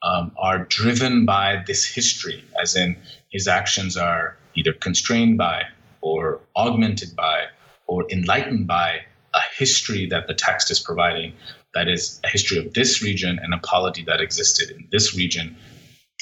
um, 0.03 0.31
are 0.37 0.65
driven 0.65 1.25
by 1.25 1.63
this 1.67 1.85
history, 1.85 2.43
as 2.61 2.75
in 2.75 2.97
his 3.31 3.47
actions 3.47 3.97
are 3.97 4.37
either 4.55 4.73
constrained 4.73 5.37
by 5.37 5.63
or 6.01 6.41
augmented 6.55 7.15
by 7.15 7.45
or 7.87 8.05
enlightened 8.11 8.67
by 8.67 8.99
a 9.33 9.41
history 9.57 10.07
that 10.07 10.27
the 10.27 10.33
text 10.33 10.71
is 10.71 10.79
providing, 10.79 11.33
that 11.73 11.87
is 11.87 12.19
a 12.23 12.29
history 12.29 12.57
of 12.57 12.73
this 12.73 13.01
region 13.03 13.39
and 13.41 13.53
a 13.53 13.57
polity 13.59 14.03
that 14.03 14.21
existed 14.21 14.69
in 14.71 14.87
this 14.91 15.15
region 15.15 15.55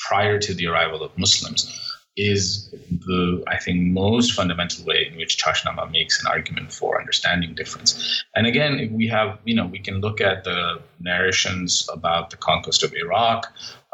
prior 0.08 0.40
to 0.40 0.54
the 0.54 0.68
arrival 0.68 1.04
of 1.04 1.18
Muslims, 1.18 1.87
is 2.18 2.74
the 2.90 3.44
I 3.48 3.58
think 3.58 3.82
most 3.84 4.34
fundamental 4.34 4.84
way 4.86 5.08
in 5.10 5.18
which 5.18 5.38
Chachnama 5.38 5.90
makes 5.92 6.20
an 6.20 6.28
argument 6.28 6.74
for 6.74 7.00
understanding 7.00 7.54
difference. 7.54 8.24
And 8.36 8.48
again, 8.48 8.90
we 8.92 9.08
have 9.08 9.40
you 9.46 9.56
know 9.56 9.68
we 9.68 9.80
can 9.80 10.02
look 10.02 10.20
at 10.20 10.44
the 10.44 10.82
narrations 11.00 11.88
about 11.94 12.32
the 12.32 12.38
conquest 12.38 12.84
of 12.84 12.94
Iraq 12.94 13.46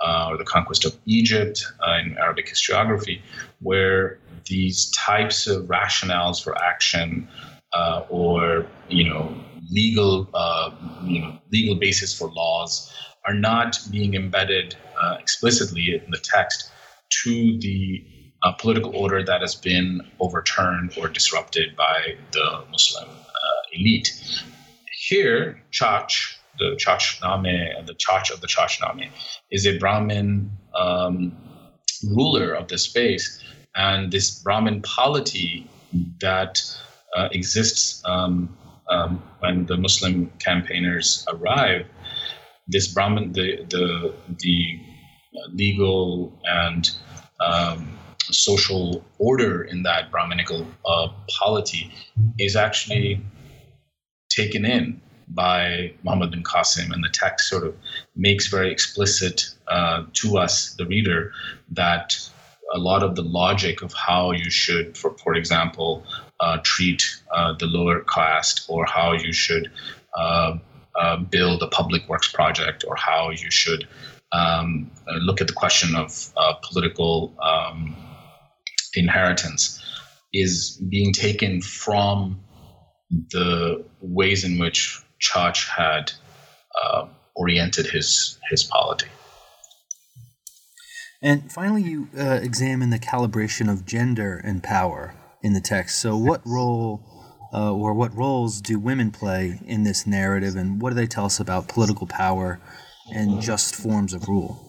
uh, 0.01 0.27
or 0.29 0.37
the 0.37 0.45
conquest 0.45 0.85
of 0.85 0.97
Egypt 1.05 1.65
uh, 1.85 1.99
in 2.03 2.17
Arabic 2.17 2.47
historiography, 2.47 3.21
where 3.59 4.19
these 4.45 4.89
types 4.91 5.47
of 5.47 5.65
rationales 5.65 6.41
for 6.41 6.57
action 6.57 7.27
uh, 7.73 8.05
or 8.09 8.65
you 8.87 9.07
know 9.07 9.35
legal 9.69 10.29
uh, 10.33 10.71
you 11.03 11.19
know 11.19 11.37
legal 11.51 11.75
basis 11.75 12.17
for 12.17 12.29
laws 12.31 12.93
are 13.25 13.33
not 13.33 13.79
being 13.91 14.13
embedded 14.15 14.75
uh, 15.01 15.15
explicitly 15.19 16.01
in 16.03 16.11
the 16.11 16.17
text 16.17 16.69
to 17.09 17.57
the 17.59 18.05
uh, 18.43 18.51
political 18.53 18.95
order 18.95 19.23
that 19.23 19.41
has 19.41 19.55
been 19.55 20.01
overturned 20.19 20.93
or 20.97 21.07
disrupted 21.07 21.75
by 21.75 22.15
the 22.31 22.63
Muslim 22.71 23.09
uh, 23.09 23.61
elite. 23.71 24.11
Here, 24.91 25.61
Chach, 25.71 26.35
the 26.59 26.75
Chachname, 26.77 27.77
and 27.77 27.87
the 27.87 27.93
Chach 27.95 28.31
of 28.31 28.41
the 28.41 28.47
Chachname, 28.47 29.09
is 29.49 29.65
a 29.65 29.77
Brahmin 29.77 30.51
um, 30.75 31.35
ruler 32.03 32.53
of 32.53 32.67
the 32.67 32.77
space, 32.77 33.43
and 33.75 34.11
this 34.11 34.41
Brahmin 34.41 34.81
polity 34.81 35.69
that 36.19 36.61
uh, 37.15 37.29
exists 37.31 38.01
um, 38.05 38.55
um, 38.89 39.23
when 39.39 39.65
the 39.65 39.77
Muslim 39.77 40.31
campaigners 40.39 41.25
arrive. 41.29 41.85
This 42.67 42.87
Brahmin, 42.87 43.33
the 43.33 43.65
the 43.69 44.13
the 44.39 44.79
legal 45.53 46.39
and 46.45 46.89
um, 47.39 47.99
social 48.31 49.03
order 49.17 49.63
in 49.63 49.83
that 49.83 50.11
Brahminical 50.11 50.67
uh, 50.85 51.09
polity 51.39 51.91
is 52.39 52.55
actually 52.55 53.21
taken 54.29 54.65
in 54.65 55.01
by 55.27 55.93
Muhammad 56.03 56.31
bin 56.31 56.43
Qasim, 56.43 56.91
and 56.91 57.03
the 57.03 57.09
text 57.09 57.49
sort 57.49 57.65
of 57.65 57.75
makes 58.15 58.47
very 58.47 58.71
explicit 58.71 59.49
uh, 59.67 60.03
to 60.13 60.37
us, 60.37 60.73
the 60.73 60.85
reader, 60.85 61.31
that 61.71 62.15
a 62.73 62.77
lot 62.79 63.03
of 63.03 63.15
the 63.15 63.21
logic 63.21 63.81
of 63.81 63.93
how 63.93 64.31
you 64.31 64.49
should, 64.49 64.97
for, 64.97 65.15
for 65.17 65.35
example, 65.35 66.03
uh, 66.39 66.57
treat 66.63 67.03
uh, 67.33 67.53
the 67.53 67.65
lower 67.65 68.01
caste, 68.01 68.65
or 68.67 68.85
how 68.85 69.13
you 69.13 69.31
should 69.31 69.71
uh, 70.17 70.57
uh, 70.99 71.17
build 71.17 71.61
a 71.63 71.67
public 71.67 72.07
works 72.09 72.31
project, 72.31 72.83
or 72.87 72.95
how 72.95 73.29
you 73.29 73.49
should 73.49 73.87
um, 74.31 74.89
look 75.21 75.41
at 75.41 75.47
the 75.47 75.53
question 75.53 75.95
of 75.95 76.33
uh, 76.35 76.53
political 76.63 77.33
um, 77.41 77.95
inheritance, 78.95 79.81
is 80.33 80.81
being 80.89 81.13
taken 81.13 81.61
from 81.61 82.39
the 83.31 83.85
ways 84.01 84.43
in 84.43 84.57
which 84.57 85.01
Chach 85.19 85.67
had 85.67 86.11
oriented 87.35 87.87
his 87.87 88.37
his 88.49 88.63
polity. 88.63 89.07
And 91.21 91.51
finally, 91.51 91.83
you 91.83 92.09
uh, 92.17 92.39
examine 92.43 92.89
the 92.89 92.99
calibration 92.99 93.71
of 93.71 93.85
gender 93.85 94.41
and 94.43 94.61
power 94.61 95.15
in 95.41 95.53
the 95.53 95.61
text. 95.61 95.99
So, 95.99 96.17
what 96.17 96.41
role 96.45 97.01
uh, 97.53 97.73
or 97.73 97.93
what 97.93 98.15
roles 98.15 98.61
do 98.61 98.79
women 98.79 99.11
play 99.11 99.59
in 99.65 99.83
this 99.83 100.05
narrative, 100.05 100.55
and 100.55 100.81
what 100.81 100.89
do 100.89 100.95
they 100.95 101.07
tell 101.07 101.25
us 101.25 101.39
about 101.39 101.67
political 101.67 102.07
power 102.07 102.59
and 103.13 103.41
just 103.41 103.75
forms 103.75 104.13
of 104.13 104.27
rule? 104.27 104.62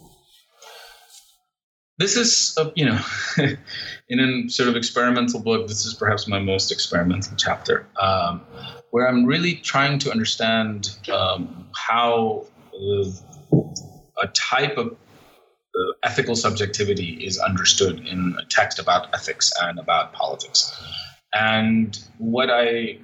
This 1.97 2.17
is, 2.17 2.57
a, 2.59 2.73
you 2.75 2.87
know, 2.87 2.99
in 4.09 4.21
a 4.21 4.49
sort 4.49 4.69
of 4.69 4.77
experimental 4.77 5.41
book, 5.41 5.69
this 5.69 5.87
is 5.87 5.95
perhaps 5.95 6.27
my 6.27 6.41
most 6.41 6.73
experimental 6.73 7.37
chapter, 7.37 7.87
um, 8.01 8.41
where 8.91 9.09
I'm 9.09 9.25
really 9.25 9.55
trying 9.55 9.99
to 10.01 10.11
understand 10.11 10.99
um, 11.13 11.69
how 11.77 12.47
uh, 12.75 13.11
a 14.23 14.27
type 14.35 14.77
of 14.77 14.97
ethical 16.03 16.37
subjectivity 16.37 17.25
is 17.25 17.39
understood 17.39 18.07
in 18.07 18.37
a 18.41 18.45
text 18.47 18.79
about 18.79 19.13
ethics 19.15 19.53
and 19.63 19.79
about 19.79 20.13
politics. 20.13 20.73
And 21.33 21.99
what 22.19 22.51
I 22.51 22.99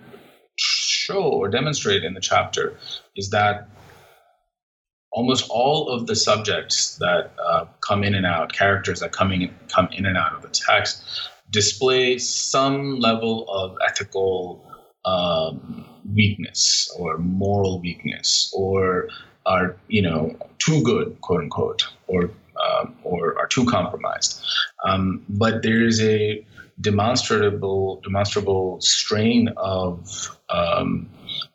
show 0.56 1.22
or 1.22 1.48
demonstrate 1.48 2.04
in 2.04 2.14
the 2.14 2.20
chapter 2.20 2.76
is 3.16 3.30
that 3.30 3.68
almost 5.12 5.46
all 5.50 5.88
of 5.88 6.06
the 6.06 6.14
subjects 6.14 6.96
that 6.96 7.32
uh, 7.44 7.66
come 7.80 8.04
in 8.04 8.14
and 8.14 8.26
out, 8.26 8.52
characters 8.52 9.00
that 9.00 9.12
come 9.12 9.32
in, 9.32 9.54
come 9.68 9.88
in 9.92 10.06
and 10.06 10.16
out 10.16 10.34
of 10.34 10.42
the 10.42 10.48
text, 10.48 11.02
display 11.50 12.18
some 12.18 13.00
level 13.00 13.48
of 13.48 13.76
ethical 13.86 14.64
um, 15.04 15.84
weakness 16.14 16.94
or 16.98 17.18
moral 17.18 17.80
weakness 17.80 18.52
or 18.56 19.08
are 19.46 19.76
you 19.88 20.02
know 20.02 20.36
too 20.58 20.82
good 20.82 21.18
quote 21.20 21.40
unquote 21.40 21.86
or 22.06 22.30
um, 22.62 22.94
or 23.04 23.38
are 23.38 23.46
too 23.46 23.64
compromised. 23.64 24.42
Um, 24.84 25.24
but 25.28 25.62
there 25.62 25.82
is 25.82 26.00
a 26.02 26.44
demonstrable 26.80 28.00
demonstrable 28.02 28.80
strain 28.80 29.48
of 29.56 30.36
um, 30.50 31.08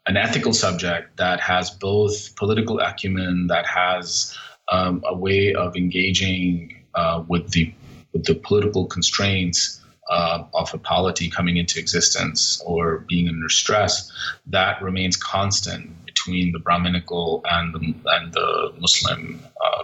an 0.07 0.17
ethical 0.17 0.53
subject 0.53 1.17
that 1.17 1.39
has 1.39 1.69
both 1.71 2.35
political 2.35 2.79
acumen, 2.79 3.47
that 3.47 3.65
has 3.65 4.37
um, 4.71 5.03
a 5.05 5.15
way 5.15 5.53
of 5.53 5.75
engaging 5.75 6.83
uh, 6.95 7.23
with 7.27 7.51
the 7.51 7.73
with 8.13 8.25
the 8.25 8.35
political 8.35 8.85
constraints 8.85 9.81
uh, 10.09 10.43
of 10.53 10.73
a 10.73 10.77
polity 10.77 11.29
coming 11.29 11.57
into 11.57 11.79
existence 11.79 12.61
or 12.65 12.99
being 13.09 13.27
under 13.27 13.49
stress, 13.49 14.11
that 14.47 14.81
remains 14.81 15.17
constant 15.17 16.05
between 16.05 16.51
the 16.53 16.59
Brahminical 16.59 17.43
and 17.49 17.73
the, 17.73 17.93
and 18.11 18.33
the 18.33 18.73
Muslim 18.79 19.41
uh, 19.63 19.83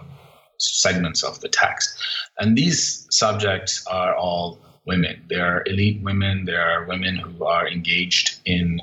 segments 0.57 1.23
of 1.23 1.41
the 1.41 1.49
text. 1.49 1.93
And 2.39 2.57
these 2.57 3.07
subjects 3.09 3.85
are 3.87 4.15
all 4.15 4.59
women. 4.85 5.23
They 5.29 5.35
are 5.35 5.63
elite 5.65 6.01
women. 6.01 6.45
There 6.45 6.61
are 6.61 6.85
women 6.85 7.15
who 7.15 7.45
are 7.45 7.67
engaged 7.67 8.39
in 8.45 8.79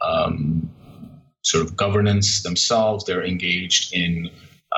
um, 0.00 0.70
sort 1.42 1.64
of 1.64 1.76
governance 1.76 2.42
themselves. 2.42 3.04
They're 3.04 3.24
engaged 3.24 3.94
in 3.94 4.30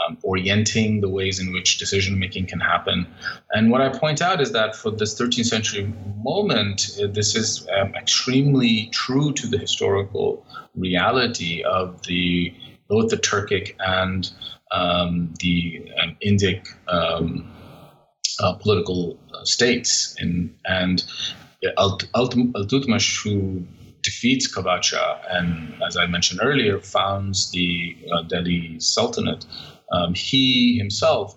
um, 0.07 0.19
orienting 0.23 1.01
the 1.01 1.09
ways 1.09 1.41
in 1.41 1.53
which 1.53 1.79
decision 1.79 2.19
making 2.19 2.47
can 2.47 2.61
happen. 2.61 3.07
And 3.51 3.71
what 3.71 3.81
I 3.81 3.89
point 3.89 4.23
out 4.23 4.41
is 4.41 4.53
that 4.53 4.77
for 4.77 4.91
this 4.91 5.21
13th 5.21 5.47
century 5.47 5.93
moment, 6.23 6.97
uh, 7.03 7.09
this 7.09 7.35
is 7.35 7.67
um, 7.77 7.95
extremely 7.95 8.87
true 8.93 9.33
to 9.33 9.47
the 9.49 9.59
historical 9.59 10.47
reality 10.77 11.63
of 11.65 12.03
the 12.03 12.55
both 12.89 13.11
the 13.11 13.17
Turkic 13.17 13.77
and 13.79 14.31
um, 14.73 15.33
the 15.39 15.91
um, 16.03 16.17
Indic 16.25 16.67
um, 16.89 17.51
uh, 18.41 18.55
political 18.55 19.19
uh, 19.35 19.45
states. 19.45 20.17
And, 20.19 20.55
and 20.65 21.05
Al 21.79 21.99
Iltutmish, 21.99 23.23
who 23.23 23.65
defeats 24.03 24.53
Qabacha 24.53 25.21
and, 25.31 25.75
as 25.87 25.97
I 25.97 26.07
mentioned 26.07 26.41
earlier, 26.43 26.81
founds 26.81 27.51
the 27.51 27.97
uh, 28.13 28.23
Delhi 28.23 28.81
Sultanate, 28.81 29.45
um, 29.93 30.15
he 30.15 30.79
himself 30.79 31.37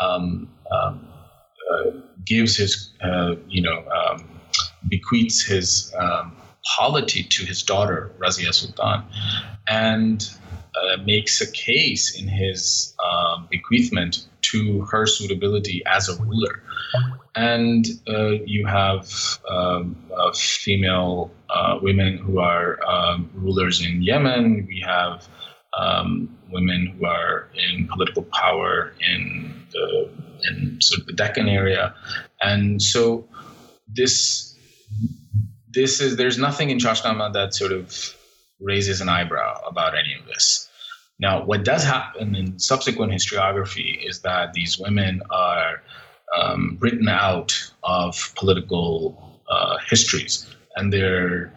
um, 0.00 0.48
um, 0.72 1.06
uh, 1.70 1.90
gives 2.24 2.56
his, 2.56 2.90
uh, 3.02 3.36
you 3.48 3.62
know, 3.62 3.84
bequeaths 4.88 5.44
his 5.44 5.94
polity 6.76 7.22
to 7.22 7.44
his 7.44 7.62
daughter, 7.62 8.10
Razia 8.18 8.52
Sultan. 8.52 9.04
And 9.68 10.28
uh, 10.80 11.02
makes 11.04 11.40
a 11.40 11.50
case 11.50 12.18
in 12.18 12.28
his 12.28 12.94
um, 13.04 13.48
bequeathment 13.50 14.26
to 14.50 14.82
her 14.82 15.06
suitability 15.06 15.82
as 15.86 16.08
a 16.08 16.22
ruler. 16.22 16.62
And 17.34 17.86
uh, 18.08 18.30
you 18.44 18.66
have 18.66 19.08
um, 19.48 19.96
uh, 20.16 20.32
female 20.32 21.30
uh, 21.48 21.78
women 21.82 22.18
who 22.18 22.40
are 22.40 22.78
um, 22.86 23.30
rulers 23.34 23.84
in 23.84 24.02
Yemen. 24.02 24.66
We 24.68 24.82
have 24.86 25.28
um, 25.78 26.36
women 26.50 26.96
who 26.96 27.06
are 27.06 27.48
in 27.54 27.88
political 27.88 28.22
power 28.22 28.92
in 29.00 29.66
the 29.72 30.10
in 30.50 30.80
sort 30.80 31.02
of 31.02 31.06
the 31.06 31.12
Deccan 31.12 31.48
area, 31.48 31.94
and 32.40 32.82
so 32.82 33.28
this 33.86 34.56
this 35.68 36.00
is 36.00 36.16
there's 36.16 36.38
nothing 36.38 36.70
in 36.70 36.78
Chachnama 36.78 37.32
that 37.34 37.54
sort 37.54 37.72
of 37.72 38.16
raises 38.58 39.00
an 39.00 39.08
eyebrow 39.08 39.60
about 39.66 39.94
any 39.94 40.14
of 40.18 40.26
this. 40.26 40.69
Now, 41.20 41.44
what 41.44 41.64
does 41.64 41.84
happen 41.84 42.34
in 42.34 42.58
subsequent 42.58 43.12
historiography 43.12 44.08
is 44.08 44.22
that 44.22 44.54
these 44.54 44.78
women 44.78 45.20
are 45.30 45.82
um, 46.36 46.78
written 46.80 47.08
out 47.08 47.52
of 47.84 48.32
political 48.36 49.40
uh, 49.50 49.76
histories, 49.86 50.46
and 50.76 50.90
they're 50.90 51.52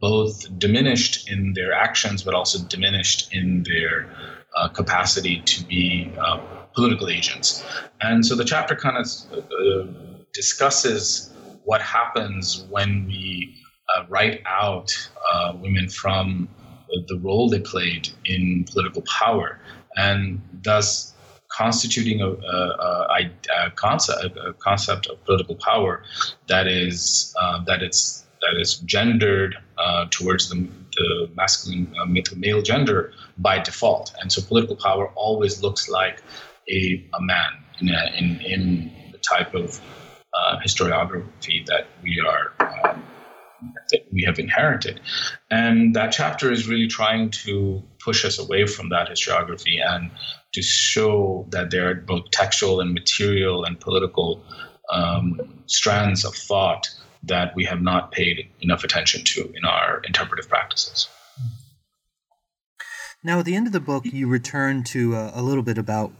both 0.00 0.58
diminished 0.58 1.30
in 1.30 1.54
their 1.54 1.72
actions, 1.72 2.22
but 2.22 2.34
also 2.34 2.62
diminished 2.64 3.32
in 3.32 3.62
their 3.62 4.10
uh, 4.54 4.68
capacity 4.68 5.40
to 5.42 5.64
be 5.64 6.12
uh, 6.20 6.36
political 6.74 7.08
agents. 7.08 7.64
And 8.02 8.24
so 8.24 8.34
the 8.34 8.44
chapter 8.44 8.76
kind 8.76 8.98
of 8.98 9.06
uh, 9.32 9.86
discusses 10.34 11.32
what 11.64 11.80
happens 11.80 12.66
when 12.68 13.06
we 13.06 13.54
uh, 13.96 14.04
write 14.08 14.42
out 14.46 14.92
uh, 15.32 15.54
women 15.56 15.88
from 15.88 16.48
the 17.08 17.18
role 17.18 17.48
they 17.48 17.60
played 17.60 18.08
in 18.24 18.64
political 18.70 19.02
power, 19.02 19.58
and 19.96 20.40
thus 20.62 21.14
constituting 21.48 22.20
a, 22.20 22.28
a, 22.28 23.30
a, 23.66 23.70
concept, 23.70 24.36
a 24.36 24.52
concept 24.54 25.06
of 25.06 25.24
political 25.24 25.54
power 25.56 26.02
that 26.48 26.66
is 26.66 27.34
uh, 27.40 27.64
that 27.64 27.82
it's 27.82 28.26
that 28.42 28.60
is 28.60 28.76
gendered 28.80 29.56
uh, 29.78 30.06
towards 30.10 30.50
the, 30.50 30.68
the 30.96 31.30
masculine 31.34 31.92
uh, 32.00 32.06
male 32.36 32.62
gender 32.62 33.12
by 33.38 33.58
default, 33.58 34.12
and 34.20 34.30
so 34.30 34.42
political 34.42 34.76
power 34.76 35.08
always 35.14 35.62
looks 35.62 35.88
like 35.88 36.22
a, 36.70 37.04
a 37.14 37.20
man 37.20 37.50
in, 37.80 37.88
in, 37.88 38.40
in 38.40 38.92
the 39.12 39.18
type 39.18 39.54
of 39.54 39.80
uh, 40.34 40.58
historiography 40.64 41.64
that 41.66 41.86
we 42.02 42.20
are 42.20 42.52
um, 42.90 43.02
we 44.12 44.24
have 44.24 44.38
inherited. 44.38 45.00
And 45.50 45.94
that 45.94 46.12
chapter 46.12 46.50
is 46.52 46.68
really 46.68 46.88
trying 46.88 47.30
to 47.30 47.82
push 47.98 48.24
us 48.24 48.38
away 48.38 48.66
from 48.66 48.90
that 48.90 49.08
historiography 49.08 49.84
and 49.84 50.10
to 50.52 50.62
show 50.62 51.46
that 51.50 51.70
there 51.70 51.90
are 51.90 51.94
both 51.94 52.30
textual 52.30 52.80
and 52.80 52.94
material 52.94 53.64
and 53.64 53.78
political 53.78 54.42
um, 54.92 55.40
strands 55.66 56.24
of 56.24 56.34
thought 56.34 56.88
that 57.24 57.54
we 57.56 57.64
have 57.64 57.82
not 57.82 58.12
paid 58.12 58.48
enough 58.60 58.84
attention 58.84 59.24
to 59.24 59.52
in 59.54 59.64
our 59.64 60.00
interpretive 60.06 60.48
practices. 60.48 61.08
Now, 63.22 63.40
at 63.40 63.44
the 63.44 63.56
end 63.56 63.66
of 63.66 63.72
the 63.72 63.80
book, 63.80 64.04
you 64.06 64.28
return 64.28 64.84
to 64.84 65.16
uh, 65.16 65.32
a 65.34 65.42
little 65.42 65.64
bit 65.64 65.78
about 65.78 66.12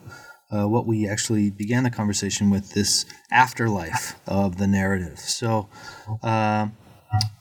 uh, 0.51 0.67
what 0.67 0.87
we 0.87 1.09
actually 1.09 1.51
began 1.51 1.85
the 1.85 1.91
conversation 1.91 2.51
with 2.51 2.73
this 2.73 3.05
afterlife 3.31 4.19
of 4.27 4.59
the 4.59 4.67
narrative. 4.67 5.19
So, 5.19 5.69
uh, 6.23 6.69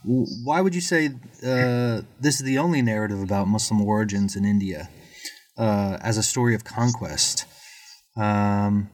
why 0.04 0.62
would 0.62 0.76
you 0.76 0.82
say 0.82 1.08
uh, 1.44 2.02
this 2.20 2.40
is 2.40 2.44
the 2.44 2.58
only 2.58 2.82
narrative 2.82 3.22
about 3.22 3.48
Muslim 3.48 3.82
origins 3.82 4.36
in 4.36 4.46
India 4.46 4.90
uh, 5.58 5.98
as 6.02 6.18
a 6.18 6.24
story 6.24 6.56
of 6.56 6.64
conquest? 6.64 7.46
Um, 8.16 8.90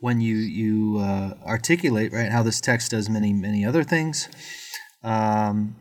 when 0.00 0.20
you 0.20 0.36
you 0.36 0.98
uh, 0.98 1.34
articulate 1.46 2.12
right 2.12 2.30
how 2.30 2.42
this 2.42 2.60
text 2.60 2.90
does 2.90 3.08
many 3.08 3.32
many 3.32 3.64
other 3.64 3.84
things, 3.84 4.28
um, 5.02 5.76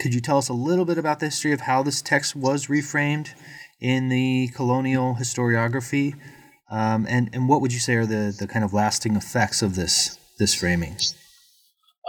could 0.00 0.14
you 0.14 0.20
tell 0.20 0.38
us 0.38 0.48
a 0.48 0.54
little 0.54 0.84
bit 0.84 0.98
about 0.98 1.20
the 1.20 1.26
history 1.26 1.52
of 1.52 1.62
how 1.62 1.82
this 1.82 2.00
text 2.00 2.34
was 2.34 2.66
reframed 2.66 3.30
in 3.80 4.08
the 4.08 4.48
colonial 4.54 5.16
historiography, 5.20 6.14
um, 6.70 7.06
and 7.08 7.30
and 7.32 7.48
what 7.48 7.60
would 7.60 7.72
you 7.72 7.80
say 7.80 7.94
are 7.94 8.06
the 8.06 8.34
the 8.38 8.46
kind 8.46 8.64
of 8.64 8.72
lasting 8.72 9.16
effects 9.16 9.62
of 9.62 9.74
this 9.74 10.18
this 10.38 10.54
framing? 10.54 10.96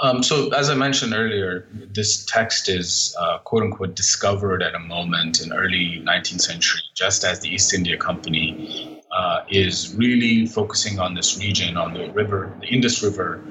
Um, 0.02 0.24
so, 0.24 0.50
as 0.54 0.70
I 0.70 0.76
mentioned 0.76 1.14
earlier, 1.14 1.68
this 1.94 2.26
text 2.26 2.70
is 2.70 3.14
uh, 3.20 3.40
"quote 3.40 3.64
unquote" 3.64 3.96
discovered 3.96 4.64
at 4.64 4.74
a 4.74 4.80
moment 4.80 5.42
in 5.42 5.52
early 5.52 6.02
19th 6.06 6.42
century, 6.42 6.82
just 6.96 7.26
as 7.26 7.42
the 7.42 7.50
East 7.50 7.74
India 7.74 7.98
Company 7.98 9.02
uh, 9.12 9.42
is 9.50 9.94
really 9.96 10.46
focusing 10.46 11.00
on 11.00 11.16
this 11.16 11.38
region, 11.38 11.76
on 11.76 11.94
the 11.94 12.10
river, 12.12 12.56
the 12.62 12.68
Indus 12.68 13.04
River, 13.04 13.44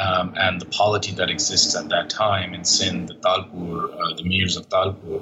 um, 0.00 0.32
and 0.38 0.58
the 0.58 0.66
polity 0.66 1.12
that 1.12 1.28
exists 1.28 1.76
at 1.76 1.90
that 1.90 2.08
time 2.08 2.54
in 2.54 2.64
Sindh, 2.64 3.08
the 3.08 3.14
Talpur, 3.16 3.92
uh, 3.92 4.16
the 4.16 4.22
Mirs 4.24 4.56
of 4.56 4.70
Talpur, 4.70 5.20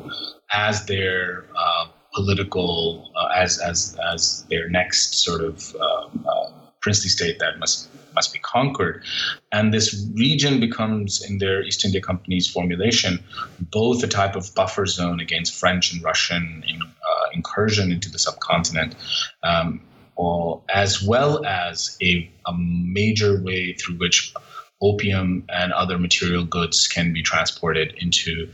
as 0.52 0.86
their 0.86 1.46
uh, 1.56 1.86
political, 2.14 3.10
uh, 3.16 3.28
as 3.34 3.58
as 3.58 3.96
as 4.12 4.44
their 4.48 4.68
next 4.68 5.24
sort 5.24 5.42
of 5.42 5.74
uh, 5.74 6.50
princely 6.80 7.08
state 7.08 7.40
that 7.40 7.58
must 7.58 7.88
must 8.14 8.32
be 8.32 8.38
conquered. 8.38 9.04
And 9.52 9.72
this 9.72 10.06
region 10.14 10.60
becomes, 10.60 11.22
in 11.28 11.38
their 11.38 11.62
East 11.62 11.84
India 11.84 12.00
Company's 12.00 12.46
formulation, 12.46 13.22
both 13.60 14.02
a 14.02 14.08
type 14.08 14.36
of 14.36 14.54
buffer 14.54 14.86
zone 14.86 15.20
against 15.20 15.54
French 15.54 15.92
and 15.92 16.02
Russian 16.02 16.64
in, 16.66 16.82
uh, 16.82 17.30
incursion 17.32 17.92
into 17.92 18.10
the 18.10 18.18
subcontinent, 18.18 18.94
um, 19.42 19.80
or, 20.16 20.62
as 20.68 21.02
well 21.02 21.44
as 21.44 21.96
a, 22.02 22.30
a 22.46 22.52
major 22.56 23.40
way 23.42 23.72
through 23.74 23.96
which 23.96 24.34
opium 24.80 25.44
and 25.48 25.72
other 25.72 25.98
material 25.98 26.44
goods 26.44 26.86
can 26.86 27.12
be 27.12 27.22
transported 27.22 27.94
into 27.98 28.48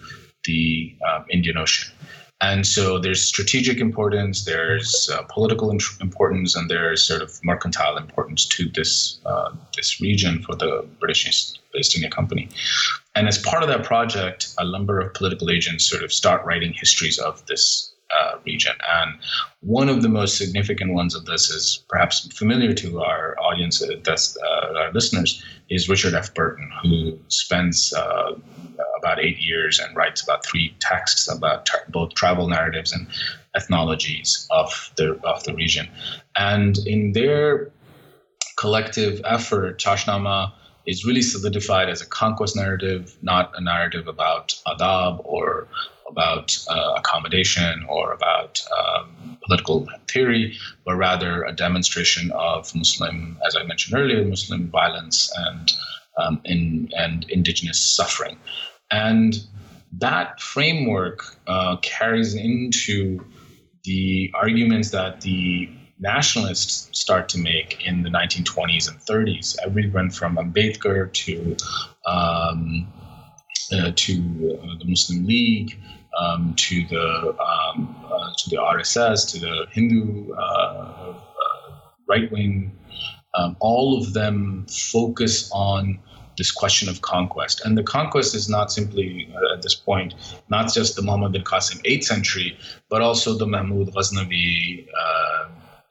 the 0.45 0.95
uh, 1.07 1.23
Indian 1.31 1.59
Ocean. 1.59 1.93
And 2.47 2.67
so 2.67 2.99
there's 2.99 3.23
strategic 3.23 3.79
importance, 3.79 4.45
there's 4.45 5.09
uh, 5.11 5.23
political 5.31 5.71
importance, 5.71 6.55
and 6.55 6.69
there's 6.69 7.03
sort 7.03 7.23
of 7.23 7.31
mercantile 7.43 7.97
importance 7.97 8.45
to 8.57 8.69
this 8.69 9.19
uh, 9.25 9.51
this 9.75 9.99
region 9.99 10.43
for 10.43 10.55
the 10.55 10.87
British 11.01 11.27
East 11.27 11.97
India 11.97 12.11
Company. 12.11 12.51
And 13.15 13.27
as 13.29 13.39
part 13.39 13.63
of 13.63 13.71
that 13.71 13.83
project, 13.83 14.53
a 14.59 14.71
number 14.71 15.01
of 15.01 15.15
political 15.15 15.49
agents 15.51 15.89
sort 15.89 16.03
of 16.05 16.13
start 16.13 16.45
writing 16.45 16.75
histories 16.75 17.19
of 17.19 17.45
this 17.47 17.94
uh, 18.11 18.39
region. 18.45 18.75
And 19.01 19.19
one 19.61 19.89
of 19.89 20.03
the 20.03 20.09
most 20.09 20.37
significant 20.37 20.93
ones 20.93 21.15
of 21.15 21.25
this 21.25 21.51
is 21.51 21.85
perhaps 21.89 22.29
familiar 22.37 22.73
to 22.75 23.03
our 23.03 23.37
audience, 23.41 23.83
uh, 23.83 23.97
that's 24.05 24.37
uh, 24.37 24.79
our 24.79 24.93
listeners, 24.93 25.43
is 25.71 25.89
Richard 25.89 26.15
F. 26.15 26.35
Burton, 26.35 26.71
who 26.83 27.19
spends 27.29 27.93
uh, 27.93 28.33
about 28.99 29.21
eight 29.21 29.39
years 29.39 29.79
and 29.79 29.97
writes 29.97 30.23
about 30.23 30.45
three 30.45 30.75
texts 30.81 31.31
about 31.31 31.67
tra- 31.67 31.81
both 31.89 32.15
travel 32.15 32.49
narratives 32.49 32.93
and 32.93 33.07
ethnologies 33.55 34.47
of 34.51 34.93
the 34.97 35.19
of 35.25 35.43
the 35.45 35.55
region. 35.55 35.89
And 36.37 36.79
in 36.87 37.13
their 37.13 37.71
collective 38.57 39.21
effort, 39.25 39.79
Chachnama 39.79 40.53
is 40.87 41.05
really 41.05 41.23
solidified 41.23 41.89
as 41.89 42.03
a 42.03 42.07
conquest 42.07 42.57
narrative, 42.57 43.17
not 43.23 43.53
a 43.57 43.61
narrative 43.63 44.07
about 44.07 44.55
adab 44.67 45.21
or 45.25 45.67
about 46.09 46.57
uh, 46.69 46.95
accommodation 46.97 47.85
or 47.89 48.13
about 48.13 48.65
um, 48.79 49.39
political 49.47 49.89
theory, 50.09 50.57
but 50.85 50.97
rather 50.97 51.45
a 51.45 51.53
demonstration 51.53 52.31
of 52.33 52.75
Muslim, 52.75 53.39
as 53.47 53.57
I 53.57 53.65
mentioned 53.65 53.99
earlier, 53.99 54.25
Muslim 54.25 54.69
violence 54.69 55.33
and 55.37 55.73
um, 56.19 56.41
in, 56.45 56.91
and 56.97 57.25
indigenous 57.29 57.81
suffering. 57.81 58.39
And 58.91 59.37
that 59.99 60.41
framework 60.41 61.37
uh, 61.47 61.77
carries 61.83 62.35
into 62.35 63.25
the 63.85 64.33
arguments 64.35 64.91
that 64.91 65.21
the 65.21 65.69
nationalists 65.99 66.89
start 66.99 67.29
to 67.31 67.39
make 67.39 67.87
in 67.87 68.03
the 68.03 68.11
1920s 68.11 68.89
and 68.89 68.99
30s. 68.99 69.57
Everyone 69.65 70.11
from 70.11 70.37
Ambedkar 70.37 71.13
to 71.13 71.57
um, 72.07 72.93
uh, 73.73 73.93
to 73.95 74.13
uh, 74.63 74.79
the 74.79 74.85
Muslim 74.87 75.27
League, 75.27 75.81
um, 76.19 76.55
to 76.57 76.87
the 76.87 77.37
um, 77.41 77.97
uh, 78.07 78.33
to 78.39 78.51
the 78.51 78.57
RSS, 78.57 79.31
to 79.33 79.41
the 79.41 79.67
Hindu 79.71 80.33
uh, 80.33 80.39
uh, 80.39 81.15
right 82.09 82.31
wing, 82.31 82.73
um, 83.35 83.57
all 83.61 83.99
of 83.99 84.13
them 84.13 84.67
focus 84.69 85.51
on 85.53 85.99
this 86.37 86.51
question 86.51 86.89
of 86.89 87.01
conquest. 87.01 87.65
And 87.65 87.79
the 87.79 87.83
conquest 87.83 88.35
is 88.35 88.49
not 88.49 88.73
simply, 88.73 89.33
at 89.55 89.63
this 89.63 89.77
point, 89.77 90.15
not 90.49 90.73
just 90.73 90.97
the 90.97 91.03
Muhammad 91.03 91.33
bin 91.33 91.45
Qasim 91.45 91.81
8th 91.83 92.05
century, 92.05 92.59
but 92.91 93.03
also 93.03 93.35
the 93.35 93.47
Mahmud 93.47 93.95
Ghaznavi 93.95 94.89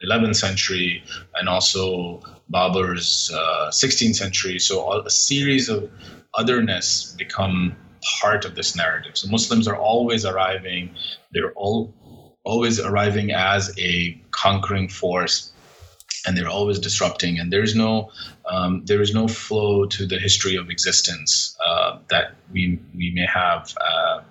11th 0.06 0.36
century, 0.36 1.04
and 1.36 1.50
also 1.50 2.22
Babur's 2.50 3.32
uh, 3.34 3.70
16th 3.70 4.16
century. 4.16 4.60
So 4.60 4.82
all, 4.82 5.00
a 5.02 5.10
series 5.10 5.70
of 5.70 5.90
otherness 6.34 7.16
become 7.18 7.76
part 8.22 8.46
of 8.46 8.56
this 8.56 8.76
narrative. 8.76 9.18
So 9.18 9.30
Muslims 9.30 9.68
are 9.68 9.78
always 9.78 10.26
arriving, 10.26 10.96
they're 11.32 11.54
all 11.54 11.94
always 12.44 12.80
arriving 12.80 13.32
as 13.32 13.74
a 13.80 14.20
conquering 14.32 14.90
force 14.90 15.54
and 16.26 16.38
they're 16.38 16.50
always 16.50 16.80
disrupting 16.80 17.40
and 17.40 17.52
there's 17.52 17.76
no 17.76 18.12
um, 18.50 18.84
there 18.86 19.02
is 19.02 19.14
no 19.14 19.28
flow 19.28 19.86
to 19.86 20.06
the 20.06 20.20
history 20.20 20.56
of 20.58 20.70
existence 20.70 21.58
uh, 21.66 21.98
that 22.10 22.36
we 22.52 22.80
we 22.96 23.12
may 23.12 23.26
have 23.26 23.74
uh, 23.80 24.22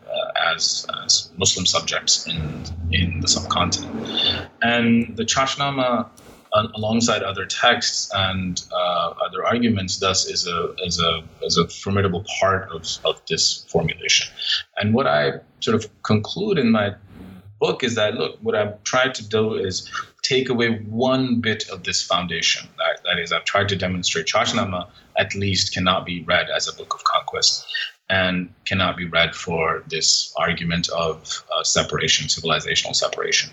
as, 0.54 0.86
as 1.04 1.30
Muslim 1.36 1.66
subjects 1.66 2.26
in 2.26 2.64
in 2.90 3.20
the 3.20 3.28
subcontinent 3.28 4.48
and 4.62 5.16
the 5.16 5.24
Chachnama 5.24 6.08
alongside 6.74 7.22
other 7.22 7.46
texts 7.46 8.10
and 8.14 8.62
uh, 8.70 9.14
other 9.26 9.44
arguments 9.46 9.98
thus 9.98 10.26
is 10.26 10.46
a 10.46 10.74
is 10.84 11.00
a 11.00 11.22
is 11.42 11.56
a 11.56 11.66
formidable 11.68 12.24
part 12.40 12.70
of, 12.70 12.86
of 13.04 13.20
this 13.26 13.64
formulation 13.68 14.28
and 14.76 14.92
what 14.94 15.06
I 15.06 15.40
sort 15.60 15.76
of 15.76 16.02
conclude 16.02 16.58
in 16.58 16.70
my 16.70 16.94
book 17.58 17.82
is 17.84 17.94
that 17.94 18.14
look 18.14 18.36
what 18.42 18.54
I've 18.54 18.82
tried 18.82 19.14
to 19.14 19.28
do 19.28 19.54
is 19.54 19.90
take 20.22 20.48
away 20.48 20.78
one 20.88 21.40
bit 21.40 21.68
of 21.68 21.82
this 21.84 22.02
foundation. 22.02 22.68
That, 22.78 23.02
that 23.04 23.20
is, 23.20 23.32
I've 23.32 23.44
tried 23.44 23.68
to 23.70 23.76
demonstrate 23.76 24.26
Chachnama 24.26 24.88
at 25.18 25.34
least 25.34 25.74
cannot 25.74 26.06
be 26.06 26.22
read 26.22 26.48
as 26.48 26.68
a 26.68 26.72
book 26.72 26.94
of 26.94 27.04
conquest. 27.04 27.66
And 28.08 28.52
cannot 28.66 28.96
be 28.96 29.06
read 29.06 29.34
for 29.34 29.82
this 29.88 30.34
argument 30.36 30.88
of 30.90 31.44
uh, 31.56 31.62
separation, 31.64 32.26
civilizational 32.26 32.94
separation. 32.94 33.50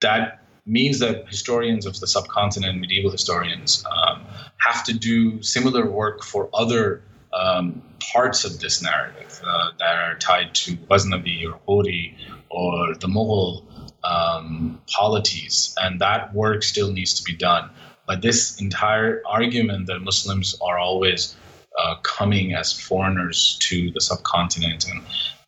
That 0.00 0.42
means 0.66 0.98
that 0.98 1.26
historians 1.28 1.86
of 1.86 1.98
the 1.98 2.06
subcontinent, 2.06 2.78
medieval 2.78 3.10
historians, 3.10 3.84
um, 3.90 4.22
have 4.58 4.84
to 4.84 4.92
do 4.92 5.42
similar 5.42 5.90
work 5.90 6.22
for 6.22 6.50
other 6.52 7.02
um, 7.32 7.82
parts 8.12 8.44
of 8.44 8.60
this 8.60 8.82
narrative 8.82 9.40
uh, 9.46 9.70
that 9.78 9.96
are 9.96 10.16
tied 10.18 10.54
to 10.54 10.76
Ghaznavi 10.76 11.46
or 11.46 11.58
Ghori 11.66 12.14
or 12.50 12.94
the 12.94 13.06
Mughal 13.06 13.64
um, 14.04 14.80
polities, 14.86 15.74
and 15.80 16.00
that 16.00 16.34
work 16.34 16.62
still 16.62 16.92
needs 16.92 17.14
to 17.14 17.22
be 17.24 17.34
done. 17.36 17.70
But 18.06 18.22
this 18.22 18.60
entire 18.60 19.22
argument 19.26 19.86
that 19.86 20.00
Muslims 20.00 20.56
are 20.62 20.78
always 20.78 21.36
uh, 21.78 21.96
coming 22.02 22.54
as 22.54 22.72
foreigners 22.72 23.56
to 23.60 23.90
the 23.92 24.00
subcontinent 24.00 24.88
and 24.88 25.02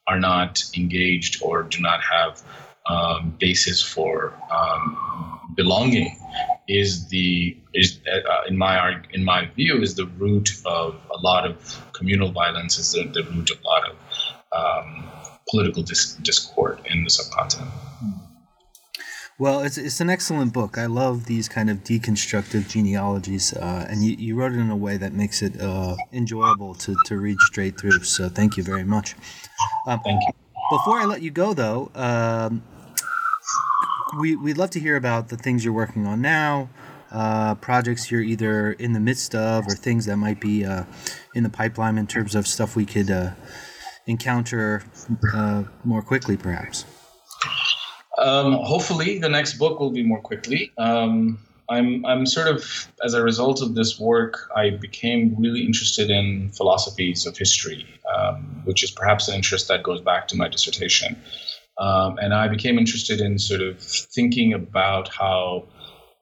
are 0.07 0.19
not 0.19 0.63
engaged 0.77 1.43
or 1.43 1.63
do 1.63 1.81
not 1.81 2.01
have 2.03 2.43
um, 2.87 3.37
basis 3.39 3.83
for 3.83 4.33
um, 4.51 5.41
belonging 5.55 6.17
is 6.69 7.09
the 7.09 7.57
is 7.75 8.01
uh, 8.11 8.43
in 8.49 8.57
my 8.57 8.97
in 9.13 9.25
my 9.25 9.47
view 9.57 9.83
is 9.83 9.95
the 9.95 10.07
root 10.19 10.51
of 10.65 10.95
a 11.13 11.19
lot 11.19 11.45
of 11.45 11.55
communal 11.93 12.31
violence 12.31 12.79
is 12.79 12.93
the, 12.93 13.05
the 13.13 13.23
root 13.31 13.51
of 13.51 13.59
a 13.63 13.67
lot 13.67 13.91
of 13.91 13.97
um, 14.57 15.09
political 15.49 15.83
dis- 15.83 16.15
discord 16.23 16.81
in 16.87 17.05
the 17.05 17.11
subcontinent. 17.11 17.71
Well, 19.41 19.61
it's, 19.61 19.79
it's 19.79 20.03
an 20.03 20.11
excellent 20.11 20.53
book. 20.53 20.77
I 20.77 20.85
love 20.85 21.25
these 21.25 21.49
kind 21.49 21.71
of 21.71 21.83
deconstructive 21.83 22.69
genealogies, 22.69 23.55
uh, 23.55 23.87
and 23.89 24.05
you, 24.05 24.15
you 24.19 24.35
wrote 24.35 24.53
it 24.53 24.59
in 24.59 24.69
a 24.69 24.77
way 24.77 24.99
that 24.99 25.15
makes 25.15 25.41
it 25.41 25.59
uh, 25.59 25.97
enjoyable 26.13 26.75
to, 26.75 26.95
to 27.07 27.17
read 27.17 27.39
straight 27.41 27.81
through. 27.81 28.03
So 28.03 28.29
thank 28.29 28.59
you 28.59 28.63
very 28.63 28.85
much. 28.85 29.15
Um, 29.87 29.99
thank 30.05 30.21
you. 30.21 30.33
Before 30.71 30.99
I 30.99 31.07
let 31.07 31.23
you 31.23 31.31
go, 31.31 31.55
though, 31.55 31.91
um, 31.95 32.63
we, 34.19 34.37
we'd 34.37 34.59
love 34.59 34.71
to 34.73 34.81
hear 34.81 34.97
about 34.97 35.31
the 35.31 35.39
things 35.39 35.65
you're 35.65 35.73
working 35.73 36.07
on 36.07 36.21
now, 36.21 36.69
uh, 37.11 37.55
projects 37.55 38.11
you're 38.11 38.21
either 38.21 38.73
in 38.73 38.93
the 38.93 39.01
midst 39.01 39.35
of, 39.35 39.67
or 39.67 39.75
things 39.75 40.05
that 40.05 40.19
might 40.19 40.43
be 40.43 40.67
uh, 40.67 40.85
in 41.35 41.45
the 41.45 41.51
pipeline 41.51 41.97
in 41.97 42.07
terms 42.07 42.35
of 42.35 42.47
stuff 42.47 42.77
we 42.77 42.85
could 42.85 43.11
uh, 43.11 43.31
encounter 44.07 44.85
uh, 45.33 45.65
more 45.83 46.03
quickly, 46.03 46.37
perhaps. 46.37 46.85
Um, 48.19 48.55
hopefully, 48.55 49.19
the 49.19 49.29
next 49.29 49.55
book 49.55 49.79
will 49.79 49.91
be 49.91 50.03
more 50.03 50.21
quickly. 50.21 50.73
Um, 50.79 51.39
I'm, 51.69 52.05
I'm 52.05 52.27
sort 52.27 52.49
of, 52.49 52.89
as 53.05 53.15
a 53.15 53.23
result 53.23 53.63
of 53.63 53.77
this 53.77 53.99
work, 53.99 54.51
I 54.55 54.71
became 54.71 55.37
really 55.39 55.65
interested 55.65 56.11
in 56.11 56.51
philosophies 56.51 57.27
of 57.27 57.37
history, 57.37 57.87
um, 58.13 58.63
which 58.65 58.83
is 58.83 58.91
perhaps 58.91 59.29
an 59.29 59.37
interest 59.37 59.69
that 59.69 59.85
goes 59.85 60.01
back 60.01 60.27
to 60.29 60.37
my 60.37 60.49
dissertation. 60.49 61.17
Um, 61.79 62.19
and 62.19 62.35
I 62.35 62.49
became 62.49 62.77
interested 62.77 63.21
in 63.21 63.39
sort 63.39 63.63
of 63.63 63.81
thinking 63.81 64.53
about 64.53 65.09
how 65.09 65.69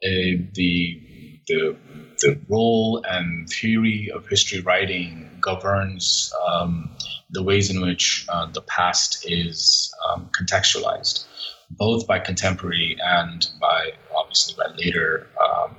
uh, 0.05 0.37
the, 0.53 1.01
the, 1.49 1.77
the 2.21 2.39
role 2.49 3.03
and 3.09 3.49
theory 3.49 4.11
of 4.15 4.29
history 4.29 4.61
writing 4.61 5.31
governs 5.41 6.31
um, 6.47 6.91
the 7.31 7.43
ways 7.43 7.71
in 7.71 7.81
which 7.81 8.27
uh, 8.29 8.47
the 8.53 8.63
past 8.63 9.25
is 9.27 9.93
um, 10.09 10.29
contextualized 10.39 11.25
both 11.71 12.07
by 12.07 12.19
contemporary 12.19 12.97
and 13.03 13.49
by 13.61 13.93
obviously 14.17 14.55
by 14.57 14.75
later 14.77 15.27
um, 15.41 15.77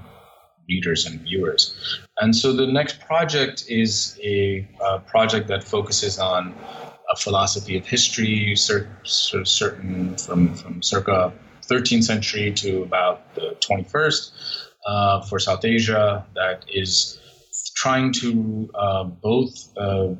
readers 0.67 1.05
and 1.05 1.21
viewers. 1.21 1.75
And 2.19 2.35
so 2.35 2.53
the 2.53 2.67
next 2.67 2.99
project 2.99 3.65
is 3.67 4.19
a, 4.23 4.67
a 4.85 4.99
project 4.99 5.47
that 5.47 5.63
focuses 5.63 6.19
on 6.19 6.53
a 7.11 7.15
philosophy 7.15 7.75
of 7.77 7.85
history, 7.87 8.53
of 8.53 9.47
certain 9.47 10.15
from, 10.17 10.53
from 10.53 10.83
circa 10.83 11.33
13th 11.67 12.03
century 12.03 12.51
to 12.51 12.83
about 12.83 13.33
the 13.35 13.55
21st 13.61 14.31
uh, 14.85 15.21
for 15.21 15.39
South 15.39 15.65
Asia 15.65 16.25
that 16.35 16.65
is 16.71 17.19
trying 17.75 18.11
to 18.11 18.69
uh, 18.75 19.03
both 19.03 19.69
uh, 19.77 20.13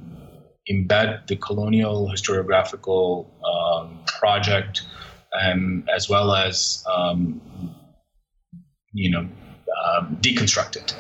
embed 0.70 1.28
the 1.28 1.36
colonial 1.36 2.08
historiographical 2.08 3.28
um, 3.44 4.00
project 4.06 4.84
um, 5.34 5.84
as 5.94 6.10
well 6.10 6.34
as 6.34 6.84
um, 6.92 7.42
you 8.94 9.10
know 9.12 9.28
um, 9.86 10.18
deconstruct 10.22 10.76
it. 10.76 10.96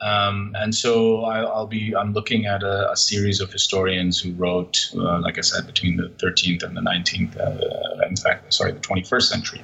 Um, 0.00 0.52
and 0.56 0.74
so 0.74 1.24
I, 1.24 1.42
will 1.42 1.66
be 1.66 1.94
I'm 1.96 2.12
looking 2.12 2.46
at 2.46 2.62
a, 2.62 2.90
a, 2.90 2.96
series 2.96 3.40
of 3.40 3.50
historians 3.50 4.20
who 4.20 4.32
wrote, 4.32 4.90
uh, 4.94 5.20
like 5.20 5.38
I 5.38 5.40
said, 5.40 5.66
between 5.66 5.96
the 5.96 6.08
13th 6.22 6.62
and 6.62 6.76
the 6.76 6.82
19th, 6.82 7.40
uh, 7.40 8.06
in 8.06 8.16
fact, 8.16 8.52
sorry, 8.52 8.72
the 8.72 8.80
21st 8.80 9.22
century, 9.22 9.62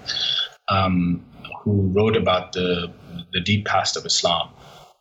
um, 0.69 1.23
who 1.63 1.91
wrote 1.95 2.17
about 2.17 2.53
the 2.53 2.91
the 3.33 3.41
deep 3.41 3.67
past 3.67 3.97
of 3.97 4.07
Islam 4.07 4.51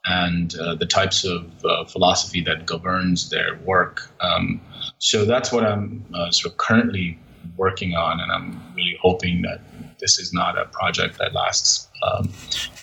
and 0.06 0.56
uh, 0.60 0.76
the 0.76 0.86
types 0.86 1.24
of 1.24 1.46
uh, 1.66 1.86
philosophy 1.86 2.42
that 2.42 2.66
governs 2.66 3.30
their 3.30 3.58
work. 3.66 4.10
Um, 4.22 4.62
so 4.98 5.26
that's 5.26 5.52
what 5.52 5.64
I'm 5.66 6.06
uh, 6.14 6.32
sort 6.32 6.54
of 6.54 6.58
currently 6.58 7.20
working 7.58 7.96
on, 7.96 8.20
and 8.20 8.32
I'm 8.32 8.62
really 8.76 8.98
hoping 9.02 9.42
that 9.44 9.62
this 10.00 10.20
is 10.20 10.34
not 10.34 10.58
a 10.58 10.66
project 10.66 11.18
that 11.20 11.34
lasts 11.34 11.90
um, 12.04 12.32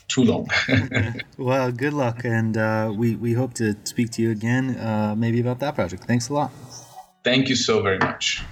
too 0.08 0.24
long. 0.24 0.48
well, 1.38 1.72
good 1.72 1.92
luck, 1.92 2.24
and 2.24 2.56
uh, 2.56 2.92
we 2.94 3.16
we 3.16 3.32
hope 3.32 3.54
to 3.54 3.76
speak 3.84 4.10
to 4.12 4.22
you 4.22 4.30
again, 4.30 4.76
uh, 4.78 5.14
maybe 5.16 5.40
about 5.40 5.60
that 5.60 5.74
project. 5.74 6.04
Thanks 6.04 6.28
a 6.28 6.34
lot. 6.34 6.50
Thank 7.24 7.48
you 7.48 7.56
so 7.56 7.82
very 7.82 7.98
much. 7.98 8.42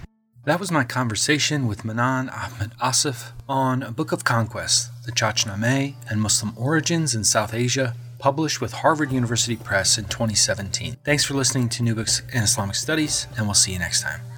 That 0.46 0.60
was 0.60 0.70
my 0.70 0.84
conversation 0.84 1.66
with 1.66 1.86
Manan 1.86 2.28
Ahmed 2.28 2.72
Asif 2.78 3.32
on 3.48 3.82
A 3.82 3.90
Book 3.90 4.12
of 4.12 4.24
Conquest, 4.24 4.90
the 5.06 5.12
Chachnameh 5.12 5.94
and 6.10 6.20
Muslim 6.20 6.52
Origins 6.54 7.14
in 7.14 7.24
South 7.24 7.54
Asia, 7.54 7.94
published 8.18 8.60
with 8.60 8.72
Harvard 8.72 9.10
University 9.10 9.56
Press 9.56 9.96
in 9.96 10.04
2017. 10.04 10.98
Thanks 11.02 11.24
for 11.24 11.32
listening 11.32 11.70
to 11.70 11.82
New 11.82 11.94
Books 11.94 12.20
in 12.32 12.42
Islamic 12.42 12.74
Studies, 12.74 13.26
and 13.38 13.46
we'll 13.46 13.54
see 13.54 13.72
you 13.72 13.78
next 13.78 14.02
time. 14.02 14.33